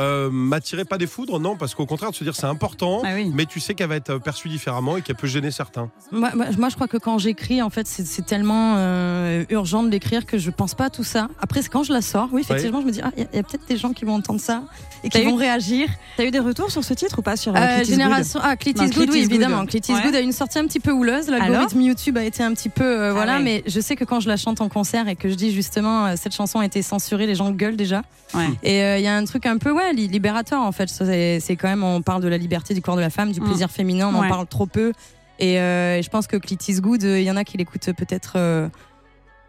euh, 0.00 0.28
m'attirer 0.30 0.84
pas 0.84 0.98
des 0.98 1.06
foudres? 1.06 1.38
Non, 1.38 1.56
parce 1.56 1.74
qu'au 1.74 1.86
contraire, 1.86 2.10
de 2.10 2.16
se 2.16 2.24
dire 2.24 2.34
c'est 2.34 2.46
important, 2.46 3.02
Ah 3.04 3.10
oui. 3.14 3.30
mais 3.32 3.46
tu 3.46 3.60
sais 3.60 3.74
qu'elle 3.74 3.88
va 3.88 3.96
être 3.96 4.18
perçue 4.18 4.48
différemment 4.48 4.96
et 4.96 5.02
qu'elle 5.02 5.14
peut 5.16 5.28
gêner 5.28 5.50
certains. 5.52 5.90
Moi, 6.10 6.30
moi, 6.34 6.46
moi, 6.58 6.68
je 6.68 6.74
crois 6.74 6.88
que 6.88 6.96
quand 6.96 7.18
j'écris, 7.18 7.62
en 7.62 7.70
fait, 7.70 7.86
c'est 7.86 8.04
c'est 8.04 8.22
tellement 8.26 8.74
euh, 8.76 9.44
urgent 9.50 9.82
de 9.84 9.90
l'écrire 9.90 10.26
que 10.26 10.36
je 10.38 10.50
pense 10.50 10.74
pas 10.74 10.86
à 10.86 10.90
tout 10.90 11.04
ça. 11.04 11.28
Après, 11.40 11.62
c'est 11.62 11.68
quand 11.68 11.84
je 11.84 11.92
la 11.92 12.02
sors, 12.02 12.28
oui, 12.32 12.40
effectivement, 12.40 12.80
je 12.80 12.86
me 12.86 12.90
dis, 12.90 13.00
ah, 13.02 13.12
il 13.16 13.22
y 13.22 13.26
a, 13.26 13.28
il 13.32 13.36
y 13.36 13.38
a 13.38 13.42
peut-être 13.44 13.68
des 13.68 13.76
gens 13.76 13.92
qui 13.92 14.04
vont 14.04 14.14
entendre 14.14 14.40
ça 14.40 14.64
et 15.04 15.08
qui 15.10 15.18
T'as 15.18 15.24
eu- 15.24 15.30
vont 15.30 15.36
réagir. 15.36 15.88
T'as 16.16 16.24
eu 16.24 16.30
des 16.32 16.40
retours 16.40 16.70
sur 16.72 16.82
ce 16.82 16.92
titre 16.94 17.18
ou 17.20 17.22
pas 17.22 17.36
sur 17.36 17.54
euh, 17.54 17.58
Euh, 17.60 17.84
génération 17.84 18.40
ah 18.42 18.54
Non, 18.54 18.82
Eastwood 18.84 18.90
Clint 18.92 19.06
oui 19.12 19.18
évidemment 19.20 19.64
Clint 19.66 19.78
Eastwood 19.80 20.12
Ouais. 20.12 20.16
a 20.16 20.20
une 20.20 20.32
sortie 20.32 20.58
un 20.58 20.66
petit 20.66 20.80
peu 20.80 20.90
houleuse 20.92 21.28
l'algorithme 21.28 21.80
YouTube 21.80 22.16
a 22.18 22.24
été 22.24 22.42
un 22.42 22.52
petit 22.54 22.68
peu 22.68 22.84
euh, 22.84 23.12
voilà 23.12 23.34
Ah 23.34 23.38
ouais. 23.38 23.42
mais 23.44 23.62
je 23.66 23.80
sais 23.80 23.96
que 23.96 24.04
quand 24.04 24.20
je 24.20 24.28
la 24.28 24.36
chante 24.36 24.60
en 24.60 24.68
concert 24.68 25.08
et 25.08 25.16
que 25.16 25.28
je 25.28 25.34
dis 25.34 25.52
justement 25.52 26.06
euh, 26.06 26.14
cette 26.16 26.34
chanson 26.34 26.60
a 26.60 26.64
été 26.66 26.82
censurée 26.98 27.26
les 27.26 27.34
gens 27.34 27.50
gueulent 27.50 27.76
déjà 27.76 28.02
Ouais. 28.34 28.46
et 28.62 28.82
euh, 28.82 28.98
il 28.98 29.04
y 29.04 29.06
a 29.06 29.16
un 29.16 29.24
truc 29.24 29.46
un 29.46 29.58
peu 29.58 29.70
ouais 29.70 29.92
li- 29.92 30.08
libérateur 30.08 30.60
en 30.60 30.72
fait 30.72 30.88
c'est 30.88 31.56
quand 31.56 31.68
même 31.68 31.84
on 31.84 32.02
parle 32.02 32.22
de 32.22 32.28
la 32.28 32.36
liberté 32.38 32.74
du 32.74 32.82
corps 32.82 32.96
de 32.96 33.00
la 33.00 33.10
femme 33.10 33.30
du 33.32 33.40
Mm. 33.40 33.44
plaisir 33.44 33.70
féminin 33.70 34.10
on 34.12 34.16
en 34.18 34.28
parle 34.28 34.46
trop 34.46 34.66
peu 34.66 34.92
et, 35.38 35.58
euh, 35.60 36.00
je 36.02 36.08
pense 36.10 36.26
que 36.26 36.36
Clint 36.36 36.58
Eastwood 36.68 37.04
euh, 37.04 37.20
il 37.20 37.24
y 37.24 37.30
en 37.30 37.36
a 37.36 37.44
qui 37.44 37.56
l'écoutent 37.56 37.92
peut-être 37.92 38.34
euh, 38.36 38.68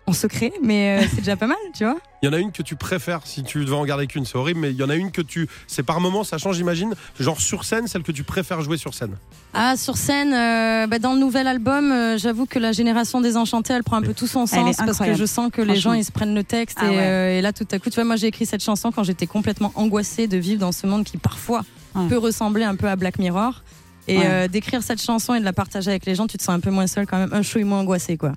en 0.08 0.14
secret 0.14 0.52
mais 0.64 1.00
euh, 1.00 1.08
c'est 1.10 1.18
déjà 1.22 1.36
pas 1.36 1.48
mal 1.48 1.58
tu 1.76 1.84
vois 1.84 1.98
Il 2.22 2.28
y 2.28 2.30
en 2.30 2.34
a 2.34 2.40
une 2.40 2.52
que 2.52 2.64
tu 2.64 2.76
préfères 2.76 3.22
si 3.26 3.44
tu 3.44 3.64
devais 3.66 3.76
en 3.76 3.86
garder 3.86 4.08
qu'une, 4.08 4.26
c'est 4.26 4.36
horrible, 4.38 4.60
mais 4.60 4.72
il 4.72 4.78
y 4.78 4.82
en 4.84 4.90
a 4.90 4.96
une 4.96 5.12
que 5.12 5.22
tu. 5.22 5.48
C'est 5.68 5.84
par 5.84 6.00
moment, 6.02 6.24
ça 6.24 6.40
change, 6.40 6.56
j'imagine. 6.56 6.96
Genre 7.20 7.40
sur 7.40 7.66
scène, 7.66 7.86
celle 7.88 8.02
que 8.02 8.12
tu 8.12 8.24
préfères 8.24 8.62
jouer 8.62 8.78
sur 8.78 8.96
scène. 8.96 9.16
Ah, 9.54 9.78
sur 9.78 9.96
scène, 9.96 10.34
euh, 10.34 10.88
bah, 10.88 10.98
dans 10.98 11.14
le 11.14 11.20
nouvel 11.20 11.46
album, 11.46 11.92
euh, 11.92 12.18
j'avoue 12.18 12.48
que 12.48 12.58
la 12.58 12.72
génération 12.72 13.22
désenchantée, 13.22 13.74
elle 13.74 13.84
prend 13.84 13.98
un 13.98 14.02
peu 14.02 14.16
tout 14.16 14.26
son 14.26 14.48
sens 14.48 14.76
parce 14.78 14.98
que 14.98 15.14
je 15.14 15.26
sens 15.26 15.52
que 15.54 15.62
les 15.62 15.76
gens 15.76 15.94
ils 15.94 16.04
se 16.06 16.12
prennent 16.12 16.34
le 16.34 16.44
texte 16.44 16.80
Ah 16.82 16.88
et, 16.88 16.90
ouais. 16.90 16.98
euh, 17.00 17.38
et 17.38 17.42
là 17.44 17.54
tout 17.54 17.68
à 17.72 17.78
coup, 17.78 17.92
tu 17.92 17.96
vois, 17.96 18.06
moi 18.06 18.16
j'ai 18.16 18.26
écrit 18.28 18.48
cette 18.48 18.64
chanson 18.64 18.92
quand 18.92 19.04
j'étais 19.04 19.28
complètement 19.28 19.72
angoissée 19.76 20.26
de 20.26 20.38
vivre 20.38 20.62
dans 20.62 20.72
ce 20.72 20.88
monde 20.88 21.04
qui 21.04 21.18
parfois 21.20 21.62
Ouais. 21.94 22.08
peut 22.10 22.18
ressembler 22.18 22.64
un 22.64 22.76
peu 22.76 22.88
à 22.90 22.96
Black 22.96 23.20
Mirror. 23.20 23.62
Et 24.08 24.18
Ouais. 24.18 24.24
euh, 24.26 24.48
d'écrire 24.48 24.82
cette 24.82 25.02
chanson 25.02 25.36
et 25.36 25.40
de 25.40 25.46
la 25.46 25.54
partager 25.54 25.92
avec 25.92 26.06
les 26.08 26.16
gens, 26.16 26.26
tu 26.26 26.38
te 26.38 26.44
sens 26.44 26.56
un 26.56 26.60
peu 26.60 26.72
moins 26.72 26.88
seul 26.88 27.06
quand 27.06 27.18
même, 27.20 27.34
un 27.34 27.42
et 27.42 27.64
moins 27.64 27.80
angoissé 27.82 28.18
quoi. 28.18 28.32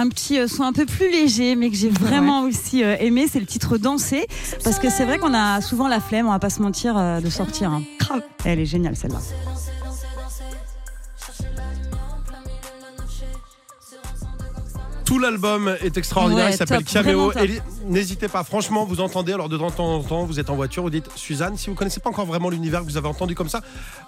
Un 0.00 0.08
petit 0.08 0.38
euh, 0.38 0.48
son 0.48 0.62
un 0.62 0.72
peu 0.72 0.86
plus 0.86 1.10
léger, 1.10 1.56
mais 1.56 1.70
que 1.70 1.76
j'ai 1.76 1.90
vraiment 1.90 2.42
aussi 2.42 2.82
euh, 2.82 2.96
aimé, 3.00 3.26
c'est 3.30 3.40
le 3.40 3.46
titre 3.46 3.76
Danser. 3.76 4.26
Parce 4.64 4.78
que 4.78 4.88
c'est 4.88 5.04
vrai 5.04 5.18
qu'on 5.18 5.34
a 5.34 5.60
souvent 5.60 5.88
la 5.88 6.00
flemme, 6.00 6.26
on 6.26 6.30
va 6.30 6.38
pas 6.38 6.50
se 6.50 6.62
mentir, 6.62 6.96
euh, 6.96 7.20
de 7.20 7.28
sortir. 7.28 7.70
hein. 7.70 7.82
Elle 8.44 8.60
est 8.60 8.66
géniale 8.66 8.96
celle-là. 8.96 9.18
Tout 15.10 15.18
l'album 15.18 15.76
est 15.82 15.96
extraordinaire, 15.96 16.44
Ouais, 16.44 16.52
il 16.52 16.56
s'appelle 16.56 16.84
Cameo. 16.84 17.32
n'hésitez 17.84 18.28
pas, 18.28 18.44
franchement, 18.44 18.84
vous 18.84 19.00
entendez, 19.00 19.32
alors 19.32 19.48
de 19.48 19.58
temps 19.58 19.66
en 19.76 20.04
temps, 20.04 20.24
vous 20.24 20.38
êtes 20.38 20.50
en 20.50 20.54
voiture, 20.54 20.84
vous 20.84 20.90
dites 20.90 21.10
Suzanne, 21.16 21.56
si 21.56 21.68
vous 21.68 21.74
connaissez 21.74 21.98
pas 21.98 22.10
encore 22.10 22.26
vraiment 22.26 22.48
l'univers 22.48 22.78
que 22.82 22.84
vous 22.84 22.96
avez 22.96 23.08
entendu 23.08 23.34
comme 23.34 23.48
ça, 23.48 23.60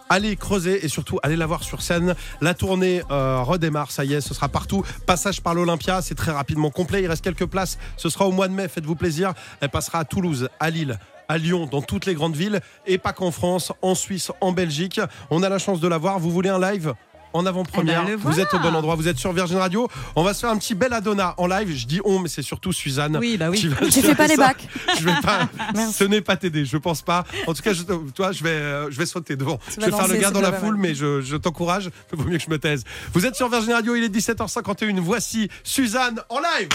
allez 0.08 0.36
creuser 0.36 0.84
et 0.84 0.88
surtout 0.88 1.18
allez 1.24 1.34
la 1.34 1.46
voir 1.46 1.64
sur 1.64 1.82
scène. 1.82 2.14
La 2.40 2.54
tournée 2.54 3.02
euh, 3.10 3.42
redémarre, 3.42 3.90
ça 3.90 4.04
y 4.04 4.14
est, 4.14 4.20
ce 4.20 4.32
sera 4.32 4.48
partout. 4.48 4.84
Passage 5.04 5.40
par 5.40 5.54
l'Olympia, 5.54 6.02
c'est 6.02 6.14
très 6.14 6.30
rapidement 6.30 6.70
complet, 6.70 7.02
il 7.02 7.08
reste 7.08 7.24
quelques 7.24 7.46
places. 7.46 7.78
Ce 7.96 8.08
sera 8.08 8.28
au 8.28 8.30
mois 8.30 8.46
de 8.46 8.52
mai, 8.52 8.68
faites-vous 8.68 8.94
plaisir. 8.94 9.32
Elle 9.60 9.70
passera 9.70 9.98
à 9.98 10.04
Toulouse, 10.04 10.50
à 10.60 10.70
Lille. 10.70 11.00
À 11.28 11.36
Lyon, 11.36 11.66
dans 11.66 11.82
toutes 11.82 12.06
les 12.06 12.14
grandes 12.14 12.36
villes, 12.36 12.60
et 12.86 12.98
pas 12.98 13.12
qu'en 13.12 13.32
France, 13.32 13.72
en 13.82 13.96
Suisse, 13.96 14.30
en 14.40 14.52
Belgique. 14.52 15.00
On 15.30 15.42
a 15.42 15.48
la 15.48 15.58
chance 15.58 15.80
de 15.80 15.88
la 15.88 15.98
voir. 15.98 16.20
Vous 16.20 16.30
voulez 16.30 16.50
un 16.50 16.60
live? 16.60 16.94
En 17.32 17.46
avant-première. 17.46 18.04
Eh 18.06 18.10
ben, 18.12 18.16
vous 18.16 18.40
êtes 18.40 18.52
au 18.54 18.58
bon 18.58 18.74
endroit, 18.74 18.94
vous 18.94 19.08
êtes 19.08 19.18
sur 19.18 19.32
Virgin 19.32 19.58
Radio. 19.58 19.88
On 20.16 20.22
va 20.22 20.34
se 20.34 20.40
faire 20.40 20.50
un 20.50 20.56
petit 20.58 20.74
bel 20.74 20.92
Adonna 20.92 21.34
en 21.38 21.46
live. 21.46 21.74
Je 21.74 21.86
dis 21.86 22.00
on, 22.04 22.18
mais 22.18 22.28
c'est 22.28 22.42
surtout 22.42 22.72
Suzanne. 22.72 23.16
Oui, 23.18 23.36
bah 23.36 23.50
oui. 23.50 23.58
qui 23.58 23.68
va 23.68 23.76
Tu 23.86 24.02
fais 24.02 24.14
pas 24.14 24.26
les 24.26 24.36
ça. 24.36 24.48
bacs. 24.48 24.68
Je 24.98 25.04
vais 25.04 25.20
pas. 25.22 25.48
Ce 25.92 26.04
n'est 26.04 26.20
pas 26.20 26.36
t'aider, 26.36 26.64
je 26.64 26.76
pense 26.76 27.02
pas. 27.02 27.24
En 27.46 27.54
tout 27.54 27.62
cas, 27.62 27.72
je, 27.72 27.82
toi, 28.14 28.32
je 28.32 28.42
vais, 28.44 28.50
euh, 28.50 28.90
je 28.90 28.98
vais 28.98 29.06
sauter 29.06 29.36
devant. 29.36 29.58
Je 29.78 29.84
vais 29.84 29.90
faire 29.92 30.08
le 30.08 30.16
gars 30.16 30.30
dans 30.30 30.40
la 30.40 30.52
foule, 30.52 30.76
mais 30.76 30.94
je, 30.94 31.20
je 31.20 31.36
t'encourage. 31.36 31.90
Il 32.12 32.18
vaut 32.18 32.24
mieux 32.28 32.38
que 32.38 32.44
je 32.44 32.50
me 32.50 32.58
taise. 32.58 32.84
Vous 33.12 33.26
êtes 33.26 33.34
sur 33.34 33.48
Virgin 33.48 33.72
Radio, 33.72 33.94
il 33.96 34.04
est 34.04 34.14
17h51. 34.14 34.98
Voici 35.00 35.48
Suzanne 35.64 36.20
en 36.28 36.38
live. 36.38 36.68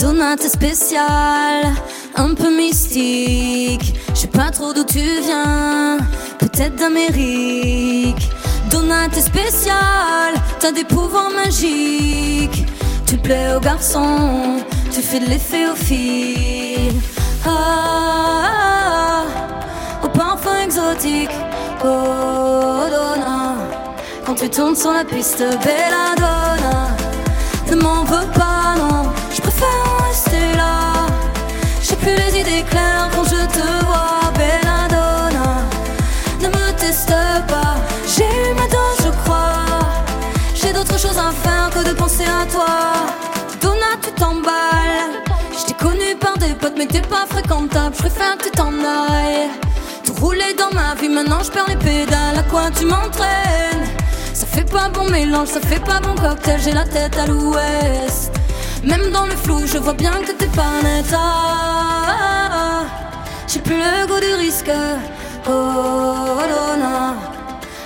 Donat 0.00 0.36
est 0.44 0.48
spécial, 0.48 1.64
un 2.16 2.34
peu 2.34 2.54
mystique. 2.54 3.94
Je 4.10 4.20
sais 4.20 4.26
pas 4.26 4.50
trop 4.50 4.72
d'où 4.72 4.84
tu 4.84 5.00
viens, 5.00 5.98
peut-être 6.38 6.76
d'Amérique. 6.76 8.28
Donat 8.70 9.08
est 9.16 9.20
spécial, 9.20 10.34
t'as 10.60 10.72
des 10.72 10.84
pouvoirs 10.84 11.30
magiques. 11.30 12.66
Tu 13.06 13.16
plais 13.16 13.54
aux 13.56 13.60
garçons, 13.60 14.60
tu 14.92 15.00
fais 15.00 15.20
de 15.20 15.26
l'effet 15.26 15.66
aux 15.70 15.76
filles. 15.76 16.92
Ah, 17.44 17.48
ah, 17.48 19.24
ah, 20.02 20.04
au 20.04 20.08
parfum 20.08 20.58
exotique. 20.64 21.30
Oh, 21.84 22.84
Donna, 22.90 23.54
quand 24.24 24.34
tu 24.34 24.48
tournes 24.50 24.76
sur 24.76 24.92
la 24.92 25.04
piste, 25.04 25.38
Belladonna. 25.38 26.88
Ne 27.70 27.76
m'en 27.76 28.04
veux 28.04 28.26
pas, 28.32 28.45
Teste 36.86 37.08
pas, 37.48 37.74
j'ai 38.06 38.22
eu 38.22 38.54
ma 38.54 38.62
dose, 38.68 38.98
je 39.06 39.10
crois. 39.24 39.64
J'ai 40.54 40.72
d'autres 40.72 40.96
choses 40.96 41.18
à 41.18 41.32
faire 41.32 41.68
que 41.74 41.88
de 41.88 41.92
penser 41.92 42.22
à 42.22 42.46
toi. 42.46 42.76
Donna, 43.60 43.90
tu 44.00 44.12
t'emballes. 44.12 45.16
Je 45.58 45.66
t'ai 45.66 45.72
connu 45.72 46.14
par 46.20 46.38
des 46.38 46.54
potes, 46.54 46.74
mais 46.78 46.86
t'es 46.86 47.00
pas 47.00 47.26
fréquentable. 47.28 47.92
Je 47.96 48.02
préfère 48.02 48.38
que 48.38 48.44
tu 48.44 48.50
t'en 48.52 48.68
ailles. 48.68 49.50
Tout 50.04 50.14
roulé 50.20 50.54
dans 50.56 50.72
ma 50.76 50.94
vie, 50.94 51.08
maintenant 51.08 51.42
je 51.42 51.50
perds 51.50 51.66
les 51.66 51.74
pédales. 51.74 52.38
À 52.38 52.44
quoi 52.44 52.70
tu 52.78 52.84
m'entraînes? 52.84 53.88
Ça 54.32 54.46
fait 54.46 54.70
pas 54.70 54.88
bon 54.88 55.10
mélange, 55.10 55.48
ça 55.48 55.60
fait 55.60 55.84
pas 55.84 55.98
bon 55.98 56.14
cocktail. 56.14 56.60
J'ai 56.62 56.72
la 56.72 56.84
tête 56.84 57.18
à 57.18 57.26
l'ouest. 57.26 58.30
Même 58.84 59.10
dans 59.10 59.26
le 59.26 59.34
flou, 59.34 59.60
je 59.66 59.78
vois 59.78 59.94
bien 59.94 60.12
que 60.24 60.30
t'es 60.30 60.52
pas 60.60 60.70
net. 60.84 61.06
Ah, 61.12 61.18
ah, 61.18 62.48
ah. 62.52 62.82
J'ai 63.48 63.58
plus 63.58 63.74
le 63.74 64.06
goût 64.06 64.20
du 64.20 64.34
risque. 64.34 64.70
Donna. 65.46 67.14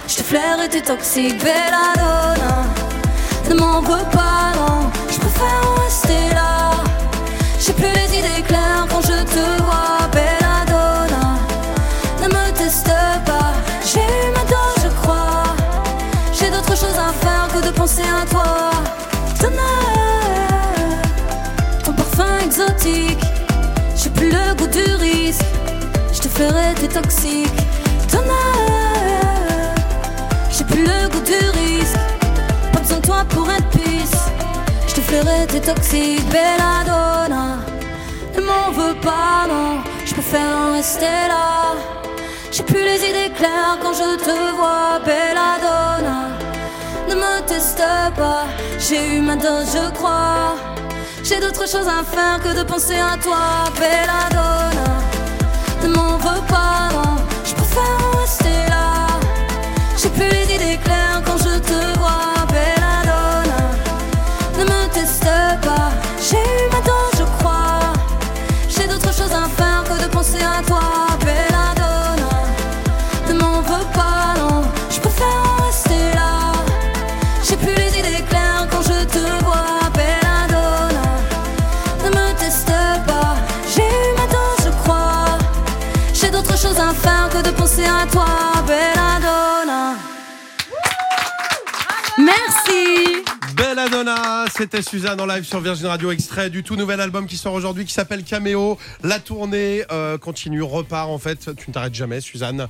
Je 0.08 0.16
te 0.16 0.22
flaire 0.22 0.62
et 0.64 0.68
t'es 0.68 0.80
toxique, 0.80 1.42
Belladonna. 1.44 2.64
Ne 3.48 3.54
m'en 3.54 3.80
veux 3.80 4.04
pas, 4.10 4.52
non. 4.56 4.90
Je 5.10 5.18
préfère 5.18 5.62
rester 5.84 6.34
là. 6.34 6.70
J'ai 7.58 7.72
plus 7.72 7.92
les 7.92 8.18
idées 8.18 8.42
claires 8.46 8.86
quand 8.88 9.02
je 9.02 9.22
te 9.34 9.62
vois, 9.62 10.08
Belladonna. 10.12 11.38
Ne 12.22 12.28
me 12.28 12.50
teste 12.56 12.94
pas, 13.26 13.52
j'ai 13.84 14.00
eu 14.00 14.30
ma 14.34 14.44
dose, 14.44 14.82
je 14.84 14.88
crois. 15.02 15.44
J'ai 16.32 16.50
d'autres 16.50 16.76
choses 16.76 16.98
à 16.98 17.12
faire 17.24 17.48
que 17.52 17.66
de 17.66 17.72
penser 17.72 18.02
à 18.02 18.24
toi. 18.26 18.70
Ton 21.84 21.92
parfum 21.92 22.38
exotique. 22.44 23.20
J'ai 23.96 24.10
plus 24.10 24.30
le 24.30 24.54
goût 24.54 24.66
du 24.66 24.94
risque. 24.94 25.49
Je 26.40 26.46
te 26.46 26.52
ferai 26.52 26.74
des 26.80 26.88
toxiques. 26.88 27.60
Donna, 28.10 28.32
j'ai 30.50 30.64
plus 30.64 30.84
le 30.84 31.08
goût 31.10 31.20
du 31.20 31.34
risque. 31.34 31.98
Pas 32.72 32.80
besoin 32.80 32.96
de 32.96 33.04
toi 33.04 33.24
pour 33.28 33.50
être 33.50 33.68
pisse. 33.68 34.22
Je 34.88 34.94
te 34.94 35.00
ferai 35.02 35.46
des 35.48 35.60
toxiques, 35.60 36.26
Belladonna. 36.30 37.58
Ne 38.34 38.40
m'en 38.40 38.70
veux 38.72 38.94
pas, 39.00 39.48
non. 39.50 39.80
Je 40.06 40.14
préfère 40.14 40.56
en 40.56 40.72
rester 40.72 41.28
là. 41.28 41.74
J'ai 42.50 42.62
plus 42.62 42.84
les 42.84 43.00
idées 43.10 43.32
claires 43.36 43.76
quand 43.82 43.92
je 43.92 44.16
te 44.24 44.56
vois, 44.56 44.98
Belladonna. 45.04 46.20
Ne 47.06 47.16
me 47.16 47.40
teste 47.46 47.84
pas, 48.16 48.46
j'ai 48.78 49.16
eu 49.16 49.20
ma 49.20 49.36
dose, 49.36 49.66
je 49.74 49.90
crois. 49.90 50.54
J'ai 51.22 51.38
d'autres 51.38 51.68
choses 51.68 51.88
à 51.88 52.02
faire 52.02 52.40
que 52.42 52.58
de 52.58 52.62
penser 52.62 52.96
à 52.96 53.18
toi, 53.18 53.70
Belladonna. 53.78 54.90
C'était 94.56 94.82
Suzanne 94.82 95.20
en 95.20 95.26
live 95.26 95.44
sur 95.44 95.60
Virgin 95.60 95.86
Radio, 95.86 96.10
extrait 96.10 96.50
du 96.50 96.62
tout 96.62 96.76
nouvel 96.76 97.00
album 97.00 97.26
qui 97.26 97.36
sort 97.36 97.54
aujourd'hui 97.54 97.84
qui 97.84 97.92
s'appelle 97.92 98.24
Cameo. 98.24 98.78
La 99.02 99.18
tournée 99.18 99.84
euh, 99.92 100.18
continue, 100.18 100.62
repart 100.62 101.08
en 101.08 101.18
fait. 101.18 101.54
Tu 101.56 101.64
ne 101.68 101.72
t'arrêtes 101.74 101.94
jamais, 101.94 102.20
Suzanne. 102.20 102.66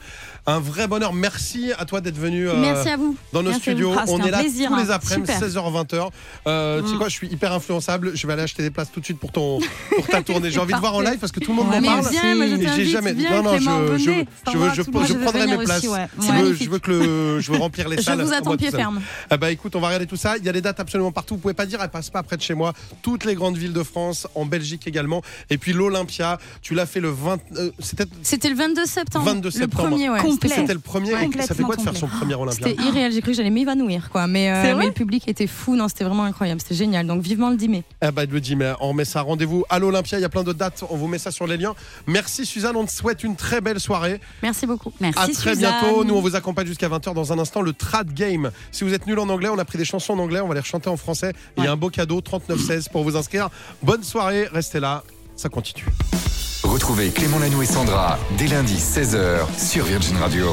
Un 0.46 0.60
vrai 0.60 0.86
bonheur. 0.88 1.12
Merci 1.12 1.72
à 1.78 1.84
toi 1.84 2.00
d'être 2.00 2.18
venu 2.18 2.48
euh, 2.48 2.54
Merci 2.56 2.88
à 2.88 2.96
vous. 2.96 3.16
dans 3.32 3.42
nos 3.42 3.50
Merci 3.50 3.62
studios. 3.62 3.92
vous. 3.92 3.98
Ah, 3.98 4.04
On 4.08 4.20
est 4.24 4.30
là 4.30 4.38
plaisir, 4.40 4.70
tous 4.70 4.76
les 4.76 4.90
hein. 4.90 4.94
après-midi, 4.94 5.32
Super. 5.32 5.48
16h, 5.48 5.84
20h. 5.86 6.10
Euh, 6.46 6.82
Tu 6.82 6.88
sais 6.88 6.94
Mm. 6.94 6.98
quoi, 6.98 7.08
je 7.08 7.14
suis 7.14 7.28
hyper 7.28 7.52
influençable. 7.52 8.12
Je 8.14 8.26
vais 8.26 8.32
aller 8.32 8.42
acheter 8.42 8.62
des 8.62 8.70
places 8.70 8.90
tout 8.92 9.00
de 9.00 9.04
suite 9.04 9.18
pour, 9.18 9.32
ton, 9.32 9.60
pour 9.96 10.06
ta 10.06 10.22
tournée. 10.22 10.50
J'ai 10.50 10.58
envie 10.60 10.74
de 10.74 10.78
voir 10.78 10.94
en 10.94 11.00
live 11.00 11.18
parce 11.18 11.32
que 11.32 11.40
tout 11.40 11.50
le 11.52 11.56
monde 11.56 11.66
m'en 11.68 11.82
parle. 11.82 12.04
je 12.04 12.74
j'ai 12.76 12.84
jamais. 12.86 13.12
non, 13.14 13.42
non, 13.42 13.56
je, 13.58 13.62
je, 13.98 14.04
je 14.52 14.56
veux, 14.58 14.70
je, 14.70 14.82
je 14.82 14.82
je 14.82 15.14
prendrai 15.14 15.46
mes 15.46 15.64
places. 15.64 15.84
ouais. 15.84 16.06
Je, 16.18 16.26
veux, 16.26 16.32
magnifique. 16.32 16.64
je 16.64 16.70
veux 16.70 16.78
que 16.78 16.90
le, 16.90 17.40
je 17.40 17.52
veux 17.52 17.58
remplir 17.58 17.88
les 17.88 17.96
Je 17.98 18.02
salles. 18.02 18.22
vous 18.22 18.32
à 18.32 18.36
attends 18.36 18.56
pied 18.56 18.70
ferme. 18.70 19.00
Ah 19.30 19.36
bah 19.36 19.50
écoute, 19.50 19.74
on 19.76 19.80
va 19.80 19.86
regarder 19.88 20.06
tout 20.06 20.16
ça. 20.16 20.36
Il 20.36 20.44
y 20.44 20.48
a 20.48 20.52
des 20.52 20.60
dates 20.62 20.80
absolument 20.80 21.12
partout. 21.12 21.29
Vous 21.34 21.40
pouvez 21.40 21.54
pas 21.54 21.66
dire, 21.66 21.80
elle 21.82 21.88
passe 21.90 22.10
pas 22.10 22.22
près 22.22 22.36
de 22.36 22.42
chez 22.42 22.54
moi. 22.54 22.72
Toutes 23.02 23.24
les 23.24 23.34
grandes 23.34 23.56
villes 23.56 23.72
de 23.72 23.82
France, 23.82 24.26
en 24.34 24.44
Belgique 24.44 24.86
également. 24.86 25.22
Et 25.50 25.58
puis 25.58 25.72
l'Olympia, 25.72 26.38
tu 26.62 26.74
l'as 26.74 26.86
fait 26.86 27.00
le 27.00 27.10
20. 27.10 27.38
euh, 27.56 27.70
C'était 27.78 28.04
C'était 28.22 28.48
le 28.48 28.56
22 28.56 28.86
septembre. 28.86 29.24
22 29.26 29.50
septembre. 29.50 29.84
Le 29.84 29.88
premier, 29.90 30.10
ouais. 30.10 30.20
Complet. 30.20 30.50
C'était- 30.54 30.74
le 30.74 30.80
premier. 30.80 31.14
Ouais, 31.14 31.28
ça 31.46 31.54
fait 31.54 31.62
quoi 31.62 31.76
de 31.76 31.80
faire 31.82 31.96
son 31.96 32.06
premier 32.08 32.34
Olympia 32.34 32.66
C'était 32.68 32.82
irréel. 32.82 33.12
J'ai 33.12 33.20
cru 33.20 33.30
que 33.32 33.36
j'allais 33.36 33.50
m'évanouir, 33.50 34.10
quoi. 34.10 34.26
Mais, 34.26 34.50
euh, 34.50 34.76
mais 34.76 34.86
le 34.86 34.92
public 34.92 35.26
était 35.28 35.46
fou. 35.46 35.76
Non, 35.76 35.88
c'était 35.88 36.04
vraiment 36.04 36.24
incroyable. 36.24 36.60
C'était 36.60 36.74
génial. 36.74 37.06
Donc 37.06 37.22
vivement 37.22 37.50
le 37.50 37.56
10 37.56 37.68
mai. 37.68 37.84
Eh 38.02 38.10
bah, 38.10 38.24
le 38.26 38.40
10 38.40 38.56
mai, 38.56 38.72
on 38.80 38.92
met 38.92 39.04
ça. 39.04 39.22
Rendez-vous 39.22 39.64
à 39.68 39.78
l'Olympia. 39.78 40.18
Il 40.18 40.22
y 40.22 40.24
a 40.24 40.28
plein 40.28 40.44
de 40.44 40.52
dates. 40.52 40.84
On 40.90 40.96
vous 40.96 41.06
met 41.08 41.18
ça 41.18 41.30
sur 41.30 41.46
les 41.46 41.56
liens. 41.56 41.74
Merci 42.06 42.46
Suzanne. 42.46 42.76
On 42.76 42.84
te 42.84 42.90
souhaite 42.90 43.24
une 43.24 43.36
très 43.36 43.60
belle 43.60 43.80
soirée. 43.80 44.20
Merci 44.42 44.66
beaucoup. 44.66 44.92
Merci 45.00 45.18
À 45.18 45.28
très 45.28 45.54
Suzanne. 45.54 45.74
bientôt. 45.80 46.04
Nous, 46.04 46.14
on 46.14 46.20
vous 46.20 46.36
accompagne 46.36 46.66
jusqu'à 46.66 46.88
20h 46.88 47.14
dans 47.14 47.32
un 47.32 47.38
instant. 47.38 47.62
Le 47.62 47.72
Trad 47.72 48.12
Game. 48.12 48.50
Si 48.72 48.84
vous 48.84 48.94
êtes 48.94 49.06
nul 49.06 49.18
en 49.18 49.28
anglais, 49.28 49.48
on 49.48 49.58
a 49.58 49.64
pris 49.64 49.78
des 49.78 49.84
chansons 49.84 50.14
en 50.14 50.18
anglais. 50.18 50.40
On 50.40 50.48
va 50.48 50.54
les 50.54 50.60
rechanter 50.60 50.88
en 50.88 50.96
français. 50.96 51.19
Il 51.56 51.64
y 51.64 51.66
a 51.66 51.72
un 51.72 51.76
beau 51.76 51.90
cadeau, 51.90 52.20
3916 52.20 52.88
pour 52.88 53.04
vous 53.04 53.16
inscrire. 53.16 53.48
Bonne 53.82 54.02
soirée. 54.02 54.48
Restez 54.52 54.80
là. 54.80 55.02
Ça 55.36 55.48
continue. 55.48 55.86
Retrouvez 56.62 57.10
Clément 57.10 57.38
Lanoux 57.38 57.62
et 57.62 57.66
Sandra 57.66 58.18
dès 58.36 58.46
lundi 58.46 58.76
16h 58.76 59.46
sur 59.58 59.84
Virgin 59.84 60.16
Radio. 60.18 60.52